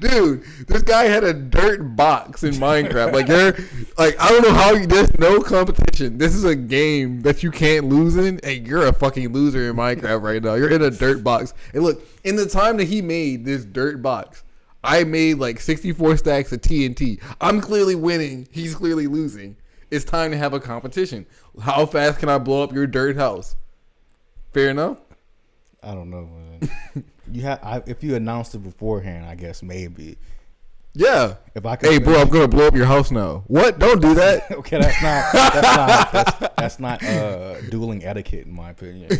Dude, 0.00 0.42
this 0.66 0.82
guy 0.82 1.04
had 1.04 1.22
a 1.22 1.32
dirt 1.32 1.94
box 1.94 2.42
in 2.42 2.54
Minecraft. 2.54 3.12
Like 3.12 3.28
you're 3.28 3.52
like 3.96 4.20
I 4.20 4.28
don't 4.28 4.42
know 4.42 4.52
how 4.54 4.72
you 4.72 4.86
there's 4.86 5.16
no 5.18 5.40
competition. 5.40 6.18
This 6.18 6.34
is 6.34 6.44
a 6.44 6.56
game 6.56 7.22
that 7.22 7.42
you 7.42 7.50
can't 7.50 7.88
lose 7.88 8.16
in, 8.16 8.40
and 8.40 8.66
you're 8.66 8.86
a 8.86 8.92
fucking 8.92 9.32
loser 9.32 9.70
in 9.70 9.76
Minecraft 9.76 10.22
right 10.22 10.42
now. 10.42 10.54
You're 10.54 10.70
in 10.70 10.82
a 10.82 10.90
dirt 10.90 11.22
box. 11.22 11.54
And 11.74 11.84
look, 11.84 12.02
in 12.24 12.36
the 12.36 12.46
time 12.46 12.76
that 12.78 12.84
he 12.84 13.02
made 13.02 13.44
this 13.44 13.64
dirt 13.64 14.02
box, 14.02 14.42
I 14.82 15.04
made 15.04 15.34
like 15.38 15.60
64 15.60 16.16
stacks 16.16 16.50
of 16.52 16.60
TNT. 16.60 17.22
I'm 17.40 17.60
clearly 17.60 17.94
winning. 17.94 18.48
He's 18.50 18.74
clearly 18.74 19.06
losing. 19.06 19.56
It's 19.92 20.06
time 20.06 20.30
to 20.30 20.38
have 20.38 20.54
a 20.54 20.58
competition. 20.58 21.26
How 21.60 21.84
fast 21.84 22.18
can 22.18 22.30
I 22.30 22.38
blow 22.38 22.62
up 22.62 22.72
your 22.72 22.86
dirt 22.86 23.14
house? 23.14 23.56
Fair 24.54 24.70
enough. 24.70 24.96
I 25.82 25.94
don't 25.94 26.08
know, 26.08 26.26
man. 26.26 27.04
you 27.30 27.42
have 27.42 27.60
I, 27.62 27.82
if 27.84 28.02
you 28.02 28.14
announced 28.14 28.54
it 28.54 28.60
beforehand, 28.60 29.26
I 29.26 29.34
guess 29.34 29.62
maybe. 29.62 30.16
Yeah. 30.94 31.34
If 31.54 31.66
I 31.66 31.76
could, 31.76 31.90
Hey, 31.90 31.98
bro, 31.98 32.18
I'm 32.22 32.30
gonna 32.30 32.48
blow 32.48 32.68
up 32.68 32.74
your 32.74 32.86
house 32.86 33.10
now. 33.10 33.44
What? 33.48 33.78
Don't 33.78 34.00
do 34.00 34.14
that. 34.14 34.50
okay, 34.52 34.78
that's 34.78 35.02
not 35.02 35.32
that's 35.32 35.76
not 35.76 36.12
that's, 36.40 36.54
that's 36.56 36.78
not 36.80 37.04
uh 37.04 37.60
dueling 37.68 38.02
etiquette 38.02 38.46
in 38.46 38.54
my 38.54 38.70
opinion. 38.70 39.10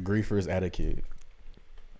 Griefers 0.00 0.50
etiquette. 0.50 1.02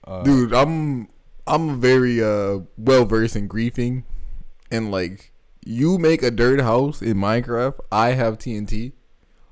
Uh, 0.06 0.22
dude 0.22 0.52
i'm 0.52 1.08
i'm 1.46 1.80
very 1.80 2.22
uh 2.22 2.58
well 2.76 3.06
versed 3.06 3.36
in 3.36 3.48
griefing 3.48 4.04
and 4.70 4.90
like 4.90 5.32
you 5.66 5.98
make 5.98 6.22
a 6.22 6.30
dirt 6.30 6.60
house 6.60 7.00
in 7.00 7.16
minecraft 7.16 7.78
i 7.90 8.10
have 8.12 8.38
tnt 8.38 8.92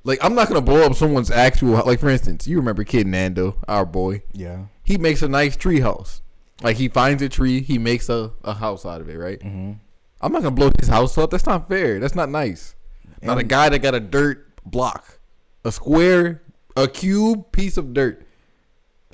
like 0.05 0.19
i'm 0.23 0.35
not 0.35 0.47
gonna 0.49 0.61
blow 0.61 0.83
up 0.85 0.95
someone's 0.95 1.31
actual 1.31 1.71
like 1.87 1.99
for 2.01 2.11
instance 2.11 2.47
you 2.47 2.57
remember 2.59 2.85
kid 2.85 3.07
nando 3.07 3.57
our 3.67 3.87
boy? 3.87 4.23
Yeah. 4.33 4.67
he 4.85 4.99
makes 4.99 5.23
a 5.23 5.29
nice 5.29 5.57
tree 5.57 5.81
house. 5.81 6.21
Like 6.63 6.77
he 6.77 6.89
finds 6.89 7.23
a 7.23 7.29
tree 7.29 7.61
he 7.63 7.79
makes 7.79 8.09
a, 8.09 8.31
a 8.45 8.55
house 8.55 8.85
out 8.87 9.01
of 9.01 9.09
it 9.09 9.17
right? 9.17 9.41
Mm-hmm. 9.41 9.73
i'm 10.21 10.33
not 10.33 10.43
gonna 10.43 10.55
blow 10.55 10.71
his 10.79 10.89
house 10.89 11.17
up. 11.19 11.31
That's 11.31 11.47
not 11.47 11.67
fair. 11.69 11.99
That's 11.99 12.15
not 12.15 12.29
nice. 12.29 12.75
Not 13.23 13.39
a 13.39 13.43
guy 13.45 13.69
that 13.69 13.79
got 13.81 13.95
a 13.95 14.01
dirt 14.01 14.47
block. 14.67 15.19
A 15.65 15.73
square 15.73 16.43
a 16.77 16.87
cube 16.89 17.51
piece 17.53 17.77
of 17.77 17.95
dirt, 17.95 18.27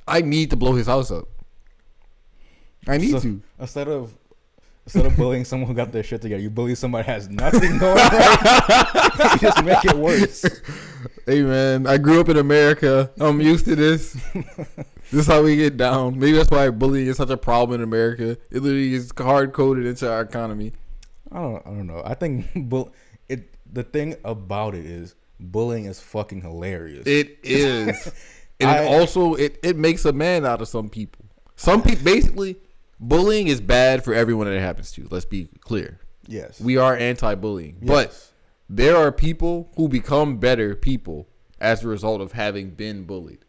I 0.07 0.20
need 0.22 0.51
to 0.51 0.57
blow 0.57 0.74
his 0.74 0.86
house 0.88 1.11
up. 1.11 1.28
I 2.86 2.96
need 2.99 3.12
So, 3.12 3.20
to. 3.20 3.42
instead 3.59 3.88
of 3.88 4.16
instead 4.89 5.05
of 5.05 5.14
bullying 5.18 5.45
someone 5.45 5.68
who 5.68 5.74
got 5.74 5.93
their 5.93 6.03
shit 6.03 6.22
together, 6.22 6.41
you 6.41 6.49
bully 6.49 6.74
somebody 6.74 7.05
that 7.07 7.12
has 7.12 7.28
nothing 7.28 7.76
going 7.76 7.95
right. 7.97 9.32
you 9.34 9.39
just 9.39 9.62
make 9.62 9.84
it 9.84 9.95
worse. 9.95 10.47
Hey 11.26 11.43
man, 11.43 11.86
I 11.86 11.99
grew 11.99 12.22
up 12.22 12.30
in 12.30 12.39
America. 12.39 13.11
I'm 13.20 13.39
used 13.39 13.66
to 13.66 13.76
this. 13.76 14.12
this 14.32 15.12
is 15.12 15.26
how 15.26 15.43
we 15.43 15.57
get 15.57 15.76
down. 15.76 16.18
Maybe 16.18 16.32
that's 16.39 16.51
why 16.51 16.70
bullying 16.70 17.07
is 17.07 17.18
such 17.18 17.28
a 17.28 17.36
problem 17.36 17.80
in 17.80 17.84
America. 17.84 18.30
It 18.51 18.62
literally 18.62 18.95
is 18.95 19.12
hard 19.18 19.53
coded 19.53 19.84
into 19.84 20.11
our 20.11 20.22
economy. 20.22 20.72
I 21.30 21.36
don't. 21.43 21.66
I 21.66 21.70
don't 21.70 21.86
know. 21.86 22.03
I 22.03 22.14
think 22.14 22.47
bull. 22.68 22.95
It. 23.28 23.55
The 23.70 23.82
thing 23.82 24.16
about 24.24 24.74
it 24.74 24.86
is 24.86 25.14
bullying 25.39 25.84
is 25.84 26.01
fucking 26.01 26.41
hilarious. 26.41 27.07
It 27.07 27.41
is. 27.43 28.11
and 28.59 28.70
I- 28.70 28.84
it 28.84 28.86
also 28.86 29.34
it, 29.34 29.59
it 29.62 29.76
makes 29.76 30.07
a 30.07 30.12
man 30.14 30.47
out 30.47 30.62
of 30.62 30.68
some 30.68 30.89
people. 30.89 31.26
Some 31.57 31.82
people 31.82 32.05
basically 32.05 32.57
bullying 33.01 33.49
is 33.49 33.61
bad 33.61 34.05
for 34.05 34.14
everyone 34.14 34.46
that 34.46 34.55
it 34.55 34.61
happens 34.61 34.90
to. 34.92 35.07
Let's 35.11 35.24
be 35.24 35.49
clear. 35.61 36.01
yes. 36.26 36.61
We 36.61 36.76
are 36.76 36.96
anti-bullying, 36.96 37.78
Yes. 37.82 37.88
but 37.88 38.30
there 38.68 38.96
are 38.96 39.11
people 39.12 39.70
who 39.76 39.88
become 39.88 40.38
better 40.38 40.74
people 40.74 41.28
as 41.61 41.82
a 41.84 41.88
result 41.88 42.20
of 42.20 42.32
having 42.32 42.70
been 42.70 43.05
bullied. 43.05 43.44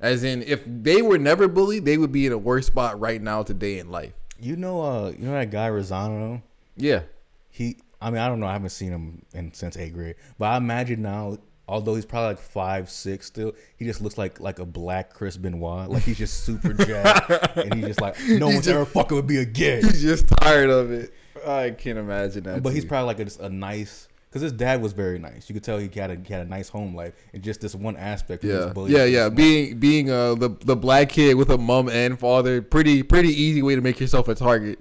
As 0.00 0.24
in, 0.24 0.42
if 0.42 0.62
they 0.66 1.00
were 1.02 1.18
never 1.18 1.46
bullied, 1.46 1.84
they 1.84 1.96
would 1.98 2.10
be 2.10 2.26
in 2.26 2.32
a 2.32 2.38
worse 2.38 2.66
spot 2.66 2.98
right 2.98 3.20
now 3.22 3.42
today 3.42 3.78
in 3.78 3.90
life. 3.90 4.14
You 4.40 4.56
know. 4.56 4.82
Uh. 4.82 5.10
You 5.10 5.26
know 5.26 5.32
that 5.32 5.50
guy 5.50 5.68
Rosano. 5.70 6.42
Yeah, 6.76 7.02
He. 7.50 7.76
I 8.00 8.10
mean, 8.10 8.18
I 8.18 8.26
don't 8.26 8.40
know. 8.40 8.46
I 8.48 8.52
haven't 8.54 8.70
seen 8.70 8.90
him 8.90 9.22
in 9.32 9.54
since 9.54 9.76
eighth 9.76 9.94
grade, 9.94 10.16
but 10.38 10.46
I 10.46 10.56
imagine 10.56 11.02
now. 11.02 11.38
Although 11.68 11.94
he's 11.94 12.04
probably 12.04 12.28
like 12.28 12.38
five 12.40 12.90
six 12.90 13.26
still, 13.26 13.52
he 13.76 13.84
just 13.84 14.00
looks 14.02 14.18
like 14.18 14.40
like 14.40 14.58
a 14.58 14.66
black 14.66 15.14
Chris 15.14 15.36
Benoit. 15.36 15.88
Like 15.88 16.02
he's 16.02 16.18
just 16.18 16.44
super 16.44 16.72
jacked, 16.74 17.56
and 17.56 17.74
he's 17.74 17.86
just 17.86 18.00
like 18.00 18.16
no 18.20 18.26
He's 18.26 18.40
one's 18.40 18.56
just- 18.56 18.68
ever 18.68 18.84
fucking 18.84 19.16
with 19.16 19.28
me 19.30 19.36
again. 19.38 19.82
he's 19.82 20.02
just 20.02 20.26
tired 20.28 20.70
of 20.70 20.90
it. 20.90 21.12
I 21.46 21.70
can't 21.70 21.98
imagine 21.98 22.44
that. 22.44 22.62
But 22.62 22.72
he's 22.74 22.84
probably 22.84 23.06
like 23.06 23.20
a, 23.20 23.24
just 23.24 23.40
a 23.40 23.48
nice 23.48 24.08
because 24.28 24.42
his 24.42 24.52
dad 24.52 24.80
was 24.82 24.92
very 24.92 25.18
nice. 25.18 25.48
You 25.48 25.54
could 25.54 25.62
tell 25.64 25.78
he 25.78 25.88
had 25.94 26.10
a 26.10 26.16
he 26.16 26.32
had 26.32 26.44
a 26.46 26.48
nice 26.48 26.68
home 26.68 26.94
life, 26.96 27.14
and 27.32 27.42
just 27.42 27.60
this 27.60 27.74
one 27.74 27.96
aspect. 27.96 28.42
Of 28.44 28.50
Yeah, 28.50 28.56
his 28.64 28.72
bullying 28.74 28.96
yeah, 28.96 29.04
yeah. 29.04 29.28
Being 29.28 29.78
being 29.78 30.10
uh 30.10 30.34
the 30.34 30.48
the 30.64 30.76
black 30.76 31.10
kid 31.10 31.34
with 31.36 31.48
a 31.50 31.58
mom 31.58 31.88
and 31.88 32.18
father, 32.18 32.60
pretty 32.60 33.02
pretty 33.02 33.28
easy 33.28 33.62
way 33.62 33.76
to 33.76 33.80
make 33.80 33.98
yourself 34.00 34.28
a 34.28 34.34
target 34.34 34.78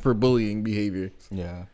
for 0.00 0.14
bullying 0.14 0.62
behavior. 0.62 1.10
yeah, 1.30 1.64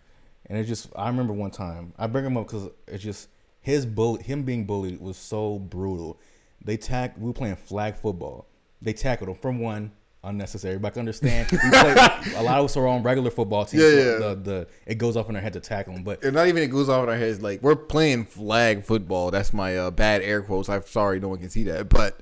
and 0.47 0.59
it 0.59 0.65
just 0.65 0.89
I 0.95 1.09
remember 1.09 1.33
one 1.33 1.51
time 1.51 1.93
I 1.99 2.07
bring 2.07 2.25
him 2.27 2.37
up 2.37 2.47
because 2.47 2.69
it's 2.87 3.03
just 3.03 3.29
his 3.61 3.87
bully 3.87 4.23
him 4.23 4.43
being 4.43 4.65
bullied 4.65 5.01
was 5.01 5.17
so 5.17 5.59
brutal. 5.59 6.19
They 6.65 6.77
tack 6.77 7.17
we 7.19 7.27
were 7.27 7.33
playing 7.33 7.57
flag 7.57 7.97
football. 7.97 8.47
They 8.83 8.93
tackled 8.93 9.29
him 9.29 9.37
from 9.37 9.59
one 9.59 9.93
unnecessary, 10.23 10.79
but 10.79 10.89
I 10.89 10.91
can 10.91 11.01
understand 11.01 11.49
a 12.37 12.43
lot 12.43 12.59
of 12.59 12.67
us 12.67 12.77
are 12.77 12.87
on 12.87 13.03
regular 13.03 13.31
football 13.31 13.65
teams. 13.65 13.83
Yeah, 13.83 13.91
so 13.91 13.97
yeah. 13.97 14.19
The, 14.29 14.35
the 14.35 14.69
it 14.87 14.95
goes 14.97 15.17
off 15.17 15.29
in 15.29 15.37
our 15.37 15.43
head 15.43 15.53
to 15.55 15.61
tackle 15.61 15.95
him, 15.95 16.03
but 16.03 16.23
And 16.25 16.35
not 16.35 16.49
even 16.49 16.63
it 16.63 16.69
goes 16.69 16.89
off 16.89 17.03
in 17.05 17.09
our 17.09 17.17
heads. 17.17 17.41
Like 17.41 17.63
we're 17.63 17.77
playing 17.77 18.25
flag 18.27 18.85
football. 18.85 19.31
That's 19.31 19.53
my 19.53 19.77
uh, 19.77 19.91
bad 19.91 20.23
air 20.23 20.43
quotes. 20.43 20.69
I'm 20.69 20.87
sorry, 20.87 21.21
no 21.21 21.29
one 21.29 21.39
can 21.39 21.51
see 21.51 21.65
that, 21.65 21.89
but 21.89 22.21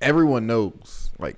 everyone 0.00 0.46
knows. 0.46 1.10
Like 1.18 1.36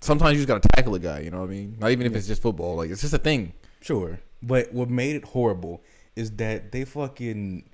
sometimes 0.00 0.32
you 0.32 0.38
just 0.38 0.48
gotta 0.48 0.68
tackle 0.68 0.94
a 0.94 1.00
guy. 1.00 1.20
You 1.20 1.30
know 1.30 1.40
what 1.40 1.48
I 1.48 1.52
mean? 1.52 1.76
Not 1.78 1.90
even 1.90 2.06
if 2.06 2.14
it's 2.14 2.26
just 2.26 2.42
football. 2.42 2.76
Like 2.76 2.90
it's 2.90 3.00
just 3.00 3.14
a 3.14 3.18
thing. 3.18 3.52
Sure. 3.80 4.18
But 4.42 4.72
what 4.72 4.90
made 4.90 5.16
it 5.16 5.24
horrible 5.24 5.82
is 6.16 6.30
that 6.32 6.70
they 6.70 6.84
fucking 6.84 7.68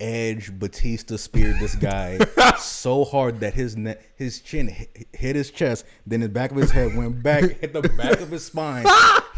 Edge 0.00 0.58
Batista 0.58 1.16
speared 1.16 1.58
this 1.60 1.74
guy 1.74 2.18
so 2.58 3.04
hard 3.04 3.40
that 3.40 3.54
his 3.54 3.76
ne- 3.76 3.98
his 4.16 4.40
chin 4.40 4.68
hit, 4.68 5.06
hit 5.12 5.36
his 5.36 5.50
chest, 5.50 5.84
then 6.06 6.20
the 6.20 6.28
back 6.28 6.50
of 6.50 6.56
his 6.56 6.70
head 6.70 6.96
went 6.96 7.22
back, 7.22 7.42
hit 7.60 7.72
the 7.72 7.82
back 7.82 8.20
of 8.20 8.30
his 8.30 8.44
spine. 8.46 8.86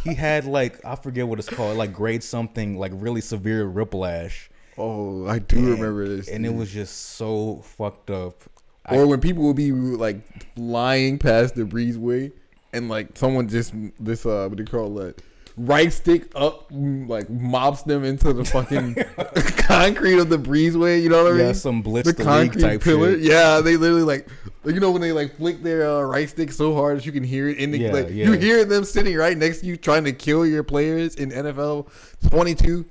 He 0.05 0.15
had 0.15 0.45
like 0.45 0.85
I 0.85 0.95
forget 0.97 1.27
what 1.27 1.39
it's 1.39 1.49
called, 1.49 1.77
like 1.77 1.93
grade 1.93 2.23
something, 2.23 2.79
like 2.79 2.93
really 2.95 3.21
severe 3.21 3.69
whiplash. 3.69 4.51
Oh, 4.79 5.27
I 5.27 5.39
do 5.41 5.57
remember 5.73 6.09
this. 6.09 6.29
and 6.29 6.47
it 6.47 6.55
was 6.55 6.71
just 6.73 6.97
so 7.17 7.57
fucked 7.63 8.11
up. 8.11 8.43
I- 8.87 8.97
or 8.97 9.07
when 9.07 9.21
people 9.21 9.45
would 9.45 9.57
be 9.57 9.71
like 9.73 10.17
flying 10.55 11.19
past 11.19 11.55
the 11.55 11.63
breezeway 11.65 12.33
and 12.73 12.89
like 12.89 13.17
someone 13.17 13.49
just 13.49 13.73
this 14.01 14.25
uh 14.27 14.47
what 14.49 14.57
do 14.57 14.63
you 14.63 14.67
call 14.67 14.95
that 14.95 15.21
right 15.57 15.93
stick 15.93 16.31
up 16.35 16.67
like 16.71 17.29
mops 17.29 17.83
them 17.83 18.05
into 18.05 18.33
the 18.33 18.45
fucking 18.45 18.95
concrete 19.59 20.19
of 20.19 20.29
the 20.31 20.39
breezeway 20.39 21.03
you 21.03 21.09
know 21.09 21.25
what 21.25 21.33
I 21.33 21.37
mean? 21.37 21.47
Yeah, 21.49 21.53
some 21.53 21.83
blitz 21.83 22.07
the 22.07 22.15
the 22.15 22.25
concrete 22.25 22.63
type 22.63 22.83
pillar 22.83 23.13
shit. 23.13 23.21
yeah 23.23 23.61
they 23.61 23.77
literally 23.77 24.03
like 24.03 24.29
you 24.65 24.81
know 24.81 24.91
when 24.91 25.03
they 25.03 25.13
like 25.13 25.37
flick 25.37 25.63
their 25.63 25.89
uh, 25.89 26.03
right 26.03 26.29
stick 26.29 26.53
so 26.53 26.75
hard 26.75 26.97
that 26.99 27.07
you 27.07 27.13
can 27.13 27.25
hear 27.25 27.49
it 27.49 27.59
in 27.59 27.71
the 27.71 27.79
Yeah, 27.79 27.93
like 27.93 28.09
yeah. 28.09 28.27
you 28.27 28.33
hear 28.33 28.65
them 28.65 28.85
sitting 28.85 29.15
right 29.17 29.37
next 29.37 29.61
to 29.61 29.67
you 29.67 29.77
trying 29.77 30.05
to 30.05 30.13
kill 30.13 30.47
your 30.47 30.63
players 30.63 31.17
in 31.17 31.31
NFL 31.31 31.89
22 32.31 32.87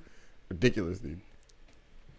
ridiculous 0.50 1.00
dude 1.00 1.22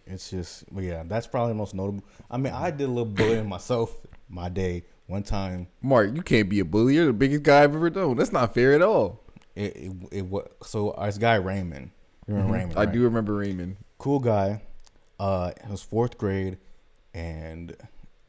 It's 0.07 0.30
just, 0.30 0.64
yeah, 0.74 1.05
that's 1.07 1.26
probably 1.26 1.53
the 1.53 1.59
most 1.59 1.74
notable. 1.74 2.03
I 2.30 2.36
mean, 2.36 2.53
I 2.53 2.70
did 2.70 2.84
a 2.84 2.88
little 2.88 3.05
bullying 3.05 3.49
myself 3.49 3.95
my 4.28 4.49
day 4.49 4.84
one 5.07 5.22
time. 5.22 5.68
Mark 5.82 6.14
you 6.16 6.22
can't 6.22 6.49
be 6.49 6.59
a 6.61 6.64
bully 6.64 6.95
you're 6.95 7.07
the 7.07 7.12
biggest 7.12 7.43
guy 7.45 7.62
I've 7.62 7.74
ever 7.74 7.90
known 7.90 8.16
that's 8.16 8.32
not 8.32 8.55
fair 8.55 8.72
at 8.72 8.82
all 8.82 9.21
It 9.55 9.76
it, 9.76 9.92
it 10.12 10.26
was 10.26 10.48
so 10.62 10.92
our 10.92 11.07
this 11.07 11.18
guy 11.18 11.36
Raymond. 11.36 11.90
You 12.26 12.34
remember 12.34 12.57
Mm-hmm. 12.57 12.78
I 12.78 12.84
right? 12.84 12.92
do 12.92 13.03
remember 13.03 13.34
Raymond 13.34 13.76
Cool 13.98 14.20
guy. 14.20 14.62
Uh, 15.18 15.53
it 15.57 15.68
was 15.70 15.82
fourth 15.82 16.18
grade, 16.18 16.59
and 17.14 17.76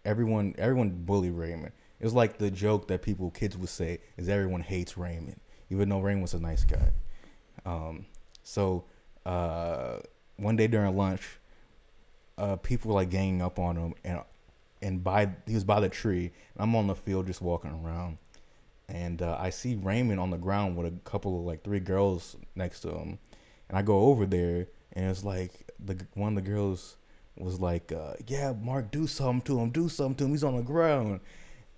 everyone 0.05 0.55
everyone 0.57 0.89
bullied 1.05 1.33
Raymond. 1.33 1.71
It 1.99 2.03
was 2.03 2.13
like 2.13 2.37
the 2.37 2.51
joke 2.51 2.87
that 2.89 3.01
people 3.01 3.31
kids 3.31 3.57
would 3.57 3.69
say 3.69 3.99
is 4.17 4.27
everyone 4.29 4.61
hates 4.61 4.97
Raymond, 4.97 5.39
even 5.69 5.89
though 5.89 5.99
Raymond 6.01 6.21
was 6.23 6.33
a 6.33 6.39
nice 6.39 6.63
guy. 6.65 6.91
Um, 7.65 8.05
so 8.43 8.83
uh, 9.25 9.99
one 10.37 10.55
day 10.57 10.67
during 10.67 10.95
lunch, 10.97 11.39
uh, 12.37 12.57
people 12.57 12.89
were 12.89 12.95
like 12.95 13.09
ganging 13.09 13.41
up 13.41 13.57
on 13.59 13.75
him, 13.77 13.93
and 14.03 14.21
and 14.81 15.03
by 15.03 15.29
he 15.47 15.53
was 15.53 15.63
by 15.63 15.79
the 15.79 15.89
tree. 15.89 16.25
And 16.25 16.59
I'm 16.59 16.75
on 16.75 16.87
the 16.87 16.95
field 16.95 17.25
just 17.27 17.41
walking 17.41 17.71
around, 17.71 18.17
and 18.93 19.23
uh, 19.23 19.35
I 19.39 19.49
see 19.49 19.75
Raymond 19.75 20.19
on 20.19 20.29
the 20.29 20.37
ground 20.37 20.77
with 20.77 20.85
a 20.85 20.91
couple 21.03 21.39
of 21.39 21.45
like 21.45 21.63
three 21.63 21.79
girls 21.79 22.37
next 22.55 22.81
to 22.81 22.89
him, 22.91 23.17
and 23.67 23.77
I 23.77 23.81
go 23.81 24.01
over 24.01 24.27
there, 24.27 24.67
and 24.93 25.09
it's 25.09 25.23
like 25.23 25.51
the 25.83 25.97
one 26.13 26.37
of 26.37 26.43
the 26.43 26.49
girls 26.49 26.97
was 27.35 27.59
like, 27.59 27.91
uh, 27.91 28.13
"Yeah, 28.27 28.53
Mark, 28.53 28.91
do 28.91 29.07
something 29.07 29.41
to 29.45 29.59
him, 29.59 29.71
do 29.71 29.89
something 29.89 30.15
to 30.17 30.23
him. 30.25 30.31
He's 30.31 30.43
on 30.43 30.55
the 30.55 30.61
ground." 30.61 31.19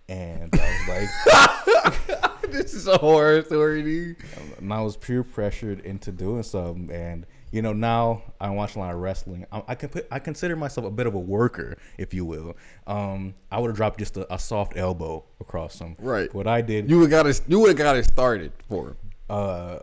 And 0.08 0.54
I 0.54 0.86
was 0.88 2.04
like, 2.08 2.42
this 2.52 2.76
is 2.76 2.86
a 2.86 2.98
horror 2.98 3.42
story, 3.44 3.82
dude. 3.82 4.18
and 4.60 4.72
I 4.72 4.82
was 4.82 4.96
peer 4.98 5.24
pressured 5.24 5.80
into 5.80 6.12
doing 6.12 6.44
something, 6.44 6.92
and 6.92 7.26
you 7.56 7.62
know 7.62 7.72
now 7.72 8.22
I 8.42 8.50
watch 8.50 8.76
a 8.76 8.80
lot 8.80 8.94
of 8.94 9.00
wrestling. 9.00 9.46
I, 9.50 9.64
I 9.70 9.76
can 9.76 9.88
put, 9.88 10.06
I 10.12 10.20
consider 10.20 10.58
myself 10.58 10.86
a 10.86 10.92
bit 10.92 11.08
of 11.08 11.16
a 11.16 11.20
worker, 11.20 11.78
if 11.98 12.14
you 12.14 12.26
will. 12.26 12.58
Um, 12.86 13.34
I 13.50 13.60
would 13.60 13.70
have 13.70 13.78
dropped 13.78 13.98
just 13.98 14.18
a, 14.18 14.32
a 14.34 14.38
soft 14.38 14.76
elbow 14.76 15.24
across 15.40 15.80
him. 15.80 15.96
Right. 15.98 16.32
What 16.36 16.48
I 16.48 16.60
did, 16.60 16.90
You 16.90 17.00
would 17.00 17.10
got 17.10 17.28
it. 17.28 17.40
You 17.48 17.62
would 17.62 17.70
have 17.70 17.78
got 17.78 17.96
it 17.96 18.04
started 18.04 18.52
for 18.68 18.90
him. 18.90 18.98
uh, 19.30 19.80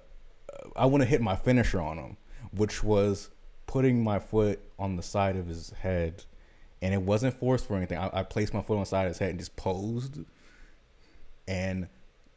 I 0.77 0.85
want 0.85 1.03
to 1.03 1.09
hit 1.09 1.23
my 1.23 1.35
finisher 1.35 1.81
on 1.81 1.97
him, 1.97 2.19
which 2.55 2.85
was 2.85 3.31
putting 3.67 4.05
my 4.05 4.19
foot 4.19 4.61
on 4.79 4.97
the 4.97 5.03
side 5.03 5.37
of 5.37 5.47
his 5.47 5.71
head, 5.71 6.25
and 6.83 6.93
it 6.93 7.01
wasn't 7.01 7.33
forced 7.39 7.67
for 7.67 7.75
anything. 7.75 7.97
I, 7.97 8.11
I 8.13 8.23
placed 8.23 8.53
my 8.53 8.61
foot 8.61 8.75
on 8.75 8.81
the 8.81 8.87
side 8.87 9.07
of 9.07 9.13
his 9.13 9.19
head 9.19 9.31
and 9.31 9.39
just 9.39 9.57
posed, 9.57 10.19
and 11.49 11.89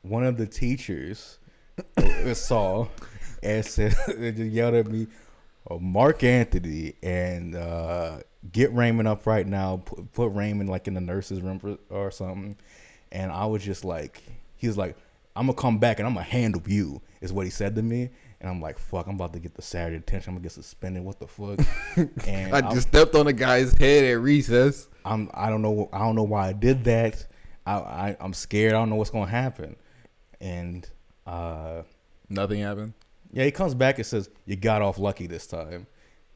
one 0.01 0.23
of 0.23 0.37
the 0.37 0.47
teachers 0.47 1.39
saw 2.33 2.87
and 3.43 3.65
said, 3.65 3.95
just 4.07 4.37
yelled 4.39 4.73
at 4.75 4.87
me, 4.87 5.07
"Mark 5.69 6.23
Anthony," 6.23 6.93
and 7.03 7.55
uh, 7.55 8.19
get 8.51 8.73
Raymond 8.73 9.07
up 9.07 9.25
right 9.25 9.45
now. 9.45 9.77
Put, 9.77 10.13
put 10.13 10.27
Raymond 10.29 10.69
like 10.69 10.87
in 10.87 10.93
the 10.93 11.01
nurse's 11.01 11.41
room 11.41 11.59
for, 11.59 11.77
or 11.89 12.11
something. 12.11 12.57
And 13.11 13.31
I 13.31 13.45
was 13.45 13.63
just 13.63 13.85
like, 13.85 14.21
he 14.55 14.67
was 14.67 14.77
like, 14.77 14.95
"I'm 15.35 15.47
gonna 15.47 15.57
come 15.57 15.79
back 15.79 15.99
and 15.99 16.07
I'm 16.07 16.13
gonna 16.13 16.25
handle 16.25 16.61
you," 16.67 17.01
is 17.21 17.33
what 17.33 17.45
he 17.45 17.51
said 17.51 17.75
to 17.75 17.81
me. 17.81 18.09
And 18.41 18.49
I'm 18.49 18.61
like, 18.61 18.77
"Fuck, 18.77 19.07
I'm 19.07 19.15
about 19.15 19.33
to 19.33 19.39
get 19.39 19.55
the 19.55 19.61
Saturday 19.61 19.97
detention. 19.97 20.31
I'm 20.31 20.35
gonna 20.35 20.43
get 20.43 20.51
suspended. 20.51 21.03
What 21.03 21.19
the 21.19 21.27
fuck?" 21.27 21.59
And 22.27 22.55
I 22.55 22.61
just 22.73 22.89
stepped 22.89 23.15
on 23.15 23.27
a 23.27 23.33
guy's 23.33 23.73
head 23.73 24.03
at 24.03 24.19
recess. 24.19 24.87
I'm 25.03 25.29
I 25.33 25.49
don't 25.49 25.61
know 25.61 25.89
I 25.93 25.99
don't 25.99 26.15
know 26.15 26.23
why 26.23 26.49
I 26.49 26.53
did 26.53 26.83
that. 26.85 27.25
I, 27.65 27.73
I 27.75 28.17
I'm 28.19 28.33
scared. 28.33 28.73
I 28.73 28.77
don't 28.77 28.89
know 28.89 28.95
what's 28.97 29.11
gonna 29.11 29.31
happen. 29.31 29.75
And 30.39 30.87
uh 31.25 31.83
Nothing 32.29 32.61
happened. 32.61 32.93
Yeah, 33.31 33.43
he 33.45 33.51
comes 33.51 33.73
back 33.73 33.97
and 33.97 34.05
says 34.05 34.29
you 34.45 34.55
got 34.55 34.81
off 34.81 34.97
lucky 34.97 35.27
this 35.27 35.47
time 35.47 35.87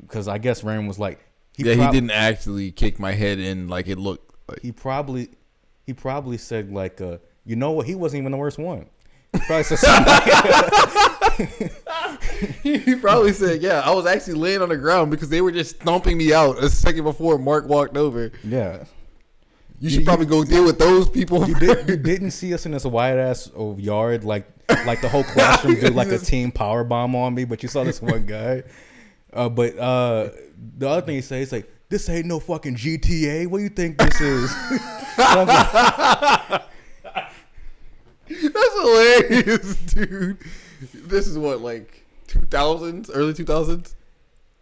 because 0.02 0.28
I 0.28 0.38
guess 0.38 0.64
Raymond 0.64 0.88
was 0.88 1.00
like 1.00 1.20
he 1.56 1.64
yeah, 1.64 1.76
prob- 1.76 1.94
he 1.94 2.00
didn't 2.00 2.12
actually 2.12 2.72
kick 2.72 3.00
my 3.00 3.14
head 3.14 3.40
in 3.40 3.68
like 3.68 3.88
it 3.88 3.98
looked. 3.98 4.34
Like. 4.48 4.62
He 4.62 4.72
probably 4.72 5.30
he 5.86 5.94
probably 5.94 6.38
said 6.38 6.72
like 6.72 7.02
uh 7.02 7.18
you 7.46 7.56
know 7.56 7.72
what 7.72 7.86
he 7.86 7.96
wasn't 7.96 8.22
even 8.22 8.32
the 8.32 8.38
worst 8.38 8.58
one. 8.58 8.90
He 9.34 9.40
probably 9.40 9.64
said 9.64 9.80
something 9.80 11.70
he 12.64 12.96
probably 12.96 13.34
said, 13.34 13.62
"Yeah, 13.62 13.82
I 13.82 13.94
was 13.94 14.06
actually 14.06 14.36
laying 14.36 14.62
on 14.62 14.70
the 14.70 14.78
ground 14.78 15.12
because 15.12 15.30
they 15.30 15.42
were 15.42 15.52
just 15.52 15.82
stomping 15.82 16.18
me 16.18 16.34
out 16.34 16.62
a 16.64 16.70
second 16.70 17.04
before 17.04 17.38
Mark 17.38 17.68
walked 17.68 17.98
over." 17.98 18.32
yeah. 18.44 18.84
You 19.80 19.90
should 19.90 20.06
probably 20.06 20.26
go 20.26 20.44
deal 20.44 20.66
with 20.66 20.78
those 20.78 21.10
people. 21.10 21.48
You, 21.48 21.56
did, 21.60 21.88
you 21.88 21.98
didn't 21.98 22.32
see 22.32 22.54
us 22.54 22.66
in 22.66 22.74
this 22.74 22.84
wide 22.86 23.18
ass 23.18 23.48
of 23.48 23.80
yard 23.80 24.24
like 24.24 24.48
like 24.86 25.02
the 25.02 25.10
whole 25.10 25.24
classroom 25.34 25.76
did 25.76 25.96
like 25.96 26.10
a 26.10 26.18
team 26.18 26.52
power 26.52 26.84
bomb 26.84 27.16
on 27.16 27.34
me, 27.34 27.46
but 27.46 27.64
you 27.64 27.70
saw 27.70 27.84
this 27.84 28.02
one 28.02 28.26
guy. 28.26 28.64
Uh, 29.32 29.48
but 29.48 29.78
uh, 29.78 30.30
the 30.78 30.88
other 30.88 31.02
thing 31.02 31.16
he 31.16 31.22
says, 31.22 31.52
like, 31.52 31.72
"This 31.90 32.10
ain't 32.10 32.26
no 32.26 32.40
fucking 32.40 32.76
GTA. 32.76 33.48
What 33.48 33.60
do 33.60 33.64
you 33.64 33.70
think 33.70 33.98
this 33.98 34.20
is?" 34.22 34.54
And 35.20 35.42
I'm 35.42 35.48
like, 35.48 36.62
That's 38.30 38.74
hilarious, 38.82 39.76
dude. 39.76 40.38
This 40.94 41.28
is 41.28 41.38
what 41.38 41.62
like 41.62 42.06
2000s, 42.28 43.10
early 43.14 43.34
2000s. 43.34 43.96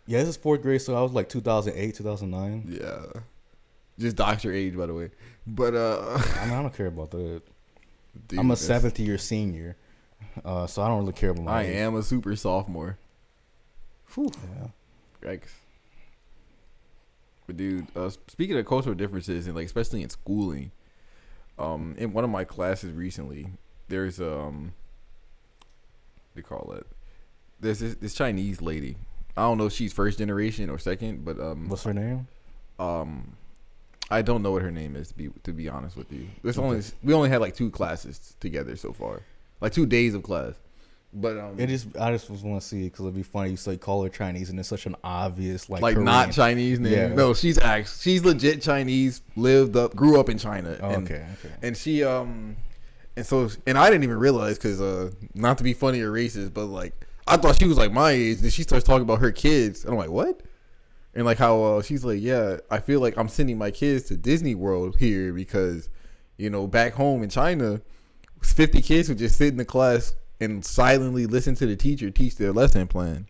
yeah, 0.07 0.19
this 0.19 0.29
is 0.29 0.37
fourth 0.37 0.63
grade, 0.63 0.81
so 0.81 0.95
I 0.95 1.01
was 1.01 1.11
like 1.11 1.29
2008, 1.29 1.93
2009. 1.95 2.79
Yeah, 2.81 3.21
just 3.99 4.15
doctor 4.15 4.51
age, 4.53 4.75
by 4.77 4.85
the 4.85 4.93
way. 4.93 5.09
But 5.45 5.73
uh, 5.75 6.19
I 6.39 6.45
mean, 6.45 6.53
I 6.55 6.61
don't 6.61 6.73
care 6.75 6.87
about 6.87 7.11
that. 7.11 7.41
dude, 8.27 8.39
I'm 8.39 8.51
a 8.51 8.55
seventh 8.55 8.99
year 8.99 9.17
senior, 9.17 9.75
uh, 10.43 10.67
so 10.67 10.81
I 10.81 10.87
don't 10.87 10.99
really 10.99 11.13
care 11.13 11.29
about 11.31 11.45
my 11.45 11.59
I 11.59 11.63
age. 11.63 11.75
am 11.77 11.95
a 11.95 12.03
super 12.03 12.35
sophomore. 12.35 12.97
Whew. 14.13 14.31
Yeah. 15.23 15.31
Yikes. 15.31 15.49
But 17.45 17.57
dude, 17.57 17.87
uh, 17.95 18.09
speaking 18.27 18.57
of 18.57 18.65
cultural 18.65 18.95
differences 18.95 19.47
and 19.47 19.55
like 19.55 19.65
especially 19.65 20.01
in 20.01 20.09
schooling, 20.09 20.71
um, 21.57 21.95
in 21.97 22.11
one 22.13 22.23
of 22.23 22.29
my 22.29 22.43
classes 22.43 22.91
recently, 22.91 23.47
there's 23.87 24.19
um, 24.19 24.73
what 26.33 26.35
do 26.35 26.39
you 26.39 26.43
call 26.43 26.73
it? 26.73 26.85
There's 27.59 27.79
this, 27.79 27.95
this 27.95 28.13
Chinese 28.13 28.61
lady. 28.61 28.97
I 29.35 29.41
don't 29.41 29.57
know 29.57 29.67
if 29.67 29.73
she's 29.73 29.93
first 29.93 30.17
generation 30.19 30.69
or 30.69 30.77
second, 30.77 31.23
but 31.23 31.39
um, 31.39 31.69
What's 31.69 31.83
her 31.83 31.93
name? 31.93 32.27
um, 32.79 33.33
I 34.09 34.21
don't 34.21 34.41
know 34.41 34.51
what 34.51 34.61
her 34.61 34.71
name 34.71 34.95
is 34.95 35.09
to 35.09 35.13
be 35.15 35.29
to 35.43 35.51
be 35.51 35.67
honest 35.67 35.97
with 35.97 36.11
you. 36.11 36.27
There's 36.43 36.57
only 36.57 36.81
we 37.03 37.13
only 37.13 37.29
had 37.29 37.41
like 37.41 37.55
two 37.55 37.69
classes 37.69 38.35
together 38.39 38.75
so 38.75 38.93
far, 38.93 39.21
like 39.61 39.73
two 39.73 39.85
days 39.85 40.13
of 40.13 40.23
class. 40.23 40.53
But 41.13 41.37
um, 41.37 41.59
It 41.59 41.67
just 41.67 41.87
I 41.97 42.11
just 42.11 42.29
was 42.29 42.43
want 42.43 42.61
to 42.61 42.67
see 42.67 42.81
it 42.81 42.91
because 42.91 43.05
it'd 43.05 43.15
be 43.15 43.23
funny. 43.23 43.51
You 43.51 43.57
say 43.57 43.77
call 43.77 44.03
her 44.03 44.09
Chinese, 44.09 44.49
and 44.49 44.59
it's 44.59 44.69
such 44.69 44.85
an 44.85 44.95
obvious 45.03 45.69
like 45.69 45.81
like 45.81 45.97
not 45.97 46.31
Chinese 46.31 46.79
name. 46.79 46.93
Yeah. 46.93 47.07
No, 47.07 47.33
she's 47.33 47.57
act 47.57 48.01
she's 48.01 48.23
legit 48.23 48.61
Chinese. 48.61 49.21
Lived 49.35 49.75
up, 49.75 49.95
grew 49.95 50.19
up 50.19 50.29
in 50.29 50.37
China. 50.37 50.77
Oh, 50.81 50.89
and, 50.89 51.03
okay, 51.05 51.25
okay. 51.39 51.53
And 51.61 51.75
she 51.75 52.03
um, 52.03 52.57
and 53.15 53.25
so 53.25 53.49
and 53.65 53.77
I 53.77 53.89
didn't 53.89 54.03
even 54.03 54.19
realize 54.19 54.57
because 54.57 54.79
uh, 54.79 55.11
not 55.33 55.57
to 55.57 55.63
be 55.63 55.73
funny 55.73 56.01
or 56.01 56.11
racist, 56.11 56.53
but 56.53 56.65
like 56.65 56.93
I 57.27 57.37
thought 57.37 57.57
she 57.57 57.67
was 57.67 57.77
like 57.77 57.91
my 57.91 58.11
age. 58.11 58.41
And 58.41 58.53
she 58.53 58.63
starts 58.63 58.85
talking 58.85 59.03
about 59.03 59.19
her 59.19 59.31
kids, 59.31 59.83
and 59.83 59.93
I'm 59.93 59.97
like, 59.97 60.09
what? 60.09 60.41
And 61.17 61.25
like 61.25 61.37
how 61.37 61.61
uh, 61.61 61.81
she's 61.81 62.05
like, 62.05 62.21
yeah, 62.21 62.57
I 62.71 62.79
feel 62.79 63.01
like 63.01 63.17
I'm 63.17 63.27
sending 63.27 63.57
my 63.57 63.71
kids 63.71 64.05
to 64.05 64.15
Disney 64.15 64.55
World 64.55 64.95
here 64.97 65.33
because, 65.33 65.89
you 66.37 66.49
know, 66.49 66.67
back 66.67 66.93
home 66.93 67.23
in 67.23 67.29
China, 67.29 67.81
50 68.43 68.81
kids 68.81 69.09
would 69.09 69.17
just 69.17 69.35
sit 69.35 69.47
in 69.49 69.57
the 69.57 69.65
class 69.65 70.15
and 70.39 70.63
silently 70.63 71.25
listen 71.25 71.55
to 71.55 71.65
the 71.65 71.75
teacher 71.75 72.11
teach 72.11 72.35
their 72.35 72.53
lesson 72.53 72.87
plan 72.87 73.25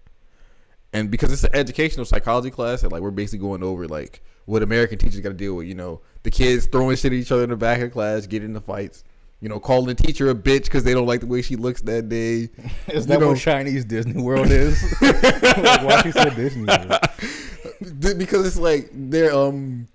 and 0.91 1.09
because 1.09 1.31
it's 1.31 1.45
an 1.45 1.55
educational 1.55 2.05
psychology 2.05 2.49
class 2.49 2.83
and 2.83 2.91
like 2.91 3.01
we're 3.01 3.11
basically 3.11 3.39
going 3.39 3.63
over 3.63 3.87
like 3.87 4.21
what 4.43 4.61
american 4.61 4.97
teachers 4.97 5.21
got 5.21 5.29
to 5.29 5.35
deal 5.35 5.55
with 5.55 5.67
you 5.67 5.73
know 5.75 6.01
the 6.23 6.31
kids 6.31 6.67
throwing 6.67 6.97
shit 6.97 7.13
at 7.13 7.17
each 7.17 7.31
other 7.31 7.43
in 7.45 7.49
the 7.49 7.55
back 7.55 7.79
of 7.79 7.91
class 7.93 8.27
getting 8.27 8.49
into 8.49 8.59
fights 8.59 9.05
you 9.39 9.47
know 9.47 9.57
calling 9.59 9.87
the 9.87 9.95
teacher 9.95 10.29
a 10.29 10.35
bitch 10.35 10.65
because 10.65 10.83
they 10.83 10.93
don't 10.93 11.07
like 11.07 11.21
the 11.21 11.27
way 11.27 11.41
she 11.41 11.55
looks 11.55 11.81
that 11.81 12.09
day 12.09 12.49
Is 12.87 13.05
you 13.05 13.13
that 13.13 13.19
know- 13.21 13.29
what 13.29 13.37
Chinese 13.39 13.85
Disney 13.85 14.21
World 14.21 14.47
is? 14.51 14.81
like, 15.01 15.83
why 15.83 16.01
she 16.03 16.11
said 16.11 16.35
Disney 16.35 16.65
World? 16.65 16.91
Because 17.91 18.47
it's 18.47 18.57
like 18.57 18.89
they're 18.93 19.33
um 19.33 19.87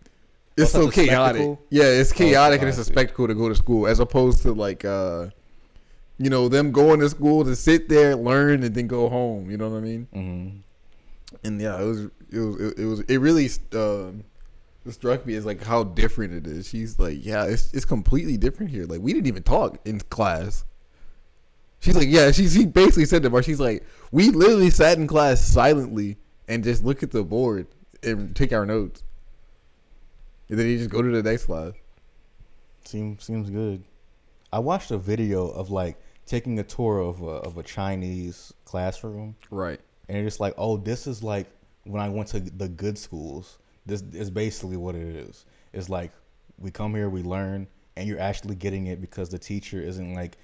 it's 0.56 0.74
Oh, 0.74 0.82
so 0.82 0.90
chaotic 0.90 1.58
yeah 1.70 1.84
it's 1.84 2.12
chaotic 2.12 2.60
and 2.60 2.68
it's 2.68 2.78
a 2.78 2.84
spectacle 2.84 3.26
to 3.26 3.34
go 3.34 3.48
to 3.48 3.54
school 3.54 3.86
as 3.86 4.00
opposed 4.00 4.42
to 4.42 4.52
like 4.52 4.84
uh 4.84 5.28
you 6.18 6.28
know 6.28 6.48
them 6.48 6.72
going 6.72 7.00
to 7.00 7.08
school 7.08 7.44
to 7.44 7.56
sit 7.56 7.88
there 7.88 8.14
learn 8.14 8.62
and 8.62 8.74
then 8.74 8.86
go 8.86 9.08
home 9.08 9.50
you 9.50 9.56
know 9.56 9.70
what 9.70 9.78
i 9.78 9.80
mean 9.80 10.06
hmm 10.12 10.48
and 11.44 11.60
yeah, 11.60 11.80
it 11.80 11.84
was 11.84 12.00
it 12.30 12.38
was 12.38 12.72
it, 12.78 12.84
was 12.84 13.00
it 13.00 13.18
really 13.18 13.48
um 13.72 14.24
it 14.84 14.92
struck 14.92 15.24
me 15.26 15.34
as 15.34 15.46
like 15.46 15.62
how 15.62 15.84
different 15.84 16.34
it 16.34 16.46
is. 16.46 16.68
She's 16.68 16.98
like, 16.98 17.24
yeah, 17.24 17.44
it's 17.44 17.72
it's 17.72 17.84
completely 17.84 18.36
different 18.36 18.70
here. 18.70 18.84
Like 18.84 19.00
we 19.00 19.12
didn't 19.12 19.26
even 19.26 19.42
talk 19.42 19.78
in 19.84 20.00
class. 20.00 20.64
She's 21.80 21.96
like, 21.96 22.08
yeah, 22.08 22.30
she 22.30 22.48
she 22.48 22.66
basically 22.66 23.06
said 23.06 23.22
that, 23.22 23.30
but 23.30 23.44
she's 23.44 23.60
like, 23.60 23.84
we 24.10 24.30
literally 24.30 24.70
sat 24.70 24.98
in 24.98 25.06
class 25.06 25.40
silently 25.40 26.16
and 26.48 26.62
just 26.62 26.84
look 26.84 27.02
at 27.02 27.10
the 27.10 27.24
board 27.24 27.66
and 28.02 28.34
take 28.34 28.52
our 28.52 28.66
notes, 28.66 29.02
and 30.48 30.58
then 30.58 30.66
you 30.68 30.78
just 30.78 30.90
go 30.90 31.02
to 31.02 31.08
the 31.10 31.22
next 31.22 31.46
class. 31.46 31.72
Seems 32.84 33.22
seems 33.24 33.48
good. 33.50 33.84
I 34.52 34.58
watched 34.58 34.90
a 34.90 34.98
video 34.98 35.48
of 35.48 35.70
like 35.70 35.96
taking 36.26 36.58
a 36.58 36.62
tour 36.62 36.98
of 37.00 37.20
a, 37.22 37.26
of 37.26 37.58
a 37.58 37.62
Chinese 37.62 38.52
classroom, 38.64 39.34
Right. 39.50 39.80
and 40.08 40.18
it's 40.18 40.26
just 40.26 40.40
like, 40.40 40.54
oh, 40.58 40.76
this 40.76 41.06
is 41.06 41.22
like 41.22 41.46
when 41.84 42.02
I 42.02 42.08
went 42.08 42.28
to 42.28 42.40
the 42.40 42.68
good 42.68 42.98
schools. 42.98 43.58
This 43.86 44.02
is 44.12 44.30
basically 44.30 44.76
what 44.76 44.94
it 44.94 45.16
is. 45.16 45.44
It's 45.72 45.88
like 45.88 46.12
we 46.58 46.70
come 46.70 46.94
here, 46.94 47.08
we 47.08 47.22
learn, 47.22 47.66
and 47.96 48.06
you're 48.08 48.20
actually 48.20 48.54
getting 48.54 48.86
it 48.88 49.00
because 49.00 49.28
the 49.28 49.38
teacher 49.38 49.80
isn't 49.80 50.14
like 50.14 50.36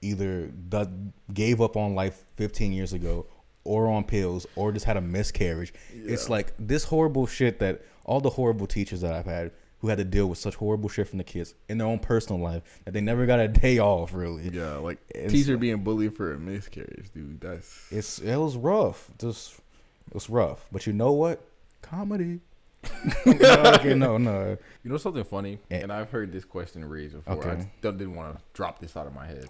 either 0.00 0.52
the, 0.68 0.88
gave 1.34 1.60
up 1.60 1.76
on 1.76 1.94
life 1.96 2.24
15 2.36 2.72
years 2.72 2.92
ago 2.92 3.26
or 3.68 3.86
on 3.88 4.02
pills 4.04 4.46
or 4.56 4.72
just 4.72 4.86
had 4.86 4.96
a 4.96 5.00
miscarriage. 5.00 5.72
It's 5.92 6.28
like 6.30 6.54
this 6.58 6.84
horrible 6.84 7.26
shit 7.26 7.58
that 7.60 7.82
all 8.04 8.20
the 8.20 8.30
horrible 8.30 8.66
teachers 8.66 9.02
that 9.02 9.12
I've 9.12 9.26
had 9.26 9.50
who 9.80 9.88
had 9.88 9.98
to 9.98 10.04
deal 10.04 10.26
with 10.26 10.38
such 10.38 10.54
horrible 10.56 10.88
shit 10.88 11.06
from 11.06 11.18
the 11.18 11.24
kids 11.24 11.54
in 11.68 11.78
their 11.78 11.86
own 11.86 11.98
personal 11.98 12.40
life 12.40 12.62
that 12.84 12.92
they 12.94 13.00
never 13.00 13.26
got 13.26 13.38
a 13.40 13.46
day 13.46 13.78
off 13.78 14.14
really. 14.14 14.48
Yeah, 14.48 14.76
like 14.76 14.98
It's- 15.10 15.30
teacher 15.30 15.56
being 15.56 15.84
bullied 15.84 16.16
for 16.16 16.32
a 16.32 16.38
miscarriage, 16.38 17.10
dude. 17.14 17.40
That's 17.40 17.92
It's 17.92 18.18
it 18.18 18.36
was 18.36 18.56
rough. 18.56 19.10
Just 19.18 19.60
it 20.08 20.14
was 20.14 20.30
rough. 20.30 20.66
But 20.72 20.86
you 20.86 20.92
know 20.94 21.12
what? 21.12 21.44
Comedy. 21.82 22.40
no, 23.26 23.32
okay, 23.74 23.94
no, 23.94 24.16
no. 24.18 24.56
You 24.82 24.90
know 24.90 24.96
something 24.96 25.24
funny, 25.24 25.58
Eh. 25.70 25.78
and 25.80 25.92
I've 25.92 26.10
heard 26.10 26.32
this 26.32 26.44
question 26.44 26.84
raised 26.88 27.14
before. 27.14 27.34
I 27.34 27.36
Okay. 27.36 27.66
don't, 27.82 27.98
didn't 27.98 28.14
want 28.14 28.36
to 28.36 28.42
drop 28.54 28.78
this 28.80 28.96
out 28.96 29.06
of 29.06 29.14
my 29.14 29.26
head. 29.26 29.48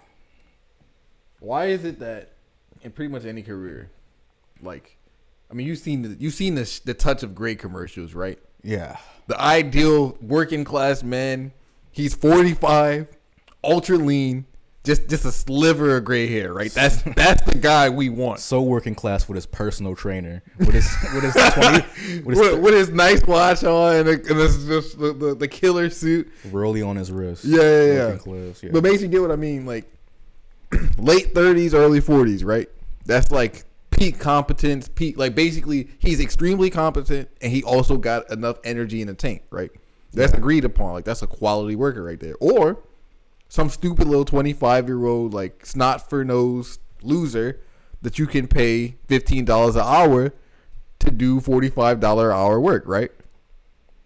Why 1.39 1.67
is 1.67 1.85
it 1.85 1.99
that 1.99 2.33
in 2.81 2.91
pretty 2.91 3.11
much 3.11 3.25
any 3.25 3.41
career, 3.41 3.89
like, 4.61 4.97
I 5.49 5.53
mean, 5.53 5.67
you've 5.67 5.79
seen 5.79 6.01
the, 6.01 6.09
you've 6.19 6.33
seen 6.33 6.55
the 6.55 6.81
the 6.85 6.93
Touch 6.93 7.23
of 7.23 7.35
Gray 7.35 7.55
commercials, 7.55 8.13
right? 8.13 8.39
Yeah. 8.63 8.97
The 9.27 9.39
ideal 9.39 10.17
working 10.21 10.63
class 10.63 11.03
man. 11.03 11.51
He's 11.91 12.13
forty 12.13 12.53
five, 12.53 13.07
ultra 13.63 13.97
lean, 13.97 14.45
just 14.83 15.09
just 15.09 15.25
a 15.25 15.31
sliver 15.31 15.97
of 15.97 16.05
gray 16.05 16.27
hair, 16.27 16.53
right? 16.53 16.71
That's 16.71 17.01
that's 17.15 17.43
the 17.43 17.57
guy 17.57 17.89
we 17.89 18.09
want. 18.09 18.39
So 18.39 18.61
working 18.61 18.95
class 18.95 19.27
with 19.27 19.35
his 19.35 19.45
personal 19.45 19.95
trainer. 19.95 20.41
With 20.57 20.73
his 20.73 20.89
with 21.13 21.23
his 21.23 21.33
twenty 21.53 21.85
with 22.23 22.37
his 22.37 22.39
With, 22.39 22.59
with 22.59 22.73
his 22.73 22.89
nice 22.89 23.23
watch 23.25 23.63
on 23.63 23.95
and, 23.95 24.09
a, 24.09 24.11
and 24.13 24.21
this, 24.21 24.63
this, 24.65 24.93
the, 24.93 25.13
the 25.13 25.35
the 25.35 25.47
killer 25.47 25.89
suit. 25.89 26.31
rollie 26.47 26.85
on 26.85 26.95
his 26.95 27.11
wrist. 27.11 27.43
Yeah, 27.43 27.61
yeah, 27.61 27.93
yeah. 27.93 28.17
Class, 28.17 28.63
yeah. 28.63 28.69
But 28.71 28.83
basically, 28.83 29.09
get 29.09 29.21
what 29.21 29.31
I 29.31 29.35
mean. 29.35 29.65
Like 29.65 29.85
late 30.97 31.33
thirties, 31.33 31.73
early 31.73 32.01
forties, 32.01 32.43
right? 32.43 32.69
That's 33.05 33.31
like 33.31 33.65
peak 33.91 34.19
competence. 34.19 34.87
Peak, 34.87 35.17
like 35.17 35.35
basically, 35.35 35.89
he's 35.99 36.19
extremely 36.19 36.69
competent, 36.69 37.29
and 37.41 37.51
he 37.51 37.63
also 37.63 37.97
got 37.97 38.29
enough 38.31 38.57
energy 38.63 39.01
in 39.01 39.07
the 39.07 39.13
tank, 39.13 39.43
right? 39.49 39.71
That's 40.13 40.33
agreed 40.33 40.65
upon. 40.65 40.93
Like 40.93 41.05
that's 41.05 41.21
a 41.21 41.27
quality 41.27 41.75
worker 41.75 42.03
right 42.03 42.19
there. 42.19 42.35
Or 42.39 42.83
some 43.47 43.69
stupid 43.69 44.07
little 44.07 44.25
twenty 44.25 44.53
five 44.53 44.87
year 44.87 45.05
old 45.05 45.33
like 45.33 45.65
snot 45.65 46.09
for 46.09 46.23
nose 46.23 46.79
loser 47.01 47.61
that 48.01 48.17
you 48.17 48.27
can 48.27 48.47
pay 48.47 48.95
fifteen 49.07 49.45
dollars 49.45 49.75
an 49.75 49.83
hour 49.85 50.33
to 50.99 51.11
do 51.11 51.39
forty 51.39 51.69
five 51.69 51.99
dollar 51.99 52.31
hour 52.31 52.59
work, 52.59 52.83
right? 52.85 53.11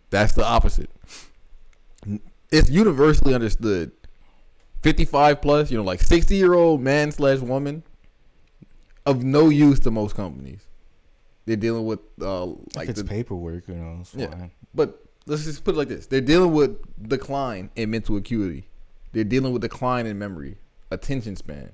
That's 0.09 0.33
the 0.33 0.45
opposite. 0.45 0.91
It's 2.51 2.69
universally 2.69 3.33
understood 3.33 3.91
55 4.83 5.41
plus, 5.41 5.71
you 5.71 5.77
know, 5.77 5.83
like 5.83 6.01
60 6.01 6.35
year 6.35 6.53
old 6.53 6.81
man 6.81 7.11
slash 7.11 7.39
woman 7.39 7.81
of 9.05 9.23
no 9.23 9.49
use 9.49 9.79
to 9.81 9.91
most 9.91 10.15
companies. 10.15 10.65
They're 11.45 11.55
dealing 11.57 11.85
with 11.85 11.99
uh 12.21 12.45
like 12.45 12.83
if 12.83 12.89
it's 12.89 13.01
the, 13.01 13.07
paperwork, 13.07 13.67
you 13.67 13.75
know, 13.75 14.03
yeah. 14.15 14.27
fine. 14.27 14.51
But 14.73 15.03
let's 15.25 15.43
just 15.43 15.63
put 15.63 15.75
it 15.75 15.77
like 15.77 15.89
this: 15.89 16.07
they're 16.07 16.21
dealing 16.21 16.53
with 16.53 16.77
decline 17.09 17.69
in 17.75 17.91
mental 17.91 18.15
acuity. 18.17 18.69
They're 19.11 19.23
dealing 19.23 19.51
with 19.53 19.61
decline 19.61 20.05
in 20.05 20.17
memory, 20.17 20.57
attention 20.89 21.35
span. 21.35 21.71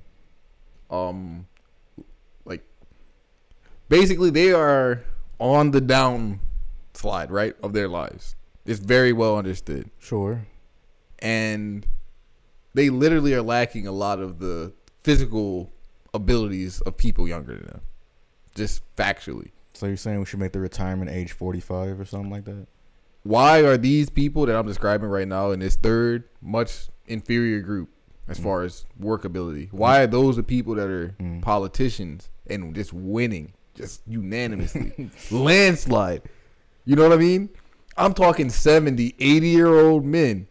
Um, 0.89 1.47
like 2.45 2.63
basically, 3.89 4.29
they 4.31 4.51
are 4.51 5.03
on 5.39 5.71
the 5.71 5.79
down 5.81 6.39
slide, 6.93 7.31
right, 7.31 7.55
of 7.63 7.73
their 7.73 7.87
lives. 7.87 8.35
It's 8.65 8.79
very 8.79 9.13
well 9.13 9.37
understood 9.37 9.89
Sure. 9.99 10.45
and 11.19 11.87
they 12.73 12.89
literally 12.89 13.33
are 13.33 13.41
lacking 13.41 13.87
a 13.87 13.91
lot 13.91 14.19
of 14.19 14.39
the 14.39 14.73
physical 15.01 15.71
abilities 16.13 16.81
of 16.81 16.97
people 16.97 17.27
younger 17.27 17.55
than 17.55 17.65
them. 17.65 17.81
Just 18.55 18.83
factually. 18.95 19.51
So 19.73 19.85
you're 19.85 19.97
saying 19.97 20.19
we 20.19 20.25
should 20.25 20.39
make 20.39 20.51
the 20.51 20.59
retirement 20.59 21.11
age 21.11 21.31
45 21.31 21.99
or 21.99 22.05
something 22.05 22.31
like 22.31 22.45
that? 22.45 22.67
why 23.23 23.59
are 23.63 23.77
these 23.77 24.09
people 24.09 24.45
that 24.45 24.55
I'm 24.55 24.65
describing 24.65 25.09
right 25.09 25.27
now 25.27 25.51
in 25.51 25.59
this 25.59 25.75
third 25.75 26.23
much 26.41 26.87
inferior 27.07 27.59
group 27.61 27.89
as 28.27 28.39
mm. 28.39 28.43
far 28.43 28.63
as 28.63 28.85
workability? 28.99 29.71
Why 29.71 30.01
are 30.01 30.07
those 30.07 30.37
the 30.37 30.43
people 30.43 30.75
that 30.75 30.89
are 30.89 31.15
mm. 31.19 31.41
politicians 31.41 32.29
and 32.47 32.73
just 32.73 32.93
winning 32.93 33.53
just 33.75 34.01
unanimously, 34.07 35.11
landslide? 35.31 36.23
You 36.85 36.95
know 36.95 37.03
what 37.03 37.13
I 37.13 37.17
mean? 37.17 37.49
I'm 37.97 38.13
talking 38.13 38.49
70, 38.49 39.15
80 39.19 39.47
year 39.47 39.79
old 39.79 40.05
men. 40.05 40.47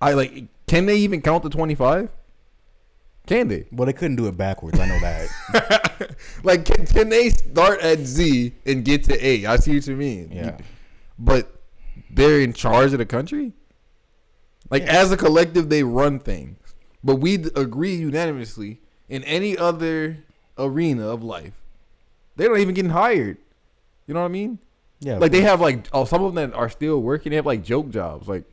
I 0.00 0.12
like. 0.12 0.44
Can 0.66 0.84
they 0.86 0.98
even 0.98 1.22
count 1.22 1.42
to 1.44 1.48
25? 1.48 2.10
Can 3.28 3.48
they? 3.48 3.66
Well, 3.70 3.84
they 3.84 3.92
couldn't 3.92 4.16
do 4.16 4.26
it 4.26 4.36
backwards. 4.38 4.80
I 4.80 4.86
know 4.86 4.98
that. 5.00 5.78
Like, 6.44 6.64
can, 6.64 6.86
can 6.86 7.08
they 7.08 7.30
start 7.30 7.80
at 7.80 7.98
Z 7.98 8.52
and 8.64 8.84
get 8.84 9.04
to 9.04 9.26
A? 9.26 9.46
I 9.46 9.56
see 9.56 9.74
what 9.74 9.86
you 9.86 9.96
mean. 9.96 10.30
Yeah. 10.32 10.56
But 11.18 11.52
they're 12.08 12.40
in 12.40 12.52
charge 12.52 12.92
of 12.92 12.98
the 12.98 13.06
country? 13.06 13.52
Like, 14.70 14.84
as 14.84 15.10
a 15.10 15.16
collective, 15.16 15.68
they 15.68 15.82
run 15.82 16.20
things. 16.20 16.56
But 17.02 17.16
we 17.16 17.34
agree 17.34 17.96
unanimously 17.96 18.80
in 19.08 19.24
any 19.24 19.58
other 19.58 20.24
arena 20.56 21.08
of 21.08 21.22
life, 21.22 21.54
they're 22.36 22.50
not 22.50 22.60
even 22.60 22.74
getting 22.74 22.92
hired. 22.92 23.38
You 24.06 24.14
know 24.14 24.20
what 24.20 24.26
I 24.26 24.28
mean? 24.28 24.58
yeah. 25.00 25.18
Like, 25.18 25.32
they 25.32 25.42
have, 25.42 25.60
like, 25.60 25.88
oh, 25.92 26.04
some 26.04 26.22
of 26.22 26.34
them 26.34 26.50
that 26.50 26.56
are 26.56 26.68
still 26.68 27.02
working, 27.02 27.30
they 27.30 27.36
have, 27.36 27.46
like, 27.46 27.64
joke 27.64 27.90
jobs. 27.90 28.28
Like, 28.28 28.44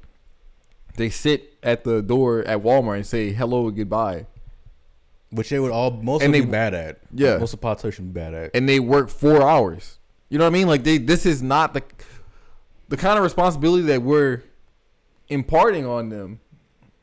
they 0.96 1.10
sit 1.10 1.54
at 1.62 1.84
the 1.84 2.02
door 2.02 2.40
at 2.40 2.64
Walmart 2.64 2.96
and 2.98 3.06
say 3.06 3.32
hello 3.32 3.68
and 3.68 3.78
goodbye. 3.78 4.26
Which 5.36 5.50
they 5.50 5.60
would 5.60 5.72
all 5.72 5.92
most 5.92 6.24
And 6.24 6.34
they- 6.34 6.42
be 6.42 6.48
bad 6.48 6.74
at. 6.74 7.00
Yeah. 7.14 7.38
most 7.38 7.54
of 7.54 7.62
politicians 7.62 8.12
bad 8.14 8.34
at. 8.34 8.52
and 8.56 8.68
they 8.68 8.80
work 8.80 9.10
four 9.10 9.42
hours. 9.42 10.00
You 10.30 10.38
know 10.40 10.46
what 10.46 10.50
I 10.50 10.54
mean? 10.54 10.68
Like 10.68 10.84
they 10.84 10.98
this 10.98 11.26
is 11.26 11.42
not 11.44 11.74
the 11.74 11.84
the 12.90 12.98
kind 12.98 13.18
of 13.18 13.24
responsibility 13.24 13.84
that 13.84 14.02
we're 14.02 14.44
imparting 15.30 15.86
on 15.86 16.10
them 16.10 16.40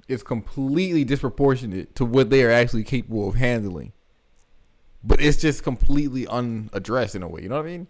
is 0.08 0.22
completely 0.22 1.04
disproportionate 1.04 1.94
to 1.96 2.04
what 2.04 2.30
they 2.30 2.44
are 2.44 2.50
actually 2.50 2.84
capable 2.84 3.28
of 3.28 3.34
handling. 3.36 3.92
But 5.04 5.20
it's 5.20 5.38
just 5.40 5.62
completely 5.64 6.26
unaddressed 6.26 7.14
in 7.14 7.22
a 7.22 7.28
way. 7.28 7.42
You 7.42 7.48
know 7.48 7.56
what 7.56 7.66
I 7.66 7.68
mean? 7.70 7.86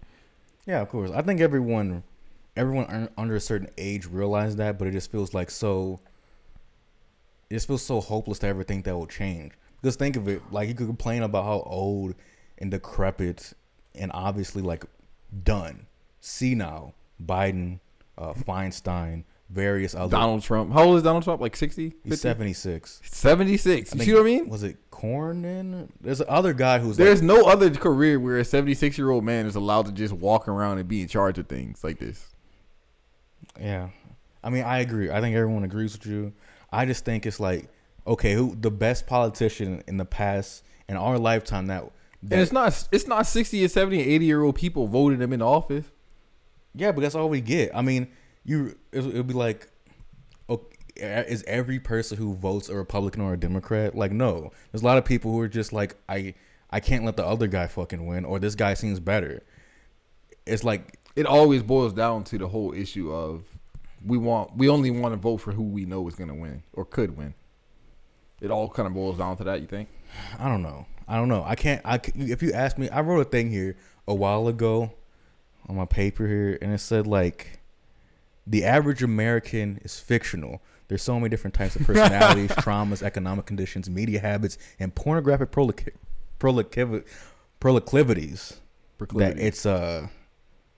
Yeah, 0.67 0.81
of 0.81 0.89
course. 0.89 1.11
I 1.11 1.21
think 1.23 1.41
everyone, 1.41 2.05
everyone 2.57 3.09
under 3.19 3.37
a 3.37 3.41
certain 3.41 3.69
age 3.77 4.07
realizes 4.07 4.57
that, 4.57 4.79
but 4.79 4.89
it 4.89 4.93
just 4.93 5.11
feels 5.11 5.35
like 5.35 5.51
so. 5.51 6.01
It 7.51 7.55
just 7.55 7.67
feels 7.67 7.83
so 7.83 8.01
hopeless 8.01 8.39
to 8.41 8.47
ever 8.47 8.63
think 8.63 8.85
that 8.87 8.97
will 8.97 9.07
change. 9.07 9.53
Because 9.83 9.97
think 9.97 10.17
of 10.17 10.29
it, 10.29 10.41
like 10.53 10.69
you 10.69 10.75
could 10.75 10.87
complain 10.87 11.23
about 11.23 11.45
how 11.45 11.63
old 11.67 12.15
and 12.59 12.71
decrepit 12.71 13.53
and 13.95 14.11
obviously 14.15 14.63
like 14.63 14.85
done, 15.43 15.87
senile 16.21 16.95
Biden, 17.25 17.81
uh, 18.17 18.33
Feinstein, 18.33 19.25
various 19.51 19.95
other. 19.95 20.11
Donald 20.11 20.43
Trump. 20.43 20.73
How 20.73 20.85
old 20.85 20.97
is 20.97 21.03
Donald 21.03 21.25
Trump? 21.25 21.41
Like 21.41 21.57
60? 21.57 21.95
he's 22.05 22.21
seventy 22.21 22.53
six. 22.53 23.01
76. 23.05 23.95
You 23.95 24.01
see 24.01 24.13
what 24.13 24.21
I 24.21 24.25
mean? 24.25 24.49
Was 24.49 24.63
it 24.63 24.77
Cornyn? 24.91 25.89
There's 26.01 26.21
another 26.21 26.53
guy 26.55 26.79
who's 26.79 26.97
There's 26.97 27.21
like, 27.21 27.27
no 27.27 27.47
other 27.49 27.71
career 27.71 28.19
where 28.21 28.39
a 28.39 28.45
76 28.45 28.97
year 28.97 29.11
old 29.11 29.25
man 29.25 29.47
is 29.47 29.57
allowed 29.57 29.87
to 29.87 29.93
just 29.93 30.15
walk 30.15 30.49
around 30.49 30.79
and 30.79 30.89
be 30.89 31.03
in 31.03 31.09
charge 31.09 31.39
of 31.39 31.49
things 31.49 31.83
like 31.83 31.99
this. 31.99 32.29
Yeah, 33.61 33.91
I 34.43 34.51
mean, 34.51 34.65
I 34.65 34.79
agree. 34.79 35.11
I 35.11 35.21
think 35.21 35.37
everyone 35.37 35.65
agrees 35.65 35.93
with 35.93 36.07
you. 36.07 36.33
I 36.73 36.87
just 36.87 37.05
think 37.05 37.27
it's 37.27 37.39
like, 37.39 37.69
okay, 38.07 38.35
who 38.35 38.57
the 38.59 38.71
best 38.71 39.07
politician 39.07 39.83
in 39.87 39.97
the 39.97 40.05
past 40.05 40.65
in 40.89 40.97
our 40.97 41.19
lifetime 41.19 41.67
that, 41.67 41.85
that 42.23 42.35
And 42.35 42.43
it's 42.43 42.53
not 42.53 42.89
it's 42.93 43.07
not 43.07 43.27
60 43.27 43.65
or 43.65 43.69
70 43.69 43.99
or 43.99 44.01
80 44.01 44.25
year 44.25 44.43
old 44.43 44.57
people 44.57 44.87
voting 44.87 45.19
them 45.19 45.33
in 45.33 45.43
office. 45.43 45.87
yeah, 46.75 46.93
but 46.93 47.01
that's 47.01 47.15
all 47.15 47.29
we 47.29 47.41
get. 47.41 47.71
I 47.75 47.83
mean, 47.83 48.09
you 48.45 48.77
it 48.93 49.05
would 49.05 49.27
be 49.27 49.35
like, 49.35 49.69
okay, 50.49 50.77
is 51.29 51.45
every 51.47 51.79
person 51.79 52.19
who 52.19 52.35
votes 52.35 52.69
a 52.69 52.75
Republican 52.77 53.23
or 53.23 53.35
a 53.35 53.37
Democrat 53.37 53.95
like 53.95 54.13
no? 54.13 54.51
There's 54.71 54.83
a 54.83 54.87
lot 54.87 54.99
of 54.99 55.05
people 55.05 55.31
who 55.33 55.41
are 55.41 55.49
just 55.49 55.73
like 55.73 55.97
I 56.09 56.35
I 56.71 56.81
can't 56.81 57.05
let 57.05 57.17
the 57.17 57.27
other 57.27 57.47
guy 57.47 57.67
fucking 57.67 58.07
win 58.07 58.25
or 58.25 58.39
this 58.39 58.55
guy 58.55 58.75
seems 58.75 58.99
better. 59.01 59.43
It's 60.47 60.65
like 60.65 60.99
It 61.15 61.27
always 61.27 61.63
boils 61.63 61.93
down 61.93 62.25
to 62.25 62.39
the 62.39 62.49
whole 62.49 62.73
issue 62.73 63.13
of 63.13 63.45
we 64.05 64.19
want 64.19 64.57
we 64.57 64.69
only 64.69 64.91
want 64.91 65.13
to 65.13 65.17
vote 65.17 65.39
for 65.39 65.53
who 65.53 65.63
we 65.63 65.85
know 65.85 66.07
is 66.09 66.15
going 66.15 66.29
to 66.29 66.35
win 66.35 66.63
or 66.73 66.85
could 66.85 67.17
win. 67.17 67.35
It 68.43 68.51
all 68.51 68.69
kind 68.69 68.87
of 68.87 68.93
boils 68.93 69.17
down 69.19 69.37
to 69.39 69.45
that, 69.45 69.61
you 69.61 69.67
think? 69.67 69.89
I 70.39 70.49
don't 70.49 70.63
know. 70.63 70.85
I 71.09 71.17
don't 71.17 71.29
know. 71.29 71.45
I 71.47 71.55
can't. 71.55 71.81
I 71.85 72.01
if 72.15 72.43
you 72.43 72.53
ask 72.53 72.77
me, 72.77 72.89
I 72.91 73.01
wrote 73.01 73.21
a 73.21 73.25
thing 73.25 73.51
here 73.51 73.77
a 74.07 74.15
while 74.15 74.49
ago 74.49 74.93
on 75.69 75.77
my 75.77 75.85
paper 75.87 76.27
here, 76.27 76.59
and 76.61 76.73
it 76.73 76.79
said 76.79 77.07
like 77.07 77.61
the 78.47 78.65
average 78.65 79.03
American 79.03 79.81
is 79.85 79.99
fictional. 80.01 80.61
There's 80.89 81.03
so 81.03 81.15
many 81.19 81.31
different 81.31 81.55
types 81.55 81.77
of 81.77 81.87
personalities, 81.87 82.51
traumas, 82.65 83.03
economic 83.03 83.47
conditions, 83.47 83.89
media 83.89 84.21
habits, 84.21 84.59
and 84.79 84.95
pornographic 84.95 85.51
prolic- 85.51 85.91
prolic- 86.39 87.05
proclivities 87.61 88.61
that 89.15 89.39
it's 89.39 89.65
uh 89.67 90.07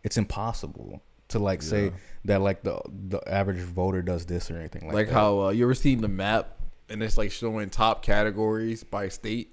it's 0.02 0.16
impossible 0.16 1.02
to 1.28 1.38
like 1.38 1.62
say 1.62 1.92
that 2.26 2.40
like 2.40 2.62
the 2.62 2.80
the 3.08 3.20
average 3.26 3.58
voter 3.58 4.02
does 4.02 4.26
this 4.26 4.50
or 4.50 4.56
anything 4.58 4.86
like, 4.86 4.94
Like 4.94 5.06
that. 5.08 5.14
how 5.14 5.40
uh, 5.40 5.50
you 5.50 5.64
ever 5.64 5.74
seen 5.74 6.00
the 6.00 6.08
map 6.08 6.58
and 6.88 7.02
it's 7.02 7.18
like 7.18 7.32
showing 7.32 7.70
top 7.70 8.02
categories 8.02 8.84
by 8.84 9.08
state? 9.08 9.50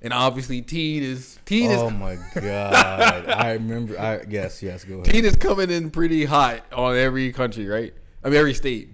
And 0.00 0.12
obviously 0.12 0.62
teen 0.62 1.04
is 1.04 1.38
teen 1.44 1.70
Oh 1.70 1.86
is 1.86 1.92
my 1.92 2.18
god! 2.34 3.28
I 3.28 3.52
remember. 3.52 3.98
I 3.98 4.22
yes, 4.28 4.62
yes. 4.62 4.84
Go 4.84 4.94
ahead. 4.94 5.06
teen 5.06 5.24
is 5.24 5.36
coming 5.36 5.70
in 5.70 5.90
pretty 5.90 6.24
hot 6.24 6.64
on 6.72 6.96
every 6.96 7.32
country, 7.32 7.66
right? 7.68 7.94
I 8.24 8.28
mean 8.28 8.38
every 8.38 8.54
state. 8.54 8.90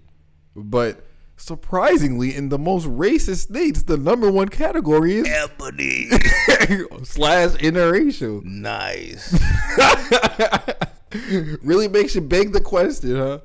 But 0.55 1.07
surprisingly, 1.39 2.35
in 2.35 2.51
the 2.51 2.59
most 2.59 2.87
racist 2.87 3.49
states, 3.49 3.85
the 3.85 3.97
number 3.97 4.31
one 4.31 4.49
category 4.49 5.15
is 5.15 5.29
Ebony. 5.29 6.09
slash 7.05 7.53
interracial. 7.53 8.45
nice. 8.45 9.33
really 11.63 11.89
makes 11.89 12.15
you 12.15 12.21
beg 12.21 12.53
the 12.53 12.61
question, 12.61 13.17
huh? 13.17 13.39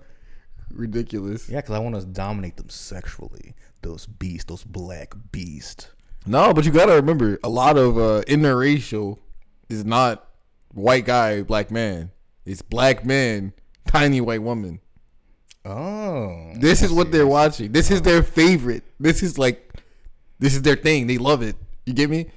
Ridiculous. 0.72 1.48
Yeah, 1.48 1.62
because 1.62 1.76
I 1.76 1.80
want 1.80 1.96
to 1.96 2.06
dominate 2.06 2.58
them 2.58 2.70
sexually. 2.70 3.54
Those 3.84 4.06
beasts, 4.08 4.46
those 4.46 4.64
black 4.64 5.14
beasts. 5.32 5.88
No, 6.26 6.54
but 6.54 6.66
you 6.66 6.72
gotta 6.72 6.94
remember, 6.94 7.38
a 7.44 7.50
lot 7.50 7.78
of 7.78 7.98
uh, 7.98 8.22
interracial 8.28 9.20
is 9.70 9.84
not 9.86 10.26
white 10.74 11.06
guy, 11.06 11.44
black 11.44 11.70
man. 11.70 12.12
It's 12.46 12.62
black 12.62 13.06
man, 13.06 13.54
tiny 13.86 14.22
white 14.22 14.42
woman. 14.42 14.80
Oh, 15.66 16.52
This 16.56 16.82
is 16.82 16.92
what 16.92 17.12
they're 17.12 17.28
watching. 17.28 17.72
This 17.72 17.90
is 17.92 18.02
their 18.02 18.22
favorite. 18.24 18.84
This 19.00 19.24
is 19.24 19.38
like, 19.38 19.74
this 20.40 20.56
is 20.56 20.62
their 20.62 20.76
thing. 20.76 21.08
They 21.08 21.18
love 21.18 21.42
it. 21.42 21.56
You 21.86 21.94
get 21.94 22.10
me? 22.10 22.28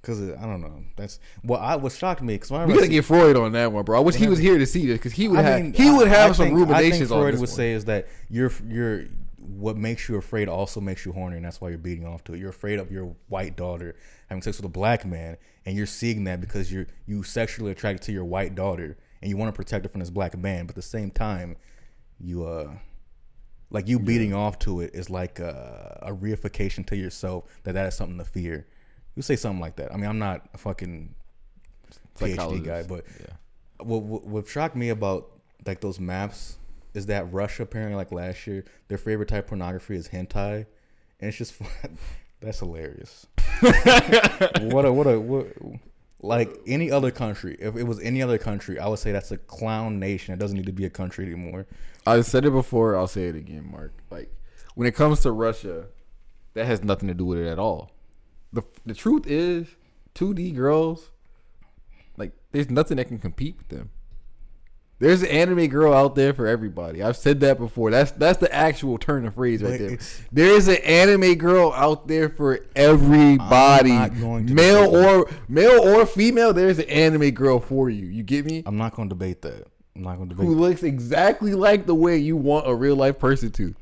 because 0.00 0.20
I 0.20 0.42
don't 0.42 0.60
know. 0.60 0.84
That's 0.96 1.18
what 1.42 1.60
I 1.62 1.76
what 1.76 1.90
shocked 1.92 2.20
me. 2.20 2.34
Because 2.34 2.50
We 2.68 2.74
gotta 2.74 2.88
get 2.88 3.06
Freud 3.06 3.36
on 3.38 3.52
that 3.52 3.72
one, 3.72 3.86
bro. 3.86 3.96
I 3.96 4.02
wish 4.02 4.16
he 4.16 4.26
was 4.26 4.38
here 4.38 4.58
to 4.58 4.66
see 4.66 4.84
this 4.84 4.98
because 4.98 5.12
he 5.12 5.28
would 5.28 5.38
I 5.38 5.42
have 5.42 5.62
mean, 5.62 5.72
he 5.72 5.90
would 5.90 6.08
have 6.08 6.32
I 6.32 6.34
some 6.34 6.46
think- 6.48 6.58
I 6.58 6.60
ruminations 6.60 7.10
on 7.10 7.20
Freud 7.22 7.32
this 7.32 7.40
would 7.40 7.48
one. 7.48 7.56
say 7.56 7.72
is 7.72 7.86
that 7.86 8.06
you're 8.28 8.52
you're 8.68 9.04
what 9.46 9.76
makes 9.76 10.08
you 10.08 10.16
afraid 10.16 10.48
also 10.48 10.80
makes 10.80 11.04
you 11.04 11.12
horny, 11.12 11.36
and 11.36 11.44
that's 11.44 11.60
why 11.60 11.68
you're 11.68 11.78
beating 11.78 12.06
off 12.06 12.24
to 12.24 12.34
it. 12.34 12.38
You're 12.38 12.50
afraid 12.50 12.78
of 12.78 12.90
your 12.90 13.14
white 13.28 13.56
daughter 13.56 13.94
having 14.28 14.42
sex 14.42 14.56
with 14.56 14.66
a 14.66 14.70
black 14.70 15.04
man, 15.04 15.36
and 15.66 15.76
you're 15.76 15.86
seeing 15.86 16.24
that 16.24 16.40
because 16.40 16.72
you're 16.72 16.86
you 17.06 17.22
sexually 17.22 17.70
attracted 17.72 18.04
to 18.06 18.12
your 18.12 18.24
white 18.24 18.54
daughter, 18.54 18.96
and 19.20 19.30
you 19.30 19.36
want 19.36 19.52
to 19.52 19.56
protect 19.56 19.84
her 19.84 19.88
from 19.90 20.00
this 20.00 20.10
black 20.10 20.36
man, 20.36 20.66
but 20.66 20.70
at 20.72 20.76
the 20.76 20.82
same 20.82 21.10
time, 21.10 21.56
you 22.18 22.44
uh. 22.46 22.70
Like 23.70 23.88
you 23.88 23.98
beating 23.98 24.32
off 24.34 24.60
to 24.60 24.82
it 24.82 24.94
is 24.94 25.10
like 25.10 25.40
a, 25.40 25.98
a 26.02 26.12
reification 26.12 26.86
to 26.86 26.96
yourself 26.96 27.44
that 27.64 27.72
that 27.72 27.86
is 27.86 27.96
something 27.96 28.18
to 28.18 28.24
fear. 28.24 28.68
You 29.16 29.22
say 29.22 29.34
something 29.34 29.60
like 29.60 29.74
that. 29.76 29.92
I 29.92 29.96
mean, 29.96 30.08
I'm 30.08 30.18
not 30.20 30.48
a 30.54 30.58
fucking 30.58 31.12
PhD 32.16 32.64
guy, 32.64 32.82
but 32.84 33.04
Yeah. 33.18 33.34
what, 33.84 34.02
what 34.02 34.24
what 34.26 34.46
shocked 34.46 34.76
me 34.76 34.90
about 34.90 35.28
like 35.66 35.80
those 35.80 35.98
maps 35.98 36.56
is 36.94 37.06
that 37.06 37.32
Russia 37.32 37.64
apparently 37.64 37.96
like 37.96 38.12
last 38.12 38.46
year 38.46 38.64
their 38.88 38.98
favorite 38.98 39.28
type 39.28 39.44
of 39.44 39.48
pornography 39.48 39.96
is 39.96 40.08
hentai, 40.08 40.66
and 41.20 41.28
it's 41.28 41.36
just 41.36 41.54
that's 42.40 42.60
hilarious. 42.60 43.26
what 43.60 44.84
a 44.84 44.92
what 44.92 45.06
a 45.06 45.20
what 45.20 45.48
like 46.20 46.56
any 46.66 46.90
other 46.90 47.10
country. 47.10 47.56
If 47.60 47.76
it 47.76 47.84
was 47.84 48.00
any 48.00 48.22
other 48.22 48.38
country, 48.38 48.78
I 48.78 48.88
would 48.88 48.98
say 48.98 49.12
that's 49.12 49.30
a 49.30 49.38
clown 49.38 49.98
nation. 49.98 50.32
It 50.32 50.38
doesn't 50.38 50.56
need 50.56 50.66
to 50.66 50.72
be 50.72 50.86
a 50.86 50.90
country 50.90 51.26
anymore. 51.26 51.66
I 52.06 52.20
said 52.22 52.44
it 52.44 52.50
before. 52.50 52.96
I'll 52.96 53.06
say 53.06 53.24
it 53.24 53.36
again, 53.36 53.70
Mark. 53.70 53.92
Like 54.10 54.34
when 54.74 54.86
it 54.88 54.94
comes 54.94 55.20
to 55.20 55.32
Russia, 55.32 55.86
that 56.54 56.66
has 56.66 56.82
nothing 56.82 57.08
to 57.08 57.14
do 57.14 57.26
with 57.26 57.38
it 57.38 57.46
at 57.46 57.58
all. 57.58 57.90
the 58.52 58.62
The 58.86 58.94
truth 58.94 59.26
is, 59.26 59.68
two 60.14 60.32
D 60.34 60.52
girls, 60.52 61.10
like 62.16 62.32
there's 62.52 62.70
nothing 62.70 62.96
that 62.96 63.08
can 63.08 63.18
compete 63.18 63.56
with 63.58 63.68
them. 63.68 63.90
There's 65.00 65.22
an 65.22 65.28
anime 65.28 65.66
girl 65.66 65.92
out 65.92 66.14
there 66.14 66.32
for 66.32 66.46
everybody. 66.46 67.02
I've 67.02 67.16
said 67.16 67.40
that 67.40 67.58
before. 67.58 67.90
That's 67.90 68.12
that's 68.12 68.38
the 68.38 68.52
actual 68.54 68.96
turn 68.96 69.26
of 69.26 69.34
phrase 69.34 69.62
right 69.62 69.78
there. 69.78 69.98
There 70.32 70.50
is 70.56 70.68
an 70.68 70.76
anime 70.76 71.34
girl 71.34 71.72
out 71.72 72.06
there 72.06 72.28
for 72.28 72.60
everybody, 72.76 73.90
going 74.20 74.46
to 74.46 74.54
male 74.54 74.94
or 74.96 75.28
male 75.48 75.80
or 75.80 76.06
female. 76.06 76.52
There's 76.52 76.78
an 76.78 76.88
anime 76.88 77.30
girl 77.32 77.58
for 77.58 77.90
you. 77.90 78.06
You 78.06 78.22
get 78.22 78.44
me? 78.44 78.62
I'm 78.66 78.76
not 78.76 78.94
going 78.94 79.08
to 79.08 79.14
debate 79.14 79.42
that. 79.42 79.66
I'm 79.96 80.02
not 80.02 80.16
gonna 80.16 80.30
debate. 80.30 80.46
who 80.46 80.54
looks 80.54 80.82
exactly 80.82 81.54
like 81.54 81.86
the 81.86 81.94
way 81.94 82.16
you 82.16 82.36
want 82.36 82.68
a 82.68 82.74
real 82.74 82.96
life 82.96 83.18
person 83.18 83.50
to. 83.52 83.74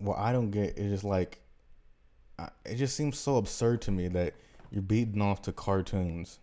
Well, 0.00 0.16
I 0.18 0.32
don't 0.32 0.50
get 0.50 0.76
is 0.76 0.90
just 0.90 1.04
like, 1.04 1.40
it 2.64 2.74
just 2.74 2.96
seems 2.96 3.18
so 3.18 3.36
absurd 3.36 3.80
to 3.82 3.92
me 3.92 4.08
that 4.08 4.34
you're 4.70 4.82
beating 4.82 5.22
off 5.22 5.42
to 5.42 5.52
cartoons. 5.52 6.40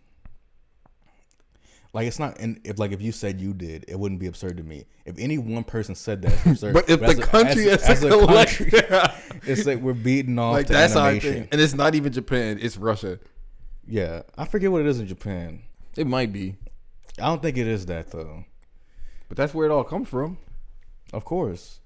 Like 1.94 2.06
it's 2.06 2.18
not, 2.18 2.38
and 2.40 2.58
if 2.64 2.78
like 2.78 2.92
if 2.92 3.02
you 3.02 3.12
said 3.12 3.38
you 3.40 3.52
did, 3.52 3.84
it 3.86 3.98
wouldn't 3.98 4.18
be 4.18 4.26
absurd 4.26 4.56
to 4.56 4.62
me. 4.62 4.86
If 5.04 5.18
any 5.18 5.36
one 5.36 5.62
person 5.62 5.94
said 5.94 6.22
that, 6.22 6.32
it's 6.32 6.46
absurd. 6.46 6.72
But 6.74 6.88
if 6.88 7.02
as 7.02 7.16
the 7.16 7.22
a- 7.22 7.26
country 7.26 7.68
as, 7.68 7.82
as, 7.82 8.02
as 8.02 8.04
a 8.04 8.18
a 8.18 8.26
country, 8.26 8.70
it's 9.46 9.66
like 9.66 9.78
we're 9.78 9.92
beating 9.92 10.38
off 10.38 10.54
like 10.54 10.66
that's 10.68 10.96
our 10.96 11.18
thing, 11.18 11.48
and 11.52 11.60
it's 11.60 11.74
not 11.74 11.94
even 11.94 12.10
Japan; 12.12 12.58
it's 12.62 12.78
Russia. 12.78 13.18
Yeah, 13.86 14.22
I 14.38 14.46
forget 14.46 14.72
what 14.72 14.80
it 14.80 14.86
is 14.86 15.00
in 15.00 15.06
Japan. 15.06 15.62
It 15.96 16.06
might 16.06 16.32
be, 16.32 16.54
I 17.18 17.26
don't 17.26 17.42
think 17.42 17.58
it 17.58 17.66
is 17.66 17.84
that 17.86 18.10
though. 18.10 18.44
but 19.28 19.36
that's 19.36 19.52
where 19.52 19.66
it 19.66 19.70
all 19.72 19.84
comes 19.84 20.08
from. 20.08 20.38
Of 21.12 21.26
course, 21.26 21.80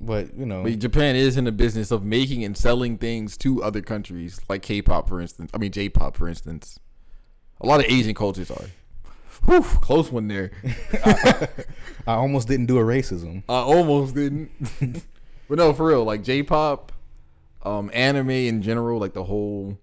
but 0.00 0.32
you 0.36 0.46
know, 0.46 0.62
But 0.62 0.78
Japan 0.78 1.16
is 1.16 1.36
in 1.36 1.42
the 1.44 1.50
business 1.50 1.90
of 1.90 2.04
making 2.04 2.44
and 2.44 2.56
selling 2.56 2.98
things 2.98 3.36
to 3.38 3.64
other 3.64 3.80
countries, 3.80 4.40
like 4.48 4.62
K-pop, 4.62 5.08
for 5.08 5.20
instance. 5.20 5.50
I 5.52 5.58
mean, 5.58 5.72
J-pop, 5.72 6.16
for 6.16 6.28
instance. 6.28 6.78
A 7.60 7.66
lot 7.66 7.80
of 7.80 7.86
Asian 7.86 8.14
cultures 8.14 8.50
are. 8.50 8.66
Whew, 9.46 9.62
close 9.62 10.10
one 10.12 10.28
there. 10.28 10.52
I 11.04 12.14
almost 12.14 12.48
didn't 12.48 12.66
do 12.66 12.78
a 12.78 12.82
racism. 12.82 13.42
I 13.48 13.54
almost 13.54 14.14
didn't. 14.14 14.50
but 15.48 15.58
no, 15.58 15.72
for 15.72 15.86
real, 15.86 16.04
like 16.04 16.22
J-pop, 16.22 16.92
um, 17.64 17.90
anime 17.92 18.30
in 18.30 18.62
general, 18.62 19.00
like 19.00 19.14
the 19.14 19.24
whole 19.24 19.78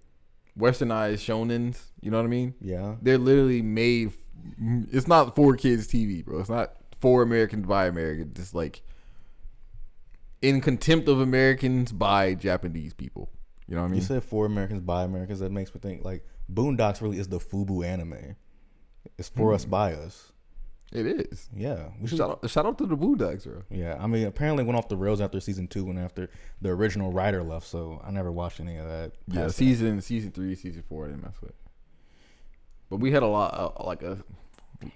westernized 0.57 1.19
shonens. 1.19 1.81
You 2.01 2.11
know 2.11 2.17
what 2.17 2.25
I 2.25 2.29
mean? 2.29 2.53
Yeah, 2.61 2.95
They're 3.01 3.17
literally 3.17 3.61
made. 3.61 4.13
It's 4.91 5.07
not 5.07 5.35
for 5.35 5.55
kids 5.55 5.87
TV, 5.87 6.23
bro. 6.23 6.39
It's 6.39 6.49
not 6.49 6.73
for 6.99 7.21
Americans 7.21 7.65
by 7.65 7.87
Americans. 7.87 8.39
It's 8.39 8.53
like 8.53 8.81
in 10.41 10.61
contempt 10.61 11.07
of 11.07 11.19
Americans 11.19 11.91
by 11.91 12.33
Japanese 12.33 12.93
people. 12.93 13.29
You 13.67 13.75
know 13.75 13.81
what 13.81 13.87
I 13.87 13.91
mean? 13.91 13.99
you 13.99 14.05
said 14.05 14.23
for 14.23 14.45
Americans 14.45 14.81
by 14.81 15.03
Americans. 15.03 15.39
That 15.39 15.51
makes 15.51 15.73
me 15.73 15.79
think 15.79 16.03
like 16.03 16.25
Boondocks 16.51 17.01
really 17.01 17.19
is 17.19 17.27
the 17.27 17.39
FUBU 17.39 17.85
anime. 17.85 18.35
It's 19.19 19.29
for 19.29 19.53
us 19.53 19.65
by 19.65 19.93
us. 19.93 20.31
It 20.91 21.05
is. 21.05 21.49
Yeah, 21.55 21.89
we 22.01 22.07
should. 22.07 22.17
Shout 22.17 22.31
out, 22.43 22.49
shout 22.49 22.65
out 22.65 22.77
to 22.79 22.87
the 22.87 22.97
Boondocks, 22.97 23.43
bro. 23.43 23.61
Yeah, 23.69 23.95
I 23.99 24.07
mean, 24.07 24.25
apparently 24.25 24.63
went 24.63 24.75
off 24.77 24.87
the 24.87 24.97
rails 24.97 25.21
after 25.21 25.39
season 25.39 25.67
two 25.67 25.87
and 25.89 25.99
after 25.99 26.29
the 26.61 26.69
original 26.69 27.11
writer 27.11 27.43
left. 27.43 27.67
So 27.67 28.01
I 28.03 28.09
never 28.09 28.31
watched 28.31 28.59
any 28.59 28.77
of 28.77 28.87
that. 28.87 29.11
Yeah, 29.27 29.41
past 29.41 29.57
that. 29.57 29.63
season 29.63 30.01
season 30.01 30.31
three, 30.31 30.55
season 30.55 30.83
four, 30.89 31.05
I 31.05 31.09
didn't 31.09 31.21
mess 31.23 31.35
with. 31.41 31.53
But 32.89 32.97
we 32.97 33.11
had 33.11 33.21
a 33.21 33.27
lot, 33.27 33.53
uh, 33.53 33.83
like 33.83 34.01
a 34.01 34.17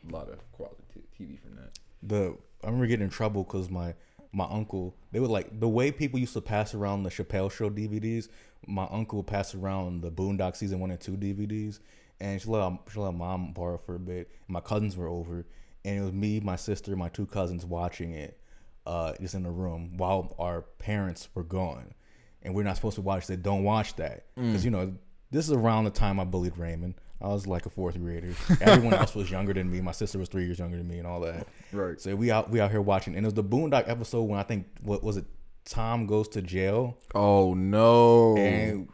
lot 0.09 0.30
of 0.30 0.39
quality 0.51 0.82
TV 1.19 1.39
from 1.39 1.55
that. 1.57 1.78
the 2.01 2.36
I 2.63 2.67
remember 2.67 2.88
getting 2.88 3.03
in 3.03 3.11
trouble 3.11 3.43
because 3.43 3.69
my 3.69 3.93
my 4.32 4.47
uncle 4.49 4.95
they 5.11 5.19
would 5.19 5.30
like 5.30 5.59
the 5.59 5.69
way 5.69 5.91
people 5.91 6.19
used 6.19 6.34
to 6.34 6.41
pass 6.41 6.74
around 6.74 7.03
the 7.03 7.11
Chappelle 7.11 7.51
Show 7.51 7.69
DVDs. 7.69 8.30
My 8.65 8.88
uncle 8.89 9.17
would 9.17 9.28
pass 9.28 9.53
around 9.53 10.01
the 10.01 10.09
Boondock 10.09 10.55
season 10.55 10.80
one 10.80 10.89
and 10.89 10.99
two 10.99 11.17
DVDs, 11.17 11.80
and 12.24 12.41
she 12.41 12.47
let 12.49 12.71
she 12.91 12.99
let 12.99 13.13
mom 13.13 13.51
borrow 13.53 13.78
for 13.78 13.95
a 13.95 13.99
bit. 13.99 14.32
My 14.47 14.61
cousins 14.61 14.95
were 14.95 15.07
over, 15.07 15.45
and 15.86 15.99
it 15.99 16.01
was 16.01 16.13
me, 16.13 16.39
my 16.39 16.55
sister, 16.55 16.95
my 16.95 17.09
two 17.09 17.26
cousins 17.26 17.65
watching 17.65 18.13
it, 18.13 18.39
uh, 18.88 19.13
just 19.19 19.36
in 19.36 19.43
the 19.43 19.51
room 19.51 19.97
while 19.97 20.34
our 20.39 20.61
parents 20.80 21.28
were 21.36 21.43
gone, 21.43 21.93
and 22.41 22.55
we're 22.55 22.63
not 22.63 22.78
supposed 22.78 22.95
to 22.95 23.01
watch 23.01 23.28
that. 23.28 23.43
Don't 23.43 23.63
watch 23.63 23.95
that 23.97 24.26
because 24.36 24.63
you 24.65 24.71
know 24.71 24.93
this 25.32 25.45
is 25.45 25.51
around 25.51 25.84
the 25.84 25.91
time 25.91 26.19
I 26.19 26.24
bullied 26.24 26.57
Raymond. 26.57 26.95
I 27.21 27.28
was 27.28 27.47
like 27.47 27.65
a 27.65 27.69
fourth 27.69 27.97
grader. 27.99 28.34
Everyone 28.59 28.93
else 28.93 29.15
was 29.15 29.32
younger 29.32 29.53
than 29.53 29.71
me. 29.71 29.80
My 29.82 29.93
sister 29.93 30.19
was 30.19 30.28
three 30.30 30.45
years 30.45 30.59
younger 30.59 30.78
than 30.78 30.88
me, 30.88 30.97
and 30.97 31.07
all 31.07 31.21
that. 31.21 31.47
Right. 31.71 31.99
So 31.99 32.15
we 32.15 32.32
out 32.32 32.49
we 32.49 32.59
out 32.61 32.71
here 32.71 32.82
watching, 32.82 33.15
and 33.15 33.26
it 33.26 33.28
was 33.28 33.34
the 33.34 33.43
Boondock 33.43 33.88
episode 33.88 34.24
when 34.24 34.39
I 34.39 34.43
think 34.43 34.65
what 34.82 35.03
was 35.03 35.17
it? 35.17 35.26
Tom 35.65 36.05
goes 36.07 36.28
to 36.30 36.41
jail, 36.41 36.97
Oh 37.15 37.53
no! 37.53 38.36
and 38.38 38.89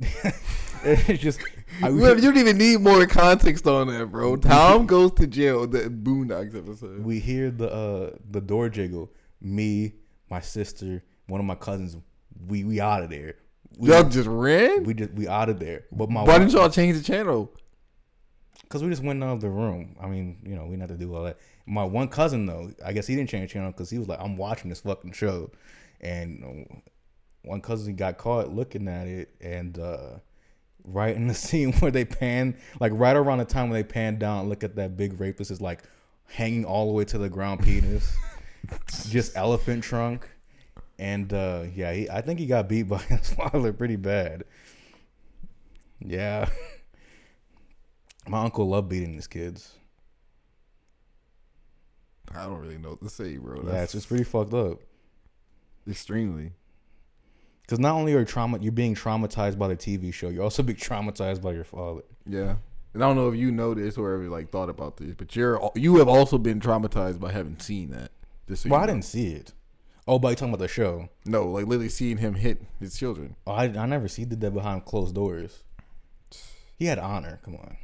it's 0.84 1.22
just 1.22 1.40
I, 1.82 1.88
you 1.88 2.00
don't 2.20 2.36
even 2.36 2.58
need 2.58 2.80
more 2.80 3.06
context 3.06 3.66
on 3.66 3.88
that, 3.88 4.06
bro. 4.06 4.36
Tom 4.36 4.86
goes 4.86 5.12
to 5.12 5.26
jail. 5.26 5.66
The 5.66 5.90
Boondocks 5.90 6.56
episode. 6.56 7.04
we 7.04 7.20
hear 7.20 7.50
the 7.50 7.72
uh 7.72 8.16
the 8.30 8.40
door 8.40 8.68
jiggle. 8.68 9.10
Me, 9.40 9.94
my 10.28 10.40
sister, 10.40 11.02
one 11.26 11.40
of 11.40 11.46
my 11.46 11.54
cousins. 11.54 11.96
We 12.46 12.64
we 12.64 12.80
out 12.80 13.02
of 13.02 13.10
there. 13.10 13.36
We, 13.78 13.88
Y'all 13.88 14.08
just 14.08 14.28
ran. 14.28 14.84
we 14.84 14.94
just 14.94 15.12
we 15.12 15.28
out 15.28 15.48
of 15.48 15.58
there. 15.58 15.84
But 15.92 16.10
my 16.10 16.22
Why 16.22 16.38
didn't 16.38 16.52
y'all 16.52 16.68
change 16.70 16.96
the 16.98 17.02
channel? 17.04 17.52
Because 18.62 18.82
we 18.84 18.90
just 18.90 19.02
went 19.02 19.22
out 19.24 19.34
of 19.34 19.40
the 19.40 19.48
room. 19.48 19.96
I 20.00 20.06
mean, 20.06 20.38
you 20.44 20.54
know, 20.54 20.64
we 20.64 20.70
didn't 20.70 20.82
have 20.82 20.90
to 20.90 21.04
do 21.04 21.14
all 21.14 21.24
that. 21.24 21.38
My 21.66 21.82
one 21.82 22.08
cousin, 22.08 22.46
though, 22.46 22.70
I 22.84 22.92
guess 22.92 23.06
he 23.06 23.16
didn't 23.16 23.28
change 23.28 23.50
channel 23.50 23.72
because 23.72 23.90
he 23.90 23.98
was 23.98 24.06
like, 24.06 24.20
I'm 24.20 24.36
watching 24.36 24.70
this 24.70 24.80
fucking 24.80 25.12
show. 25.12 25.50
And 26.00 26.82
one 27.42 27.60
cousin 27.60 27.96
got 27.96 28.16
caught 28.16 28.50
looking 28.50 28.86
at 28.86 29.08
it. 29.08 29.34
And 29.40 29.78
uh, 29.78 30.18
right 30.84 31.14
in 31.14 31.26
the 31.26 31.34
scene 31.46 31.72
where 31.74 31.90
they 31.90 32.04
pan, 32.04 32.56
like 32.80 32.92
right 32.94 33.16
around 33.16 33.38
the 33.38 33.44
time 33.44 33.70
when 33.70 33.78
they 33.80 33.84
pan 33.86 34.18
down, 34.18 34.48
look 34.48 34.64
at 34.64 34.76
that 34.76 34.96
big 34.96 35.20
rapist 35.20 35.50
is 35.50 35.60
like 35.60 35.82
hanging 36.26 36.64
all 36.64 36.86
the 36.86 36.92
way 36.92 37.04
to 37.04 37.18
the 37.18 37.28
ground 37.28 37.60
penis, 37.64 38.14
just 39.08 39.36
elephant 39.36 39.82
trunk. 39.84 40.28
And 40.98 41.32
uh, 41.32 41.64
yeah, 41.74 41.92
he, 41.92 42.10
I 42.10 42.20
think 42.20 42.38
he 42.38 42.46
got 42.46 42.68
beat 42.68 42.82
by 42.84 42.98
his 43.08 43.32
father 43.32 43.72
pretty 43.72 43.96
bad. 43.96 44.44
Yeah. 46.00 46.48
My 48.28 48.44
uncle 48.44 48.68
loved 48.68 48.88
beating 48.88 49.14
his 49.14 49.26
kids. 49.26 49.72
I 52.34 52.44
don't 52.44 52.58
really 52.60 52.78
know 52.78 52.90
what 52.90 53.00
to 53.02 53.08
say, 53.08 53.38
bro. 53.38 53.56
Yeah, 53.56 53.62
it's 53.62 53.72
That's 53.72 53.92
just 53.92 54.08
pretty 54.08 54.24
fucked 54.24 54.54
up. 54.54 54.78
extremely. 55.88 56.52
Because 57.70 57.78
not 57.78 57.94
only 57.94 58.14
are 58.14 58.18
you 58.18 58.24
trauma, 58.24 58.58
you're 58.58 58.72
being 58.72 58.96
traumatized 58.96 59.56
by 59.56 59.68
the 59.68 59.76
TV 59.76 60.12
show, 60.12 60.28
you're 60.28 60.42
also 60.42 60.60
being 60.60 60.76
traumatized 60.76 61.40
by 61.40 61.52
your 61.52 61.62
father. 61.62 62.02
Yeah. 62.26 62.56
And 62.92 63.04
I 63.04 63.06
don't 63.06 63.14
know 63.14 63.28
if 63.28 63.36
you 63.36 63.52
know 63.52 63.74
this 63.74 63.96
or 63.96 64.12
ever 64.12 64.28
like 64.28 64.50
thought 64.50 64.68
about 64.68 64.96
this, 64.96 65.14
but 65.14 65.36
you're 65.36 65.70
you 65.76 65.98
have 65.98 66.08
also 66.08 66.36
been 66.36 66.58
traumatized 66.58 67.20
by 67.20 67.30
having 67.30 67.60
seen 67.60 67.90
that. 67.90 68.10
Just 68.48 68.64
so 68.64 68.70
Well, 68.70 68.80
you 68.80 68.84
I 68.84 68.86
didn't 68.88 69.04
see 69.04 69.34
it. 69.34 69.52
Oh, 70.08 70.18
but 70.18 70.30
you 70.30 70.34
talking 70.34 70.52
about 70.52 70.64
the 70.64 70.66
show? 70.66 71.10
No, 71.24 71.44
like 71.46 71.66
literally 71.66 71.90
seeing 71.90 72.16
him 72.16 72.34
hit 72.34 72.60
his 72.80 72.98
children. 72.98 73.36
Oh, 73.46 73.52
I, 73.52 73.66
I 73.66 73.86
never 73.86 74.08
see. 74.08 74.22
He 74.22 74.26
did 74.26 74.40
that 74.40 74.50
behind 74.50 74.84
closed 74.84 75.14
doors. 75.14 75.62
He 76.76 76.86
had 76.86 76.98
honor. 76.98 77.38
Come 77.44 77.54
on. 77.54 77.76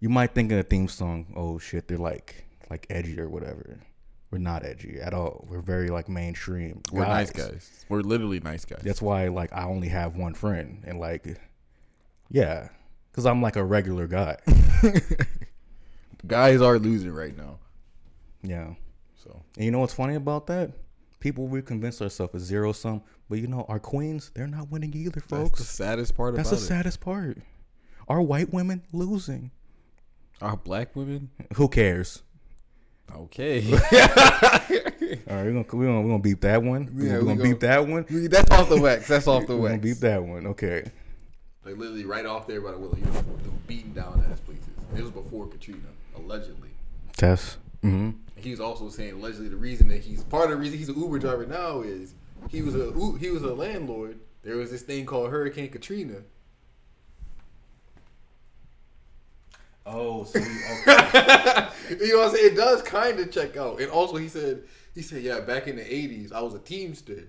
You 0.00 0.08
might 0.08 0.34
think 0.34 0.50
of 0.50 0.56
the 0.56 0.64
theme 0.64 0.88
song. 0.88 1.32
Oh 1.36 1.60
shit, 1.60 1.86
they're 1.86 1.98
like 1.98 2.46
like 2.68 2.88
edgy 2.90 3.20
or 3.20 3.28
whatever. 3.28 3.78
We're 4.34 4.38
not 4.40 4.66
edgy 4.66 4.98
at 5.00 5.14
all. 5.14 5.46
We're 5.48 5.60
very 5.60 5.90
like 5.90 6.08
mainstream. 6.08 6.82
We're 6.90 7.06
nice 7.06 7.30
guys. 7.30 7.84
We're 7.88 8.00
literally 8.00 8.40
nice 8.40 8.64
guys. 8.64 8.80
That's 8.82 9.00
why 9.00 9.28
like 9.28 9.52
I 9.52 9.62
only 9.62 9.86
have 9.90 10.16
one 10.16 10.34
friend 10.34 10.82
and 10.84 10.98
like, 10.98 11.38
yeah, 12.30 12.70
because 13.12 13.26
I'm 13.26 13.40
like 13.40 13.54
a 13.54 13.62
regular 13.62 14.08
guy. 14.08 14.36
Guys 16.26 16.60
are 16.60 16.80
losing 16.80 17.12
right 17.12 17.36
now. 17.36 17.58
yeah. 18.42 18.74
So 19.22 19.40
And 19.56 19.64
you 19.66 19.70
know 19.70 19.78
what's 19.78 19.94
funny 19.94 20.16
about 20.16 20.48
that? 20.48 20.72
People 21.20 21.46
we 21.46 21.62
convince 21.62 22.02
ourselves 22.02 22.34
is 22.34 22.42
zero 22.42 22.72
sum, 22.72 23.02
but 23.28 23.38
you 23.38 23.46
know 23.46 23.64
our 23.68 23.78
queens, 23.78 24.32
they're 24.34 24.48
not 24.48 24.68
winning 24.68 24.92
either, 24.94 25.20
that's 25.20 25.26
folks. 25.26 25.60
the 25.60 25.64
saddest 25.64 26.16
part. 26.16 26.34
That's 26.34 26.50
the 26.50 26.56
it. 26.56 26.58
saddest 26.58 27.00
part. 27.00 27.38
Our 28.08 28.20
white 28.20 28.52
women 28.52 28.82
losing. 28.92 29.52
Are 30.42 30.56
black 30.56 30.96
women? 30.96 31.30
Who 31.54 31.68
cares? 31.68 32.22
Okay. 33.16 33.62
All 33.72 33.78
right, 35.36 35.44
we're 35.44 35.52
gonna 35.52 35.64
we're 35.72 35.86
gonna, 35.86 36.00
we're 36.02 36.08
gonna 36.08 36.18
beep 36.18 36.40
that 36.42 36.62
one. 36.62 36.90
We're 36.94 37.04
Yeah, 37.04 37.10
gonna, 37.12 37.20
we 37.20 37.26
we're 37.26 37.34
gonna 37.36 37.48
beep 37.50 37.60
that 37.60 37.86
one. 37.86 38.06
That's 38.28 38.50
off 38.50 38.68
the 38.68 38.80
wax. 38.80 39.08
That's 39.08 39.26
off 39.26 39.46
the 39.46 39.56
We're 39.56 39.68
gonna 39.68 39.74
wax. 39.74 39.82
beep 39.84 39.96
that 39.98 40.22
one. 40.22 40.46
Okay. 40.48 40.84
Like 41.64 41.76
literally 41.76 42.04
right 42.04 42.26
off 42.26 42.46
there 42.46 42.60
by 42.60 42.72
the 42.72 42.78
willow, 42.78 42.96
you 42.96 43.04
know, 43.06 43.12
the 43.12 43.50
beating 43.66 43.92
down 43.92 44.24
ass 44.30 44.40
places. 44.40 44.64
It 44.96 45.02
was 45.02 45.10
before 45.10 45.46
Katrina, 45.46 45.80
allegedly. 46.16 46.68
Tess. 47.16 47.56
Mm-hmm. 47.82 48.10
He 48.36 48.50
was 48.50 48.60
also 48.60 48.88
saying 48.88 49.14
allegedly 49.14 49.48
the 49.48 49.56
reason 49.56 49.88
that 49.88 50.00
he's 50.00 50.22
part 50.24 50.44
of 50.44 50.50
the 50.50 50.56
reason 50.56 50.78
he's 50.78 50.88
an 50.88 51.00
Uber 51.00 51.18
driver 51.18 51.46
now 51.46 51.80
is 51.80 52.14
he 52.50 52.62
was 52.62 52.74
a 52.74 52.92
he 53.18 53.30
was 53.30 53.42
a 53.42 53.54
landlord. 53.54 54.18
There 54.42 54.56
was 54.56 54.70
this 54.70 54.82
thing 54.82 55.06
called 55.06 55.30
Hurricane 55.30 55.70
Katrina. 55.70 56.16
Oh, 59.86 60.24
so 60.24 60.38
we, 60.40 60.46
you 62.06 62.12
know 62.12 62.18
what 62.18 62.28
I'm 62.28 62.34
saying? 62.34 62.52
It 62.52 62.56
does 62.56 62.82
kind 62.82 63.20
of 63.20 63.30
check 63.30 63.56
out. 63.56 63.80
And 63.80 63.90
also, 63.90 64.16
he 64.16 64.28
said, 64.28 64.62
he 64.94 65.02
said, 65.02 65.22
yeah, 65.22 65.40
back 65.40 65.66
in 65.66 65.76
the 65.76 65.82
'80s, 65.82 66.32
I 66.32 66.40
was 66.40 66.54
a 66.54 66.58
teamster. 66.58 67.28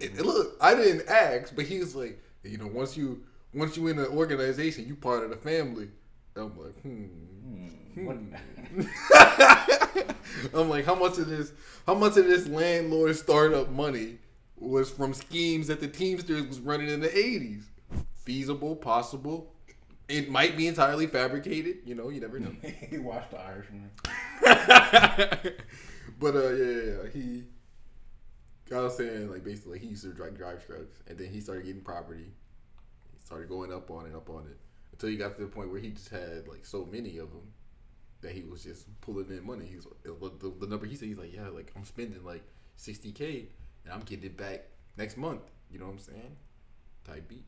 And, 0.00 0.10
and 0.10 0.26
look, 0.26 0.56
I 0.60 0.74
didn't 0.74 1.08
ask, 1.08 1.54
but 1.54 1.66
he 1.66 1.78
was 1.78 1.94
like, 1.94 2.18
you 2.42 2.58
know, 2.58 2.66
once 2.66 2.96
you 2.96 3.22
once 3.52 3.76
you 3.76 3.88
in 3.88 3.98
an 3.98 4.06
organization, 4.06 4.86
you 4.86 4.96
part 4.96 5.24
of 5.24 5.30
the 5.30 5.36
family. 5.36 5.88
I'm 6.34 6.56
like, 6.58 6.80
hmm. 6.82 7.04
hmm, 7.94 8.34
hmm. 8.74 8.82
I'm 10.58 10.68
like, 10.68 10.84
how 10.84 10.94
much 10.94 11.18
of 11.18 11.28
this? 11.28 11.52
How 11.86 11.94
much 11.94 12.16
of 12.16 12.26
this 12.26 12.46
landlord 12.46 13.16
startup 13.16 13.70
money 13.70 14.18
was 14.56 14.90
from 14.90 15.14
schemes 15.14 15.66
that 15.68 15.80
the 15.80 15.88
Teamsters 15.88 16.46
was 16.46 16.60
running 16.60 16.88
in 16.88 17.00
the 17.00 17.08
'80s? 17.08 17.64
Feasible, 18.24 18.76
possible. 18.76 19.52
It 20.08 20.30
might 20.30 20.56
be 20.56 20.68
entirely 20.68 21.06
fabricated. 21.06 21.78
You 21.84 21.94
know, 21.94 22.10
you 22.10 22.20
never 22.20 22.38
know. 22.38 22.54
he 22.90 22.98
watched 22.98 23.32
the 23.32 23.40
Irishman. 23.40 23.90
but 26.20 26.36
uh, 26.36 26.48
yeah, 26.50 26.64
yeah, 26.64 26.82
yeah, 26.84 27.10
he. 27.12 27.44
I 28.72 28.80
was 28.80 28.96
saying 28.96 29.30
like 29.30 29.44
basically 29.44 29.78
he 29.78 29.88
used 29.88 30.02
to 30.02 30.12
drive 30.12 30.36
drive 30.36 30.64
trucks, 30.66 31.02
and 31.08 31.18
then 31.18 31.28
he 31.28 31.40
started 31.40 31.64
getting 31.66 31.82
property. 31.82 32.32
He 33.12 33.24
started 33.24 33.48
going 33.48 33.72
up 33.72 33.90
on 33.90 34.06
it, 34.06 34.14
up 34.14 34.30
on 34.30 34.46
it, 34.46 34.58
until 34.92 35.08
he 35.08 35.16
got 35.16 35.36
to 35.36 35.42
the 35.42 35.48
point 35.48 35.70
where 35.70 35.80
he 35.80 35.90
just 35.90 36.08
had 36.08 36.46
like 36.48 36.64
so 36.64 36.84
many 36.90 37.18
of 37.18 37.30
them 37.30 37.52
that 38.22 38.32
he 38.32 38.42
was 38.42 38.62
just 38.62 39.00
pulling 39.00 39.28
in 39.30 39.44
money. 39.44 39.66
He's 39.66 39.86
the, 40.04 40.52
the 40.60 40.66
number 40.66 40.86
he 40.86 40.96
said 40.96 41.08
he's 41.08 41.18
like, 41.18 41.34
yeah, 41.34 41.48
like 41.48 41.72
I'm 41.76 41.84
spending 41.84 42.24
like 42.24 42.44
sixty 42.76 43.12
k, 43.12 43.46
and 43.84 43.92
I'm 43.92 44.00
getting 44.00 44.26
it 44.26 44.36
back 44.36 44.64
next 44.96 45.16
month. 45.16 45.42
You 45.70 45.78
know 45.80 45.86
what 45.86 45.92
I'm 45.92 45.98
saying? 45.98 46.36
Type 47.04 47.28
beat. 47.28 47.44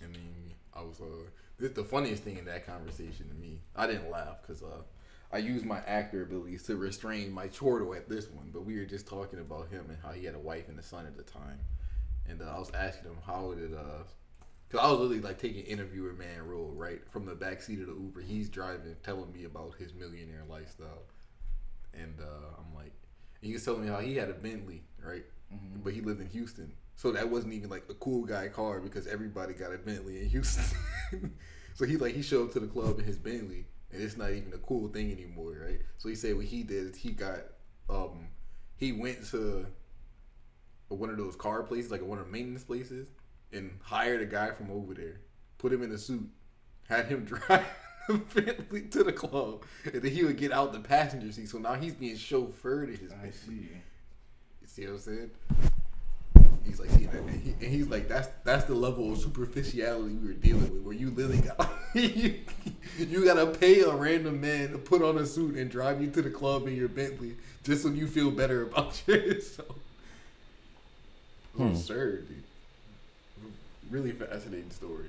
And 0.00 0.14
then 0.14 0.54
I 0.74 0.82
was 0.82 1.00
uh, 1.00 1.28
this 1.58 1.72
the 1.72 1.84
funniest 1.84 2.22
thing 2.22 2.38
in 2.38 2.44
that 2.46 2.66
conversation 2.66 3.28
to 3.28 3.34
me. 3.34 3.60
I 3.76 3.86
didn't 3.86 4.10
laugh 4.10 4.38
because 4.42 4.62
uh, 4.62 4.82
I 5.32 5.38
used 5.38 5.64
my 5.64 5.80
actor 5.86 6.22
abilities 6.22 6.64
to 6.64 6.76
restrain 6.76 7.32
my 7.32 7.48
chortle 7.48 7.94
at 7.94 8.08
this 8.08 8.28
one, 8.28 8.50
but 8.52 8.64
we 8.64 8.78
were 8.78 8.84
just 8.84 9.06
talking 9.06 9.38
about 9.38 9.68
him 9.68 9.86
and 9.88 9.98
how 10.02 10.10
he 10.10 10.24
had 10.24 10.34
a 10.34 10.40
wife 10.40 10.68
and 10.68 10.78
a 10.78 10.82
son 10.82 11.06
at 11.06 11.16
the 11.16 11.22
time, 11.22 11.58
and 12.28 12.42
uh, 12.42 12.52
I 12.54 12.58
was 12.58 12.70
asking 12.74 13.10
him 13.10 13.18
how 13.26 13.52
did 13.54 13.74
uh. 13.74 14.04
Cause 14.70 14.80
I 14.82 14.90
was 14.90 15.00
really 15.00 15.20
like 15.20 15.38
taking 15.38 15.64
interviewer 15.64 16.14
man 16.14 16.46
role, 16.46 16.72
right? 16.74 17.02
From 17.10 17.26
the 17.26 17.34
back 17.34 17.60
seat 17.60 17.80
of 17.80 17.88
the 17.88 17.92
Uber, 17.92 18.22
he's 18.22 18.48
driving, 18.48 18.96
telling 19.02 19.30
me 19.30 19.44
about 19.44 19.74
his 19.74 19.92
millionaire 19.92 20.44
lifestyle, 20.48 21.02
and 21.92 22.14
uh, 22.18 22.56
I'm 22.58 22.74
like, 22.74 22.92
he 23.42 23.52
was 23.52 23.62
telling 23.62 23.82
me 23.82 23.88
how 23.88 24.00
he 24.00 24.16
had 24.16 24.30
a 24.30 24.32
Bentley, 24.32 24.82
right? 25.04 25.24
But 25.84 25.92
he 25.92 26.00
lived 26.00 26.22
in 26.22 26.28
Houston, 26.28 26.72
so 27.02 27.10
that 27.10 27.28
wasn't 27.28 27.52
even 27.52 27.68
like 27.68 27.82
a 27.90 27.94
cool 27.94 28.24
guy 28.24 28.46
car 28.46 28.78
because 28.78 29.08
everybody 29.08 29.54
got 29.54 29.74
a 29.74 29.78
Bentley 29.78 30.20
in 30.20 30.28
Houston. 30.28 30.62
so 31.74 31.84
he 31.84 31.96
like 31.96 32.14
he 32.14 32.22
showed 32.22 32.46
up 32.46 32.52
to 32.52 32.60
the 32.60 32.68
club 32.68 33.00
in 33.00 33.04
his 33.04 33.18
Bentley, 33.18 33.66
and 33.90 34.00
it's 34.00 34.16
not 34.16 34.30
even 34.30 34.52
a 34.54 34.58
cool 34.58 34.86
thing 34.86 35.10
anymore, 35.10 35.64
right? 35.66 35.80
So 35.98 36.08
he 36.08 36.14
said 36.14 36.36
what 36.36 36.44
he 36.44 36.62
did 36.62 36.94
is 36.94 36.96
he 36.96 37.10
got 37.10 37.40
um 37.90 38.28
he 38.76 38.92
went 38.92 39.26
to 39.30 39.66
one 40.90 41.10
of 41.10 41.16
those 41.16 41.34
car 41.34 41.64
places, 41.64 41.90
like 41.90 42.02
one 42.02 42.18
of 42.18 42.26
the 42.26 42.30
maintenance 42.30 42.62
places, 42.62 43.08
and 43.52 43.76
hired 43.82 44.22
a 44.22 44.26
guy 44.26 44.52
from 44.52 44.70
over 44.70 44.94
there, 44.94 45.22
put 45.58 45.72
him 45.72 45.82
in 45.82 45.90
a 45.90 45.98
suit, 45.98 46.30
had 46.88 47.06
him 47.06 47.24
drive 47.24 47.66
the 48.06 48.14
Bentley 48.14 48.82
to 48.82 49.02
the 49.02 49.12
club, 49.12 49.64
and 49.92 50.02
then 50.02 50.12
he 50.12 50.22
would 50.22 50.36
get 50.36 50.52
out 50.52 50.72
the 50.72 50.78
passenger 50.78 51.32
seat. 51.32 51.48
So 51.48 51.58
now 51.58 51.74
he's 51.74 51.94
being 51.94 52.14
chauffeured 52.14 52.94
in 52.94 52.96
his 52.98 53.10
Bentley. 53.10 53.32
see. 53.32 53.68
You 54.60 54.68
see 54.68 54.86
what 54.86 54.92
I'm 54.92 54.98
saying? 55.00 55.30
He's 56.64 56.78
like, 56.78 56.90
and, 57.14 57.40
he, 57.40 57.50
and 57.52 57.62
he's 57.74 57.88
like, 57.88 58.08
that's 58.08 58.28
that's 58.44 58.64
the 58.64 58.74
level 58.74 59.12
of 59.12 59.18
superficiality 59.18 60.14
we 60.14 60.28
were 60.28 60.34
dealing 60.34 60.72
with, 60.72 60.82
where 60.82 60.94
you 60.94 61.10
literally 61.10 61.40
got 61.42 61.72
you, 61.94 62.34
you 62.98 63.24
gotta 63.24 63.46
pay 63.46 63.80
a 63.80 63.90
random 63.94 64.40
man 64.40 64.72
to 64.72 64.78
put 64.78 65.02
on 65.02 65.18
a 65.18 65.26
suit 65.26 65.56
and 65.56 65.70
drive 65.70 66.00
you 66.02 66.10
to 66.10 66.22
the 66.22 66.30
club 66.30 66.66
in 66.66 66.76
your 66.76 66.88
Bentley 66.88 67.34
just 67.64 67.82
so 67.82 67.88
you 67.90 68.06
feel 68.06 68.30
better 68.30 68.62
about 68.62 69.00
yourself. 69.06 69.76
Hmm. 71.56 71.68
absurd, 71.68 72.28
dude. 72.28 72.42
Really 73.90 74.12
fascinating 74.12 74.70
story. 74.70 75.06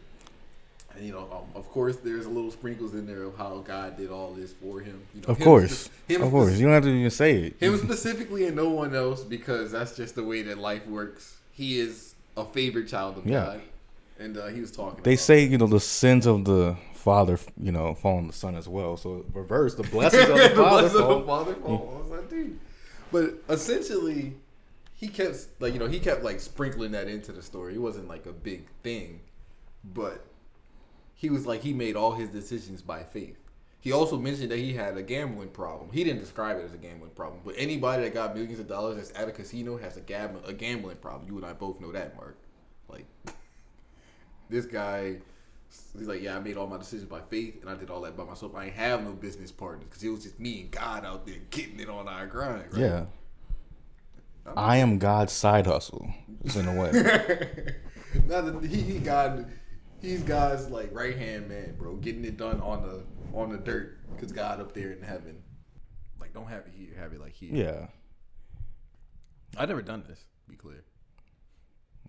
And 0.95 1.05
you 1.05 1.13
know, 1.13 1.21
um, 1.31 1.45
of 1.55 1.69
course, 1.71 1.95
there's 1.97 2.25
a 2.25 2.29
little 2.29 2.51
sprinkles 2.51 2.93
in 2.93 3.07
there 3.07 3.23
of 3.23 3.35
how 3.37 3.63
God 3.65 3.97
did 3.97 4.11
all 4.11 4.31
this 4.33 4.53
for 4.53 4.79
him. 4.79 5.01
You 5.15 5.21
know, 5.21 5.27
Of 5.29 5.37
him 5.37 5.43
course, 5.43 5.89
him 6.07 6.21
of 6.21 6.29
course. 6.31 6.53
You 6.59 6.65
don't 6.65 6.73
have 6.73 6.83
to 6.83 6.89
even 6.89 7.09
say 7.09 7.37
it. 7.45 7.59
him 7.59 7.77
specifically 7.83 8.45
and 8.45 8.55
no 8.55 8.69
one 8.69 8.93
else 8.93 9.23
because 9.23 9.71
that's 9.71 9.95
just 9.95 10.15
the 10.15 10.23
way 10.23 10.41
that 10.43 10.57
life 10.57 10.85
works. 10.85 11.37
He 11.53 11.79
is 11.79 12.15
a 12.35 12.43
favorite 12.45 12.87
child 12.87 13.17
of 13.17 13.25
Yeah. 13.27 13.45
God, 13.45 13.61
and 14.19 14.37
uh, 14.37 14.47
he 14.47 14.59
was 14.61 14.71
talking. 14.71 15.03
They 15.03 15.15
say 15.15 15.43
you 15.43 15.57
know 15.57 15.67
the 15.67 15.79
sins 15.79 16.25
of 16.25 16.45
the 16.45 16.75
father, 16.95 17.37
you 17.57 17.71
know, 17.71 17.93
fall 17.95 18.17
on 18.17 18.27
the 18.27 18.33
son 18.33 18.55
as 18.55 18.67
well. 18.67 18.97
So 18.97 19.25
reverse 19.33 19.75
the 19.75 19.83
blessings 19.83 20.23
of 20.29 20.29
the 20.29 20.33
the 20.49 20.55
father. 20.55 20.81
blessing 20.81 21.01
of 21.01 21.19
the 21.21 21.25
father 21.25 21.53
fall 21.55 22.01
on 22.03 22.09
son, 22.09 22.27
dude. 22.29 22.59
But 23.11 23.35
essentially, 23.49 24.33
he 24.95 25.07
kept 25.07 25.45
like 25.59 25.73
you 25.73 25.79
know 25.79 25.87
he 25.87 25.99
kept 25.99 26.23
like 26.23 26.39
sprinkling 26.39 26.91
that 26.93 27.07
into 27.07 27.31
the 27.31 27.41
story. 27.41 27.75
It 27.75 27.81
wasn't 27.81 28.07
like 28.07 28.25
a 28.25 28.33
big 28.33 28.65
thing, 28.81 29.19
but 29.83 30.25
he 31.13 31.29
was 31.29 31.45
like 31.45 31.61
he 31.61 31.73
made 31.73 31.95
all 31.95 32.13
his 32.13 32.29
decisions 32.29 32.81
by 32.81 33.03
faith. 33.03 33.37
He 33.83 33.91
also 33.91 34.17
mentioned 34.17 34.49
that 34.51 34.59
he 34.59 34.71
had 34.71 34.95
a 34.95 35.03
gambling 35.03 35.49
problem. 35.49 35.89
He 35.91 36.05
didn't 36.05 36.21
describe 36.21 36.57
it 36.57 36.63
as 36.63 36.73
a 36.73 36.77
gambling 36.77 37.11
problem, 37.11 37.41
but 37.43 37.55
anybody 37.57 38.03
that 38.03 38.13
got 38.13 38.33
millions 38.33 38.57
of 38.57 38.65
dollars 38.69 38.95
that's 38.95 39.11
at 39.19 39.27
a 39.27 39.31
casino 39.33 39.75
has 39.75 39.97
a 39.97 39.99
gam- 39.99 40.39
a 40.45 40.53
gambling 40.53 40.95
problem. 40.95 41.27
You 41.29 41.35
and 41.35 41.45
I 41.45 41.51
both 41.51 41.81
know 41.81 41.91
that, 41.91 42.15
Mark. 42.15 42.37
Like 42.87 43.05
this 44.49 44.65
guy, 44.65 45.17
he's 45.97 46.07
like, 46.07 46.21
yeah, 46.21 46.37
I 46.37 46.39
made 46.39 46.55
all 46.55 46.65
my 46.65 46.77
decisions 46.77 47.09
by 47.09 47.19
faith, 47.29 47.59
and 47.59 47.69
I 47.69 47.75
did 47.75 47.89
all 47.89 47.99
that 48.03 48.15
by 48.15 48.23
myself. 48.23 48.55
I 48.55 48.67
ain't 48.67 48.75
have 48.75 49.03
no 49.03 49.11
business 49.11 49.51
partners 49.51 49.87
because 49.89 50.01
it 50.01 50.07
was 50.07 50.23
just 50.23 50.39
me 50.39 50.61
and 50.61 50.71
God 50.71 51.03
out 51.03 51.25
there 51.25 51.39
getting 51.49 51.81
it 51.81 51.89
on 51.89 52.07
our 52.07 52.25
grind. 52.25 52.63
Right? 52.71 52.81
Yeah. 52.83 53.05
I 54.55 54.77
am 54.77 54.97
God's 54.97 55.33
side 55.33 55.67
hustle, 55.67 56.07
in 56.55 56.69
a 56.69 56.73
way. 56.73 56.91
now 58.27 58.39
that 58.39 58.63
he, 58.63 58.81
he 58.81 58.99
God, 58.99 59.51
he's 60.03 60.21
God's 60.21 60.69
like 60.69 60.89
right 60.93 61.17
hand 61.17 61.49
man, 61.49 61.75
bro, 61.77 61.95
getting 61.95 62.23
it 62.25 62.37
done 62.37 62.61
on 62.61 62.83
the 62.83 63.03
on 63.35 63.49
the 63.49 63.57
dirt 63.57 63.97
because 64.13 64.31
God 64.31 64.59
up 64.59 64.73
there 64.73 64.91
in 64.91 65.01
heaven, 65.01 65.41
like 66.19 66.33
don't 66.33 66.47
have 66.47 66.67
it 66.67 66.73
here, 66.77 66.89
have 66.99 67.13
it 67.13 67.19
like 67.19 67.33
here. 67.33 67.49
yeah. 67.51 67.87
I 69.57 69.65
never 69.65 69.81
done 69.81 70.03
this. 70.07 70.25
Be 70.49 70.55
clear. 70.55 70.83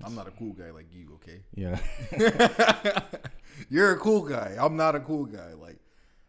I'm 0.03 0.15
not 0.15 0.27
a 0.27 0.31
cool 0.33 0.53
guy 0.55 0.71
like 0.71 0.87
you, 0.93 1.15
okay? 1.15 1.43
Yeah. 1.55 1.79
You're 3.71 3.93
a 3.93 3.99
cool 3.99 4.23
guy. 4.23 4.57
I'm 4.59 4.77
not 4.77 4.97
a 4.97 5.01
cool 5.01 5.25
guy. 5.25 5.53
Like 5.53 5.79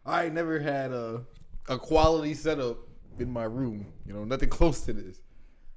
I 0.04 0.28
never 0.28 0.58
had 0.58 0.92
a 0.92 1.24
a 1.68 1.78
quality 1.78 2.34
setup 2.34 2.78
in 3.18 3.30
my 3.30 3.44
room. 3.44 3.86
You 4.06 4.14
know, 4.14 4.24
nothing 4.24 4.48
close 4.50 4.82
to 4.82 4.92
this. 4.92 5.20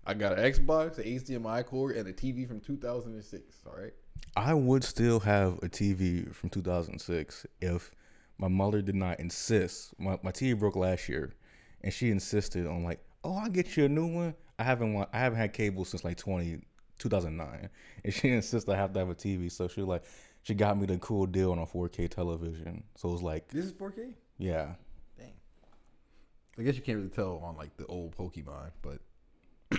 I 0.06 0.14
got 0.14 0.38
an 0.38 0.52
Xbox, 0.52 0.98
an 0.98 1.04
HDMI 1.04 1.66
cord, 1.66 1.96
and 1.96 2.08
a 2.08 2.14
TV 2.14 2.48
from 2.48 2.60
2006. 2.60 3.58
All 3.66 3.74
right. 3.80 3.94
I 4.36 4.53
would 4.53 4.84
still 4.84 5.20
have 5.22 5.53
a 5.63 5.70
TV 5.70 6.34
from 6.34 6.49
2006 6.49 7.45
if 7.61 7.91
my 8.38 8.47
mother 8.47 8.82
did 8.82 8.95
not 8.95 9.20
insist. 9.20 9.93
My, 9.99 10.17
my 10.24 10.32
TV 10.32 10.57
broke 10.57 10.76
last 10.76 11.09
year, 11.09 11.34
and 11.82 11.93
she 11.93 12.09
insisted 12.09 12.65
on 12.67 12.84
like, 12.84 12.99
"Oh, 13.24 13.38
I'll 13.38 13.49
get 13.49 13.76
you 13.76 13.86
a 13.86 13.89
new 13.89 14.07
one." 14.07 14.34
I 14.57 14.63
haven't 14.63 14.93
want, 14.93 15.09
I 15.13 15.20
haven't 15.20 15.39
had 15.39 15.53
cable 15.53 15.86
since 15.86 16.03
like 16.03 16.17
20, 16.17 16.59
2009, 16.99 17.70
and 18.03 18.13
she 18.13 18.30
insists 18.30 18.70
I 18.70 18.76
have 18.76 18.93
to 18.93 18.99
have 18.99 19.09
a 19.09 19.15
TV. 19.15 19.51
So 19.51 19.67
she 19.67 19.82
like, 19.82 20.03
she 20.43 20.53
got 20.53 20.78
me 20.78 20.86
the 20.86 20.97
cool 20.99 21.26
deal 21.26 21.51
on 21.51 21.59
a 21.59 21.65
4K 21.65 22.09
television. 22.09 22.84
So 22.95 23.09
it 23.09 23.11
was 23.13 23.22
like, 23.22 23.47
This 23.49 23.65
is 23.65 23.74
4K. 23.74 24.13
yeah, 24.38 24.74
Dang. 25.17 25.34
I 26.57 26.63
guess 26.63 26.76
you 26.76 26.82
can't 26.82 26.97
really 26.97 27.09
tell 27.09 27.38
on 27.43 27.55
like 27.55 27.76
the 27.78 27.86
old 27.86 28.15
Pokemon, 28.17 28.72
but 28.82 28.99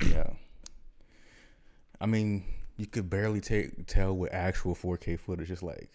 yeah. 0.09 0.30
I 2.01 2.07
mean, 2.07 2.45
you 2.81 2.87
could 2.87 3.11
barely 3.11 3.43
take 3.43 3.87
tell 3.87 4.16
with 4.16 4.33
actual 4.33 4.74
4K 4.74 5.20
footage. 5.20 5.51
It's 5.51 5.62
like, 5.62 5.91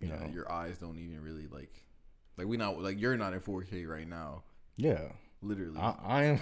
you 0.00 0.08
know, 0.08 0.16
know, 0.16 0.26
your 0.32 0.50
eyes 0.50 0.76
don't 0.78 0.98
even 0.98 1.22
really 1.22 1.46
like 1.46 1.70
like 2.36 2.48
we 2.48 2.56
not 2.56 2.82
like 2.82 3.00
you're 3.00 3.16
not 3.16 3.32
in 3.32 3.38
4K 3.38 3.86
right 3.86 4.08
now, 4.08 4.42
yeah. 4.76 5.02
literally. 5.40 5.78
I, 5.78 5.94
I 6.04 6.24
am. 6.24 6.40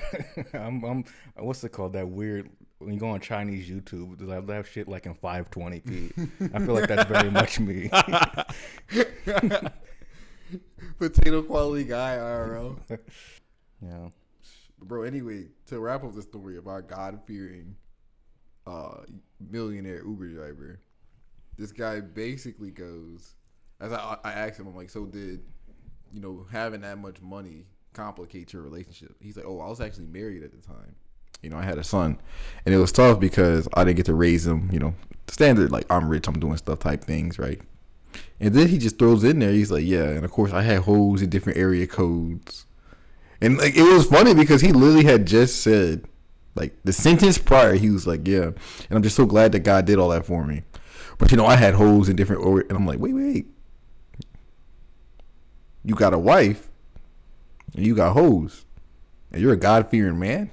I'm, 0.55 0.83
I'm. 0.85 1.05
What's 1.37 1.63
it 1.65 1.69
called? 1.69 1.93
That 1.93 2.09
weird. 2.09 2.49
When 2.79 2.95
you 2.95 2.99
go 2.99 3.11
on 3.11 3.21
Chinese 3.21 3.69
YouTube, 3.69 4.19
they 4.19 4.33
have, 4.33 4.49
have 4.49 4.67
shit 4.67 4.89
like 4.89 5.05
in 5.05 5.15
520p. 5.15 6.55
I 6.55 6.65
feel 6.65 6.75
like 6.75 6.89
that's 6.89 7.11
very 7.11 7.31
much 7.31 7.61
me. 7.61 7.91
Potato 10.99 11.43
quality 11.43 11.85
guy 11.85 12.17
IRL. 12.17 12.79
yeah. 13.83 14.09
Bro, 14.81 15.03
anyway, 15.03 15.49
to 15.67 15.79
wrap 15.79 16.05
up 16.05 16.15
the 16.15 16.23
story 16.23 16.57
of 16.57 16.69
our 16.69 16.81
God 16.81 17.21
fearing 17.27 17.77
uh 18.67 19.03
millionaire 19.41 20.03
Uber 20.05 20.29
driver, 20.29 20.81
this 21.57 21.73
guy 21.73 22.01
basically 22.01 22.71
goes 22.71 23.35
as 23.81 23.93
I 23.93 24.17
I 24.25 24.33
asked 24.33 24.59
him, 24.59 24.67
I'm 24.67 24.77
like, 24.77 24.91
so 24.91 25.07
did 25.07 25.43
you 26.13 26.21
know, 26.21 26.47
having 26.51 26.81
that 26.83 26.99
much 26.99 27.21
money 27.21 27.67
complicate 27.93 28.53
your 28.53 28.63
relationship? 28.63 29.15
He's 29.21 29.37
like, 29.37 29.47
Oh, 29.47 29.61
I 29.61 29.69
was 29.69 29.81
actually 29.81 30.07
married 30.07 30.43
at 30.43 30.53
the 30.53 30.67
time. 30.67 30.97
You 31.43 31.51
know, 31.51 31.57
I 31.57 31.63
had 31.63 31.79
a 31.79 31.85
son. 31.85 32.19
And 32.67 32.75
it 32.75 32.79
was 32.79 32.93
tough 32.93 33.21
because 33.21 33.69
I 33.75 33.85
didn't 33.85 33.97
get 33.97 34.07
to 34.07 34.15
raise 34.15 34.47
him, 34.47 34.71
you 34.73 34.79
know, 34.79 34.95
standard 35.29 35.71
like 35.71 35.87
I'm 35.91 36.09
rich, 36.09 36.27
I'm 36.27 36.39
doing 36.39 36.57
stuff 36.57 36.81
type 36.81 37.05
things, 37.05 37.39
right? 37.39 37.61
And 38.41 38.55
then 38.55 38.69
he 38.69 38.79
just 38.79 38.99
throws 38.99 39.25
in 39.25 39.39
there, 39.39 39.53
he's 39.53 39.71
like, 39.71 39.85
Yeah, 39.85 40.09
and 40.09 40.25
of 40.25 40.31
course 40.31 40.53
I 40.53 40.63
had 40.63 40.81
holes 40.81 41.23
in 41.23 41.31
different 41.31 41.59
area 41.59 41.87
codes. 41.87 42.67
And 43.41 43.59
like 43.59 43.77
it 43.77 43.83
was 43.83 44.07
funny 44.07 44.35
because 44.35 44.61
he 44.61 44.73
literally 44.73 45.05
had 45.05 45.27
just 45.27 45.63
said, 45.63 46.05
like 46.59 46.75
the 46.85 46.93
sentence 46.93 47.39
prior, 47.39 47.75
he 47.75 47.91
was 47.91 48.07
like, 48.07 48.27
"Yeah," 48.27 48.43
and 48.51 48.91
I'm 48.91 49.03
just 49.03 49.17
so 49.17 49.25
glad 49.27 49.53
that 49.53 49.61
God 49.61 49.85
did 49.87 49.99
all 49.99 50.11
that 50.11 50.27
for 50.27 50.45
me. 50.45 50.63
But 51.19 51.31
you 51.31 51.37
know, 51.37 51.47
I 51.47 51.57
had 51.57 51.75
holes 51.75 52.09
in 52.09 52.17
different, 52.17 52.43
or 52.43 52.61
and 52.61 52.73
I'm 52.73 52.87
like, 52.87 52.99
"Wait, 52.99 53.15
wait, 53.15 53.47
you 55.85 55.95
got 55.95 56.15
a 56.15 56.19
wife, 56.19 56.69
and 57.75 57.87
you 57.87 57.95
got 57.95 58.13
hoes, 58.13 58.65
and 59.33 59.41
you're 59.41 59.53
a 59.55 59.57
God 59.57 59.89
fearing 59.91 60.19
man." 60.19 60.51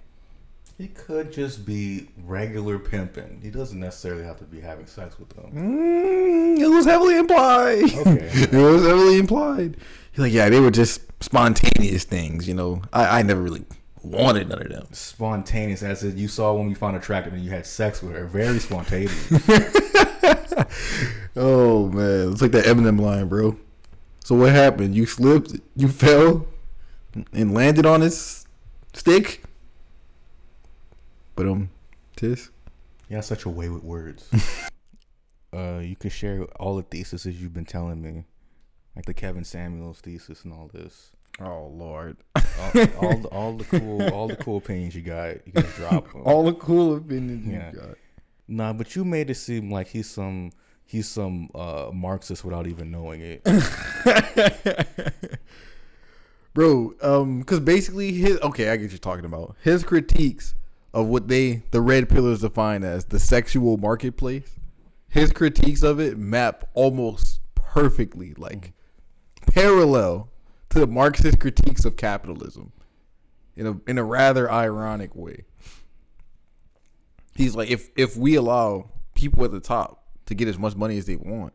He 0.78 0.90
could 0.90 1.32
just 1.32 1.66
be 1.66 2.10
regular 2.26 2.78
pimping. 2.78 3.40
He 3.42 3.50
doesn't 3.50 3.80
necessarily 3.80 4.26
have 4.26 4.38
to 4.40 4.44
be 4.44 4.60
having 4.60 4.86
sex 4.88 5.18
with 5.18 5.30
them. 5.30 5.52
Mm, 5.54 6.36
Mm, 6.56 6.60
it 6.60 6.68
was 6.68 6.86
heavily 6.86 7.18
implied. 7.18 7.84
Okay. 7.84 8.30
it 8.34 8.52
was 8.52 8.84
heavily 8.84 9.18
implied. 9.18 9.78
He's 10.12 10.20
like, 10.20 10.34
yeah, 10.34 10.50
they 10.50 10.60
were 10.60 10.72
just 10.72 11.02
spontaneous 11.22 12.04
things. 12.04 12.48
You 12.48 12.54
know, 12.54 12.82
I, 12.94 13.20
I 13.20 13.22
never 13.24 13.42
really 13.42 13.66
wanted 14.06 14.50
none 14.50 14.62
of 14.62 14.70
them. 14.70 14.88
Spontaneous, 14.92 15.84
as 15.84 16.04
if 16.04 16.18
you 16.18 16.28
saw 16.28 16.54
when 16.54 16.70
you 16.70 16.76
found 16.76 16.96
attractive 16.96 17.34
and 17.34 17.44
you 17.44 17.52
had 17.52 17.66
sex 17.66 18.02
with 18.02 18.14
her. 18.16 18.26
Very 18.26 18.60
spontaneous. 18.60 19.32
Oh 21.36 21.90
man, 21.90 22.32
it's 22.32 22.42
like 22.42 22.52
that 22.52 22.66
Eminem 22.66 23.00
line, 23.00 23.28
bro. 23.28 23.58
So 24.24 24.36
what 24.36 24.52
happened? 24.52 24.96
You 24.96 25.06
slipped, 25.06 25.60
you 25.76 25.90
fell, 25.90 26.48
and 27.34 27.54
landed 27.54 27.86
on 27.86 28.02
his 28.02 28.46
stick. 28.94 29.44
But 31.36 31.48
um, 31.48 31.70
tis. 32.16 32.52
you 33.10 33.18
have 33.18 33.26
such 33.26 33.44
a 33.44 33.50
way 33.50 33.68
with 33.68 33.84
words. 33.84 34.30
uh, 35.54 35.80
you 35.80 35.98
could 35.98 36.14
share 36.14 36.44
all 36.58 36.78
the 36.78 36.84
theses 36.84 37.26
you've 37.26 37.54
been 37.54 37.66
telling 37.66 38.02
me, 38.02 38.24
like 38.96 39.06
the 39.06 39.14
Kevin 39.14 39.44
Samuels 39.44 40.00
thesis 40.00 40.46
and 40.46 40.54
all 40.54 40.70
this. 40.74 41.12
Oh 41.42 41.68
lord. 41.68 42.18
All, 42.36 42.44
all, 43.02 43.18
the, 43.18 43.28
all 43.32 43.54
the 43.58 43.64
cool, 43.66 44.02
all 44.14 44.28
the 44.28 44.36
cool 44.38 44.58
opinions 44.58 44.96
you 44.96 45.02
got. 45.02 45.46
You 45.46 45.52
can 45.54 45.64
drop 45.76 46.08
'em. 46.16 46.22
All 46.26 46.44
the 46.46 46.54
cool 46.54 46.96
opinions 46.96 47.46
Yeah. 47.46 47.72
you 47.72 47.78
got. 47.80 47.98
Nah, 48.48 48.74
but 48.74 48.96
you 48.96 49.04
made 49.04 49.30
it 49.30 49.36
seem 49.36 49.70
like 49.72 49.88
he's 49.88 50.10
some 50.10 50.52
he's 50.86 51.08
some 51.10 51.50
uh, 51.54 51.90
Marxist 51.94 52.46
without 52.46 52.68
even 52.68 52.92
knowing 52.92 53.22
it. 53.22 53.42
Bro, 56.54 56.94
um, 57.02 57.40
because 57.40 57.60
basically 57.60 58.14
his 58.14 58.40
okay, 58.40 58.70
I 58.70 58.78
get 58.78 58.84
what 58.84 58.92
you're 58.92 59.00
talking 59.00 59.26
about. 59.26 59.58
His 59.62 59.84
critiques 59.84 60.56
of 60.94 61.08
what 61.08 61.28
they 61.28 61.64
the 61.72 61.82
red 61.82 62.08
pillars 62.08 62.40
define 62.42 62.84
as 62.86 63.06
the 63.06 63.20
sexual 63.20 63.76
marketplace, 63.78 64.50
his 65.10 65.34
critiques 65.34 65.84
of 65.84 66.00
it 66.00 66.18
map 66.18 66.64
almost 66.74 67.42
perfectly, 67.56 68.34
like 68.36 68.72
parallel 69.48 70.30
to 70.76 70.82
the 70.82 70.88
Marxist 70.88 71.40
critiques 71.40 71.86
of 71.86 71.96
capitalism, 71.96 72.74
in 73.56 73.66
a 73.66 73.80
in 73.90 73.98
a 73.98 74.04
rather 74.04 74.52
ironic 74.52 75.16
way. 75.16 75.46
He's 77.34 77.56
like, 77.56 77.70
if 77.70 77.90
if 77.96 78.18
we 78.18 78.36
allow 78.36 78.90
people 79.14 79.46
at 79.46 79.52
the 79.52 79.62
top 79.62 80.04
to 80.26 80.36
get 80.36 80.50
as 80.50 80.60
much 80.60 80.76
money 80.76 80.98
as 80.98 81.06
they 81.06 81.16
want, 81.16 81.54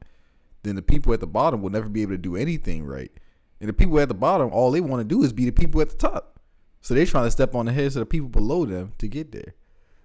then 0.63 0.75
the 0.75 0.81
people 0.81 1.13
at 1.13 1.21
the 1.21 1.27
bottom 1.27 1.61
will 1.61 1.69
never 1.69 1.91
be 1.91 2.01
able 2.01 2.13
to 2.13 2.19
do 2.19 2.35
anything 2.35 2.83
right. 2.87 3.13
And 3.61 3.69
the 3.69 3.75
people 3.75 4.01
at 4.01 4.09
the 4.09 4.15
bottom, 4.15 4.49
all 4.55 4.71
they 4.71 4.81
want 4.81 5.03
to 5.03 5.05
do 5.05 5.23
is 5.23 5.35
be 5.35 5.45
the 5.45 5.53
people 5.53 5.83
at 5.83 5.91
the 5.91 5.97
top. 5.97 6.41
So 6.81 6.95
they're 6.95 7.05
trying 7.05 7.27
to 7.27 7.31
step 7.31 7.55
on 7.55 7.67
the 7.67 7.73
heads 7.73 7.97
of 7.97 8.01
the 8.01 8.07
people 8.07 8.31
below 8.31 8.65
them 8.65 8.95
to 8.97 9.07
get 9.07 9.33
there. 9.33 9.55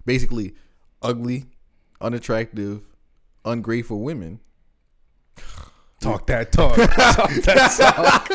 Basically, 0.04 0.54
ugly, 1.00 1.46
unattractive, 2.02 2.82
ungrateful 3.46 4.00
women. 4.02 4.40
Talk 6.00 6.26
that 6.26 6.52
talk. 6.52 6.76
talk 6.76 7.30
that 7.30 7.74
talk. 7.76 8.30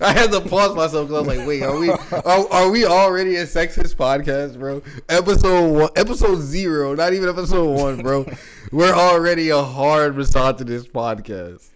I 0.00 0.12
had 0.12 0.30
to 0.32 0.40
pause 0.40 0.74
myself 0.74 1.08
because 1.08 1.14
I 1.14 1.20
was 1.28 1.38
like, 1.38 1.46
"Wait, 1.46 1.62
are 1.62 1.78
we 1.78 1.90
are, 1.90 2.52
are 2.52 2.70
we 2.70 2.84
already 2.84 3.36
a 3.36 3.44
sexist 3.44 3.94
podcast, 3.96 4.58
bro? 4.58 4.82
Episode 5.08 5.70
one, 5.72 5.90
episode 5.96 6.40
zero, 6.40 6.94
not 6.94 7.12
even 7.12 7.28
episode 7.28 7.78
one, 7.78 8.02
bro. 8.02 8.26
We're 8.72 8.94
already 8.94 9.50
a 9.50 9.62
hard 9.62 10.16
misogynist 10.16 10.92
podcast." 10.92 11.68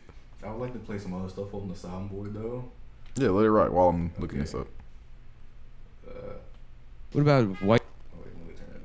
I 0.42 0.50
would 0.50 0.60
like 0.60 0.72
to 0.72 0.78
play 0.78 0.98
some 0.98 1.12
other 1.14 1.28
stuff 1.28 1.52
on 1.54 1.68
the 1.68 1.74
soundboard 1.74 2.32
though. 2.34 2.64
Yeah, 3.16 3.28
let 3.28 3.44
it 3.44 3.50
rock 3.50 3.72
while 3.72 3.88
I'm 3.88 4.12
looking 4.18 4.38
this 4.38 4.54
up. 4.54 4.66
Uh, 6.08 6.12
what 7.12 7.20
about 7.20 7.44
white? 7.62 7.82
Oh, 8.14 8.18
wait, 8.24 8.32
let 8.38 8.48
me 8.48 8.54
turn 8.54 8.68
it 8.74 8.82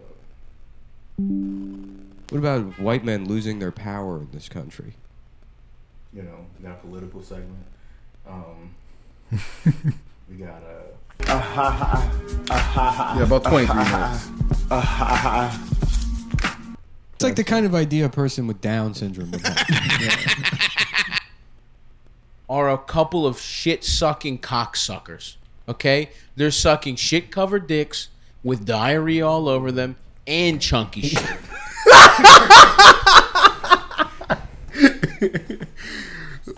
up. 2.27 2.31
What 2.31 2.39
about 2.39 2.79
white 2.79 3.05
men 3.05 3.25
losing 3.25 3.59
their 3.59 3.71
power 3.71 4.17
in 4.17 4.29
this 4.33 4.49
country? 4.49 4.95
You 6.15 6.23
know, 6.23 6.45
we 6.57 6.65
got 6.65 6.75
a 6.75 6.77
political 6.77 7.21
segment. 7.21 7.65
Um, 8.25 8.73
we 10.29 10.35
got 10.37 10.63
uh, 10.63 10.83
Yeah, 13.17 13.23
about 13.23 13.43
23 13.49 13.75
minutes. 13.75 14.29
It's 17.15 17.23
like 17.23 17.35
the 17.35 17.43
kind 17.43 17.65
of 17.65 17.75
idea 17.75 18.05
a 18.05 18.09
person 18.09 18.47
with 18.47 18.61
Down 18.61 18.93
syndrome 18.93 19.31
would 19.31 19.41
have. 19.45 19.67
are 22.49 22.71
a 22.71 22.77
couple 22.77 23.27
of 23.27 23.37
shit 23.39 23.83
sucking 23.83 24.39
cocksuckers. 24.39 25.35
Okay? 25.67 26.11
They're 26.37 26.51
sucking 26.51 26.95
shit 26.95 27.29
covered 27.29 27.67
dicks 27.67 28.07
with 28.41 28.65
diarrhea 28.65 29.27
all 29.27 29.49
over 29.49 29.69
them 29.69 29.97
and 30.25 30.61
chunky 30.61 31.01
shit. 31.01 31.39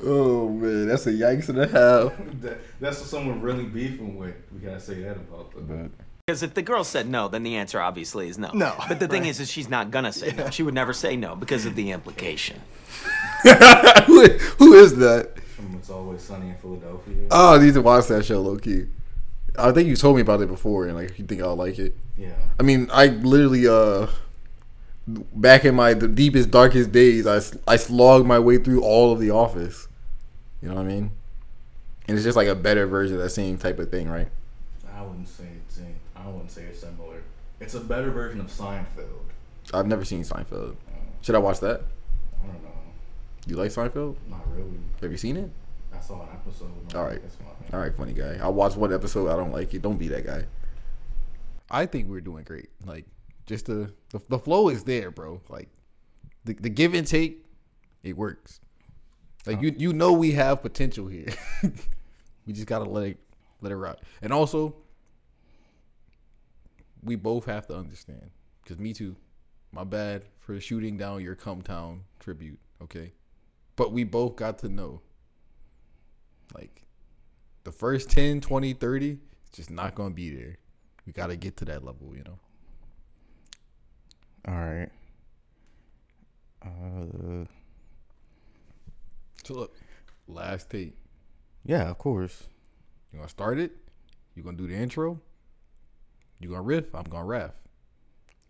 Oh 0.10 0.48
man, 0.48 0.88
that's 0.88 1.06
a 1.06 1.12
yikes 1.12 1.50
and 1.50 1.60
a 1.60 1.68
half. 1.68 2.14
that, 2.42 2.60
that's 2.80 3.00
what 3.00 3.10
someone 3.10 3.42
really 3.42 3.66
beefing 3.66 4.18
with. 4.18 4.36
We 4.54 4.60
gotta 4.60 4.80
say 4.80 5.02
that 5.04 5.18
about 5.18 5.52
the. 5.52 5.90
Because 6.26 6.44
if 6.44 6.54
the 6.54 6.62
girl 6.62 6.84
said 6.84 7.10
no, 7.10 7.28
then 7.28 7.44
the 7.44 7.56
answer 7.56 7.80
obviously 7.82 8.28
is 8.30 8.38
no. 8.38 8.52
No, 8.54 8.74
But 8.88 9.00
the 9.00 9.08
thing 9.08 9.26
is, 9.26 9.40
is 9.40 9.50
she's 9.50 9.70
not 9.70 9.92
gonna 9.92 10.14
say 10.14 10.32
no. 10.34 10.50
She 10.50 10.64
would 10.64 10.74
never 10.74 10.94
say 10.94 11.16
no 11.16 11.36
because 11.36 11.66
of 11.66 11.76
the 11.76 11.92
implication. 11.92 12.62
who, 14.06 14.28
who 14.58 14.74
is 14.74 14.96
that? 14.98 15.40
From 15.56 15.76
It's 15.76 15.90
Always 15.90 16.22
Sunny 16.22 16.50
in 16.50 16.56
Philadelphia. 16.58 17.28
Oh, 17.32 17.56
I 17.58 17.64
need 17.64 17.74
to 17.74 17.82
watch 17.82 18.08
that 18.08 18.26
show, 18.26 18.42
low 18.42 18.58
key. 18.58 18.88
I 19.58 19.72
think 19.72 19.90
you 19.90 19.96
told 19.96 20.16
me 20.16 20.22
about 20.22 20.42
it 20.42 20.48
before, 20.48 20.86
and 20.86 20.96
like 20.96 21.18
you 21.20 21.26
think 21.26 21.42
I'll 21.42 21.56
like 21.56 21.80
it. 21.80 21.98
yeah. 22.18 22.34
I 22.60 22.64
mean, 22.64 22.90
I 22.94 23.08
literally 23.08 23.68
uh, 23.68 24.08
back 25.08 25.66
in 25.66 25.76
my 25.76 25.94
the 25.94 26.08
deepest 26.08 26.52
darkest 26.52 26.92
days, 26.92 27.26
I 27.26 27.40
I 27.72 27.76
slogged 27.78 28.28
my 28.28 28.40
way 28.40 28.58
through 28.58 28.82
all 28.82 29.12
of 29.12 29.20
The 29.20 29.32
Office. 29.32 29.88
You 30.62 30.70
know 30.70 30.76
what 30.76 30.86
I 30.86 30.88
mean? 30.88 31.12
And 32.08 32.18
it's 32.18 32.24
just 32.24 32.38
like 32.38 32.48
a 32.48 32.56
better 32.56 32.88
version 32.88 33.18
of 33.18 33.24
that 33.24 33.30
same 33.30 33.58
type 33.58 33.80
of 33.80 33.92
thing, 33.92 34.10
right? 34.10 34.30
I 34.96 35.02
wouldn't 35.02 35.28
say 35.28 35.46
it's 35.66 35.78
in, 35.78 35.96
I 36.16 36.28
wouldn't 36.28 36.52
say 36.52 36.64
it's 36.64 36.80
similar. 36.80 37.22
It's 37.60 37.76
a 37.76 37.80
better 37.80 38.10
version 38.12 38.40
of 38.40 38.48
Seinfeld. 38.48 39.26
I've 39.74 39.88
never 39.88 40.06
seen 40.06 40.24
Seinfeld. 40.24 40.76
Oh. 40.76 40.94
Should 41.22 41.36
I 41.36 41.40
watch 41.40 41.60
that? 41.60 41.82
I 42.42 42.48
don't 42.48 42.64
know. 42.64 42.70
You 43.46 43.56
like 43.58 43.72
Seinfeld? 43.72 44.16
Not 44.30 44.42
really. 44.56 44.80
Have 45.02 45.12
you 45.12 45.18
seen 45.18 45.38
it? 45.38 45.52
I 45.94 46.00
saw 46.00 46.22
an 46.22 46.30
episode. 46.34 46.72
All 46.96 47.04
right. 47.04 47.22
All 47.74 47.80
right, 47.80 47.96
funny 47.96 48.14
guy. 48.14 48.38
I 48.42 48.48
watched 48.48 48.78
one 48.78 48.94
episode. 48.94 49.30
I 49.30 49.36
don't 49.36 49.52
like 49.52 49.74
it. 49.74 49.82
Don't 49.82 49.98
be 49.98 50.08
that 50.10 50.26
guy. 50.26 50.46
I 51.70 51.86
think 51.86 52.08
we're 52.10 52.22
doing 52.22 52.44
great. 52.44 52.70
Like, 52.86 53.06
just 53.46 53.66
the 53.66 53.92
the, 54.10 54.22
the 54.30 54.40
flow 54.40 54.70
is 54.70 54.84
there, 54.86 55.12
bro. 55.12 55.42
Like, 55.50 55.68
the, 56.46 56.54
the 56.54 56.70
give 56.70 56.94
and 56.94 57.06
take, 57.06 57.44
it 58.04 58.16
works. 58.16 58.62
Like 59.48 59.62
you 59.62 59.74
you 59.78 59.94
know 59.94 60.14
we 60.14 60.34
have 60.34 60.62
potential 60.62 61.08
here. 61.08 61.34
we 62.46 62.54
just 62.54 62.68
gotta 62.68 62.86
let 62.86 63.08
it 63.08 63.18
let 63.62 63.72
it 63.72 63.78
rock. 63.78 64.00
And 64.22 64.32
also, 64.34 64.76
we 67.04 67.16
both 67.16 67.46
have 67.46 67.68
to 67.68 67.76
understand. 67.76 68.30
Cause 68.66 68.78
me 68.78 68.94
too. 68.94 69.16
My 69.72 69.84
bad 69.84 70.26
for 70.40 70.60
shooting 70.60 70.98
down 70.98 71.24
your 71.24 71.36
come 71.36 71.62
town 71.62 72.02
tribute. 72.20 72.60
Okay, 72.82 73.14
but 73.76 73.92
we 73.92 74.04
both 74.04 74.36
got 74.36 74.60
to 74.60 74.70
know. 74.70 75.02
Like, 76.54 76.84
the 77.64 77.72
first 77.72 78.10
10, 78.10 78.42
20, 78.42 78.74
30, 78.74 79.18
it's 79.48 79.58
just 79.58 79.70
not 79.70 79.96
going 79.96 80.12
to 80.12 80.16
be 80.16 80.34
there. 80.34 80.58
We 81.06 81.14
got 81.14 81.28
to 81.28 81.36
get 81.36 81.58
to 81.58 81.66
that 81.66 81.84
level, 81.84 82.14
you 82.16 82.24
know? 82.24 82.40
All 84.48 84.56
right. 84.56 84.90
Uh, 86.62 87.46
So, 89.48 89.54
look, 89.54 89.74
last 90.28 90.70
take. 90.70 90.94
yeah, 91.64 91.90
of 91.90 91.98
course. 91.98 92.50
You 93.14 93.22
to 93.22 93.30
start 93.30 93.58
it? 93.60 93.72
You 94.36 94.44
to 94.44 94.52
do 94.52 94.68
the 94.68 94.76
intro? 94.76 95.22
You 96.42 96.50
to 96.50 96.60
riff? 96.60 96.94
I'm 96.94 97.06
to 97.06 97.24
rap. 97.24 97.56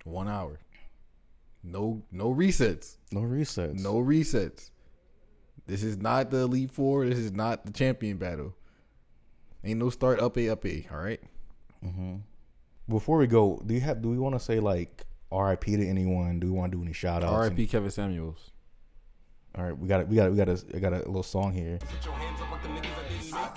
One 0.06 0.28
hour. 0.28 0.60
No, 1.64 2.02
no 2.12 2.34
resets. 2.34 2.96
No 3.12 3.22
resets. 3.22 3.80
No 3.80 3.98
resets. 3.98 4.72
This 5.68 5.84
is 5.84 5.98
not 5.98 6.32
the 6.32 6.38
Elite 6.38 6.72
Four. 6.72 7.06
This 7.06 7.20
is 7.20 7.32
not 7.32 7.64
the 7.64 7.72
champion 7.72 8.18
battle. 8.18 8.56
Ain't 9.64 9.78
no 9.78 9.92
start 9.92 10.20
up 10.20 10.36
A 10.40 10.50
up 10.50 10.66
A. 10.66 10.88
All 10.92 10.98
right. 10.98 11.22
Mm-hmm. 11.86 12.16
Before 12.90 13.20
we 13.20 13.28
go, 13.28 13.62
do 13.64 13.76
you 13.76 13.82
have? 13.82 14.02
Do 14.02 14.10
we 14.10 14.18
want 14.18 14.34
to 14.34 14.40
say 14.40 14.60
like 14.60 15.06
R.I.P. 15.32 15.78
to 15.78 15.88
anyone? 15.88 16.40
Do 16.40 16.48
we 16.48 16.54
want 16.58 16.72
to 16.72 16.78
do 16.80 16.84
any 16.84 16.94
shout 16.94 17.24
outs? 17.24 17.34
R.I.P. 17.34 17.68
Kevin 17.68 17.92
Samuels. 17.92 18.50
All 19.58 19.64
right, 19.64 19.78
we 19.78 19.88
got 19.88 20.02
it. 20.02 20.08
We 20.08 20.16
got. 20.16 20.30
We 20.30 20.38
got 20.38 20.50
a. 20.50 20.62
I 20.76 20.80
got 20.80 20.94
a 20.94 20.98
little 20.98 21.24
song 21.24 21.52
here. 21.52 21.80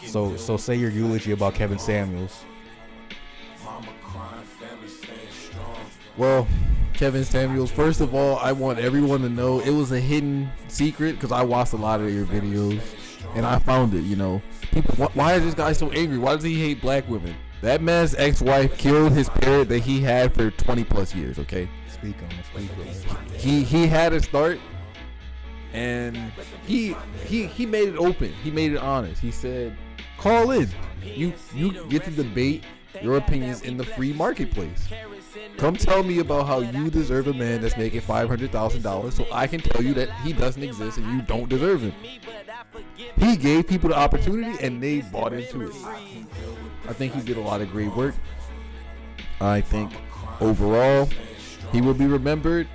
So 0.06 0.36
so 0.36 0.56
say 0.56 0.74
your 0.74 0.90
eulogy 0.90 1.32
about 1.32 1.54
Kevin 1.54 1.78
Samuels. 1.78 2.44
Well, 6.16 6.46
Kevin 6.94 7.24
Samuels, 7.24 7.70
first 7.70 8.00
of 8.00 8.14
all, 8.14 8.36
I 8.38 8.52
want 8.52 8.78
everyone 8.78 9.20
to 9.22 9.28
know 9.28 9.60
it 9.60 9.70
was 9.70 9.92
a 9.92 10.00
hidden 10.00 10.50
secret 10.68 11.12
because 11.12 11.32
I 11.32 11.42
watched 11.42 11.72
a 11.72 11.76
lot 11.76 12.00
of 12.00 12.12
your 12.12 12.26
videos 12.26 12.80
and 13.34 13.46
I 13.46 13.58
found 13.58 13.94
it. 13.94 14.02
You 14.02 14.16
know, 14.16 14.42
people, 14.72 14.94
wh- 15.06 15.16
why 15.16 15.34
is 15.34 15.44
this 15.44 15.54
guy 15.54 15.72
so 15.72 15.90
angry? 15.90 16.18
Why 16.18 16.34
does 16.34 16.44
he 16.44 16.58
hate 16.58 16.80
black 16.80 17.08
women? 17.08 17.34
That 17.62 17.82
man's 17.82 18.14
ex-wife 18.14 18.76
killed 18.78 19.12
his 19.12 19.28
parent 19.28 19.68
that 19.68 19.80
he 19.80 20.00
had 20.00 20.34
for 20.34 20.50
20 20.50 20.84
plus 20.84 21.14
years. 21.14 21.38
Okay, 21.38 21.68
Speak 21.88 22.16
on. 22.22 22.30
Speak 22.44 22.70
on 23.10 23.26
he 23.36 23.62
he 23.62 23.86
had 23.86 24.12
a 24.12 24.20
start 24.20 24.58
and 25.72 26.16
he 26.66 26.96
he 27.26 27.46
he 27.46 27.66
made 27.66 27.88
it 27.88 27.96
open. 27.96 28.32
He 28.42 28.50
made 28.50 28.72
it 28.72 28.78
honest. 28.78 29.20
He 29.20 29.30
said, 29.30 29.76
"Call 30.18 30.50
in. 30.50 30.68
You 31.02 31.32
you 31.54 31.84
get 31.86 32.04
to 32.04 32.10
debate 32.10 32.64
your 33.02 33.16
opinions 33.16 33.62
in 33.62 33.76
the 33.76 33.84
free 33.84 34.12
marketplace. 34.12 34.88
Come 35.56 35.76
tell 35.76 36.02
me 36.02 36.18
about 36.18 36.46
how 36.46 36.58
you 36.58 36.90
deserve 36.90 37.28
a 37.28 37.34
man 37.34 37.60
that's 37.60 37.76
making 37.76 38.00
five 38.00 38.28
hundred 38.28 38.50
thousand 38.50 38.82
dollars, 38.82 39.14
so 39.14 39.26
I 39.32 39.46
can 39.46 39.60
tell 39.60 39.82
you 39.82 39.94
that 39.94 40.10
he 40.22 40.32
doesn't 40.32 40.62
exist 40.62 40.98
and 40.98 41.06
you 41.06 41.22
don't 41.22 41.48
deserve 41.48 41.82
him." 41.82 41.94
He 43.18 43.36
gave 43.36 43.66
people 43.66 43.90
the 43.90 43.96
opportunity, 43.96 44.62
and 44.64 44.82
they 44.82 45.00
bought 45.00 45.32
into 45.32 45.62
it. 45.62 45.74
I 46.88 46.92
think 46.92 47.14
he 47.14 47.20
did 47.20 47.36
a 47.36 47.40
lot 47.40 47.60
of 47.60 47.70
great 47.70 47.94
work. 47.94 48.14
I 49.40 49.60
think 49.60 49.92
overall, 50.40 51.08
he 51.72 51.80
will 51.80 51.94
be 51.94 52.06
remembered 52.06 52.68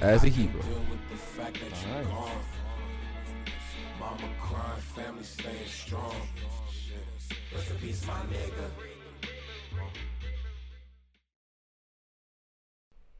as 0.00 0.24
a 0.24 0.28
hero. 0.28 0.62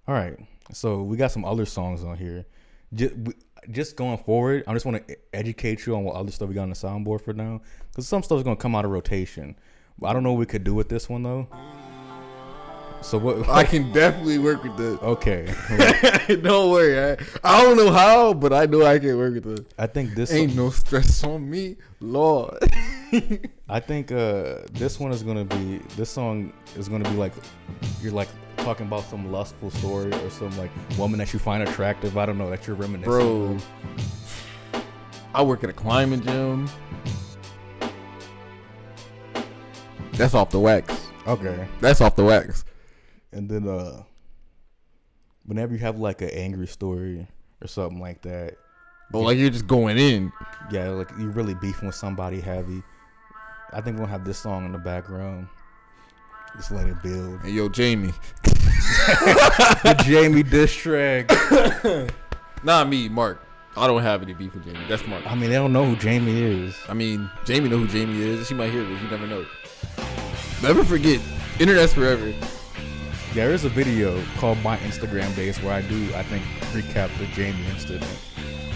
All 0.09 0.15
right. 0.15 0.39
So 0.73 1.03
we 1.03 1.17
got 1.17 1.33
some 1.33 1.45
other 1.45 1.67
songs 1.67 2.05
on 2.05 2.17
here. 2.17 2.47
Just, 2.93 3.15
just 3.71 3.97
going 3.97 4.19
forward, 4.19 4.65
I 4.67 4.73
just 4.73 4.87
want 4.87 5.07
to 5.07 5.17
educate 5.33 5.87
you 5.87 5.95
on 5.95 6.05
what 6.05 6.17
other 6.17 6.31
stuff 6.31 6.49
we 6.49 6.55
got 6.55 6.63
on 6.63 6.71
the 6.71 6.75
soundboard 6.75 7.23
for 7.23 7.33
now, 7.33 7.61
because 7.91 8.09
some 8.09 8.23
stuff 8.23 8.39
is 8.39 8.45
gonna 8.45 8.57
come 8.57 8.75
out 8.75 8.85
of 8.85 8.91
rotation. 8.91 9.57
I 10.03 10.13
don't 10.13 10.23
know 10.23 10.33
what 10.33 10.39
we 10.39 10.47
could 10.47 10.65
do 10.65 10.75
with 10.75 10.89
this 10.89 11.09
one 11.09 11.23
though. 11.23 11.47
So 13.03 13.19
what? 13.19 13.49
I 13.49 13.65
can 13.65 13.93
definitely 13.93 14.39
work 14.39 14.63
with 14.63 14.77
this. 14.77 14.99
okay. 15.01 15.53
don't 16.43 16.71
worry. 16.71 16.99
I, 16.99 17.17
I 17.45 17.63
don't 17.63 17.77
know 17.77 17.91
how, 17.91 18.35
but 18.35 18.53
I 18.53 18.67
know 18.67 18.85
I 18.85 18.99
can 18.99 19.17
work 19.17 19.35
with 19.35 19.45
this. 19.45 19.67
I 19.79 19.87
think 19.87 20.15
this. 20.15 20.33
Ain't 20.33 20.55
no 20.55 20.71
stress 20.71 21.23
on 21.25 21.49
me, 21.49 21.77
Lord. 22.01 22.59
I 23.69 23.81
think 23.81 24.13
uh, 24.13 24.61
this 24.73 24.99
one 25.01 25.13
is 25.13 25.23
gonna 25.23 25.45
be. 25.45 25.79
This 25.97 26.11
song 26.11 26.53
is 26.77 26.89
gonna 26.89 27.09
be 27.09 27.17
like, 27.17 27.33
you're 28.01 28.13
like 28.13 28.29
talking 28.59 28.87
about 28.87 29.05
some 29.05 29.33
lustful 29.33 29.71
story 29.71 30.13
or 30.13 30.31
some 30.31 30.57
like 30.59 30.71
woman 30.99 31.19
that 31.19 31.33
you 31.33 31.39
find 31.39 31.63
attractive. 31.63 32.17
I 32.19 32.27
don't 32.27 32.39
know 32.39 32.51
that 32.51 32.67
you're 32.67 32.77
reminiscing. 32.77 33.11
Bro, 33.11 33.43
of. 33.55 33.67
I 35.35 35.43
work 35.43 35.65
at 35.65 35.71
a 35.71 35.73
climbing 35.73 36.23
gym. 36.23 36.69
That's 40.13 40.35
off 40.35 40.51
the 40.51 40.61
wax. 40.61 41.09
Okay. 41.27 41.67
That's 41.81 42.01
off 42.01 42.17
the 42.17 42.25
wax. 42.25 42.65
And 43.33 43.49
then 43.49 43.67
uh, 43.69 44.03
whenever 45.47 45.73
you 45.73 45.79
have 45.79 45.99
like 45.99 46.21
an 46.21 46.31
angry 46.31 46.67
story 46.67 47.27
or 47.63 47.69
something 47.69 48.01
like 48.01 48.21
that, 48.23 48.57
But 49.13 49.21
like 49.21 49.39
you're 49.39 49.51
just 49.51 49.67
going 49.67 49.97
in. 49.99 50.33
yeah, 50.71 50.89
like 50.91 51.11
you're 51.19 51.31
really 51.31 51.55
beefing 51.55 51.87
with 51.87 51.95
somebody 51.97 52.41
heavy. 52.41 52.83
I 53.73 53.81
think 53.81 53.99
we'll 53.99 54.07
have 54.07 54.25
this 54.25 54.39
song 54.39 54.64
in 54.64 54.73
the 54.73 54.79
background. 54.79 55.49
Just 56.57 56.73
let 56.73 56.87
it 56.87 57.01
build. 57.03 57.41
Hey, 57.43 57.51
yo, 57.51 57.68
Jamie. 57.68 58.12
the 58.43 60.03
Jamie 60.05 60.43
diss 60.43 60.75
track. 60.75 61.31
Not 62.64 62.89
me, 62.89 63.09
Marc. 63.09 63.47
I 63.77 63.87
don't 63.87 64.03
have 64.03 64.23
any 64.23 64.35
beef 64.35 64.55
with 64.55 64.64
Jamie. 64.64 64.85
That's 64.89 65.07
Marc. 65.07 65.25
I 65.31 65.35
mean, 65.37 65.51
they 65.51 65.57
don't 65.57 65.73
know 65.73 65.85
who 65.85 65.95
Jamie 65.97 66.43
is. 66.43 66.77
I 66.89 66.95
mean, 66.95 67.31
Jamie 67.45 67.68
know 67.68 67.79
who 67.79 67.87
Jamie 67.87 68.21
is. 68.21 68.49
She 68.49 68.55
might 68.55 68.71
hear 68.73 68.85
this. 68.85 69.01
You 69.01 69.09
never 69.09 69.27
know. 69.27 69.47
Never 70.62 70.85
forget, 70.85 71.21
internet's 71.61 71.95
forever. 71.95 72.35
There 73.33 73.53
is 73.53 73.64
a 73.64 73.68
video 73.68 74.21
called 74.39 74.59
My 74.59 74.77
Instagram 74.79 75.35
Days 75.37 75.62
where 75.62 75.73
I 75.73 75.83
do, 75.83 76.12
I 76.14 76.25
think, 76.25 76.43
recap 76.73 77.16
the 77.18 77.27
Jamie 77.27 77.64
incident. 77.71 78.05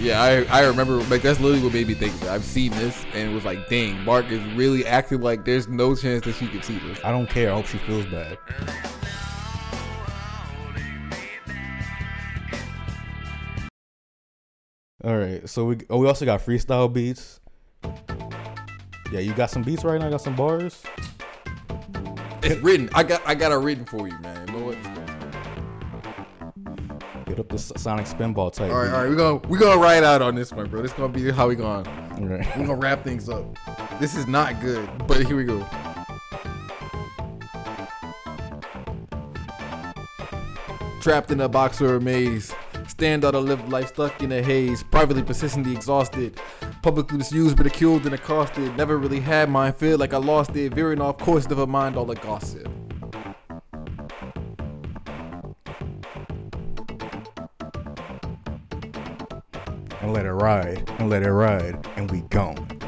Yeah, 0.01 0.21
I 0.21 0.45
I 0.45 0.67
remember. 0.67 0.97
Like 1.05 1.23
that's 1.23 1.41
literally 1.41 1.63
what 1.63 1.73
made 1.73 1.87
me 1.87 1.95
think. 1.95 2.19
That. 2.21 2.31
I've 2.31 2.45
seen 2.45 2.73
this 2.73 3.05
and 3.15 3.31
it 3.31 3.35
was 3.35 3.45
like, 3.45 3.69
dang, 3.69 3.99
Marc 4.05 4.31
is 4.31 4.43
really 4.55 4.85
acting 4.87 5.21
like 5.21 5.45
there's 5.45 5.69
no 5.69 5.95
chance 5.95 6.25
that 6.25 6.35
she 6.35 6.49
could 6.49 6.65
see 6.65 6.79
this. 6.79 6.99
I 7.05 7.11
don't 7.11 7.29
care. 7.29 7.51
I 7.51 7.55
hope 7.55 7.67
she 7.67 7.79
feels 7.79 8.07
bad. 8.07 8.39
All 15.05 15.19
right, 15.19 15.47
so 15.47 15.67
we 15.67 15.77
oh 15.91 15.99
we 15.99 16.07
also 16.07 16.25
got 16.25 16.41
freestyle 16.41 16.91
beats. 16.91 17.41
Yeah, 19.13 19.21
you 19.21 19.35
got 19.35 19.51
some 19.51 19.63
beats 19.63 19.85
right 19.85 20.01
now. 20.01 20.07
I 20.07 20.11
Got 20.11 20.23
some 20.23 20.35
bars. 20.35 20.83
It's 22.43 22.61
written. 22.63 22.89
I 22.95 23.03
got 23.03 23.23
I 23.27 23.35
got 23.35 23.53
it 23.53 23.57
written 23.57 23.85
for 23.85 24.09
you, 24.09 24.19
man. 24.21 24.47
Get 27.35 27.41
up 27.41 27.49
the 27.49 27.59
Sonic 27.59 28.07
Spinball 28.07 28.53
type. 28.53 28.71
All 28.71 28.79
right, 28.79 28.93
all 28.93 29.01
right. 29.01 29.09
We're 29.09 29.17
gonna 29.17 29.49
we're 29.49 29.59
gonna 29.59 29.81
ride 29.81 30.05
out 30.05 30.23
on 30.23 30.37
this 30.37 30.53
one, 30.53 30.69
bro. 30.69 30.83
This 30.83 30.93
gonna 30.93 31.13
be 31.13 31.33
how 31.33 31.49
we 31.49 31.57
going. 31.57 31.85
All 31.85 32.29
right. 32.29 32.47
We're 32.57 32.67
gonna 32.67 32.77
wrap 32.77 33.03
things 33.03 33.29
up. 33.29 33.45
This 33.99 34.15
is 34.15 34.29
not 34.29 34.61
good, 34.61 34.89
but 35.09 35.27
here 35.27 35.37
we 35.37 35.43
go. 35.43 35.67
Trapped 41.01 41.33
in 41.33 41.41
a 41.41 41.49
box 41.49 41.83
or 41.83 41.97
a 41.97 42.01
maze. 42.01 42.55
Stand 42.87 43.25
out 43.25 43.35
or 43.35 43.41
live 43.41 43.69
life 43.69 43.89
stuck 43.89 44.23
in 44.23 44.31
a 44.31 44.41
haze. 44.41 44.85
Privately, 44.85 45.25
persistently 45.25 45.73
exhausted. 45.73 46.41
Publicly 46.83 47.19
misused, 47.19 47.59
ridiculed, 47.59 48.05
and 48.07 48.15
accosted. 48.15 48.77
Never 48.77 48.97
really 48.97 49.19
had 49.19 49.51
mine. 49.51 49.73
Feel 49.73 49.99
like 49.99 50.15
I 50.15 50.19
lost 50.19 50.55
it. 50.55 50.73
Veering 50.73 51.01
off 51.01 51.19
course, 51.19 51.49
never 51.49 51.67
mind 51.67 51.97
all 51.97 52.05
the 52.05 52.15
gossip. 52.15 52.69
And 60.05 60.13
let 60.13 60.27
it 60.27 60.33
ride. 60.33 60.87
And 60.99 61.09
let 61.09 61.23
it 61.23 61.33
ride. 61.33 61.89
And 61.97 62.11
we 62.11 62.21
gone. 62.29 62.84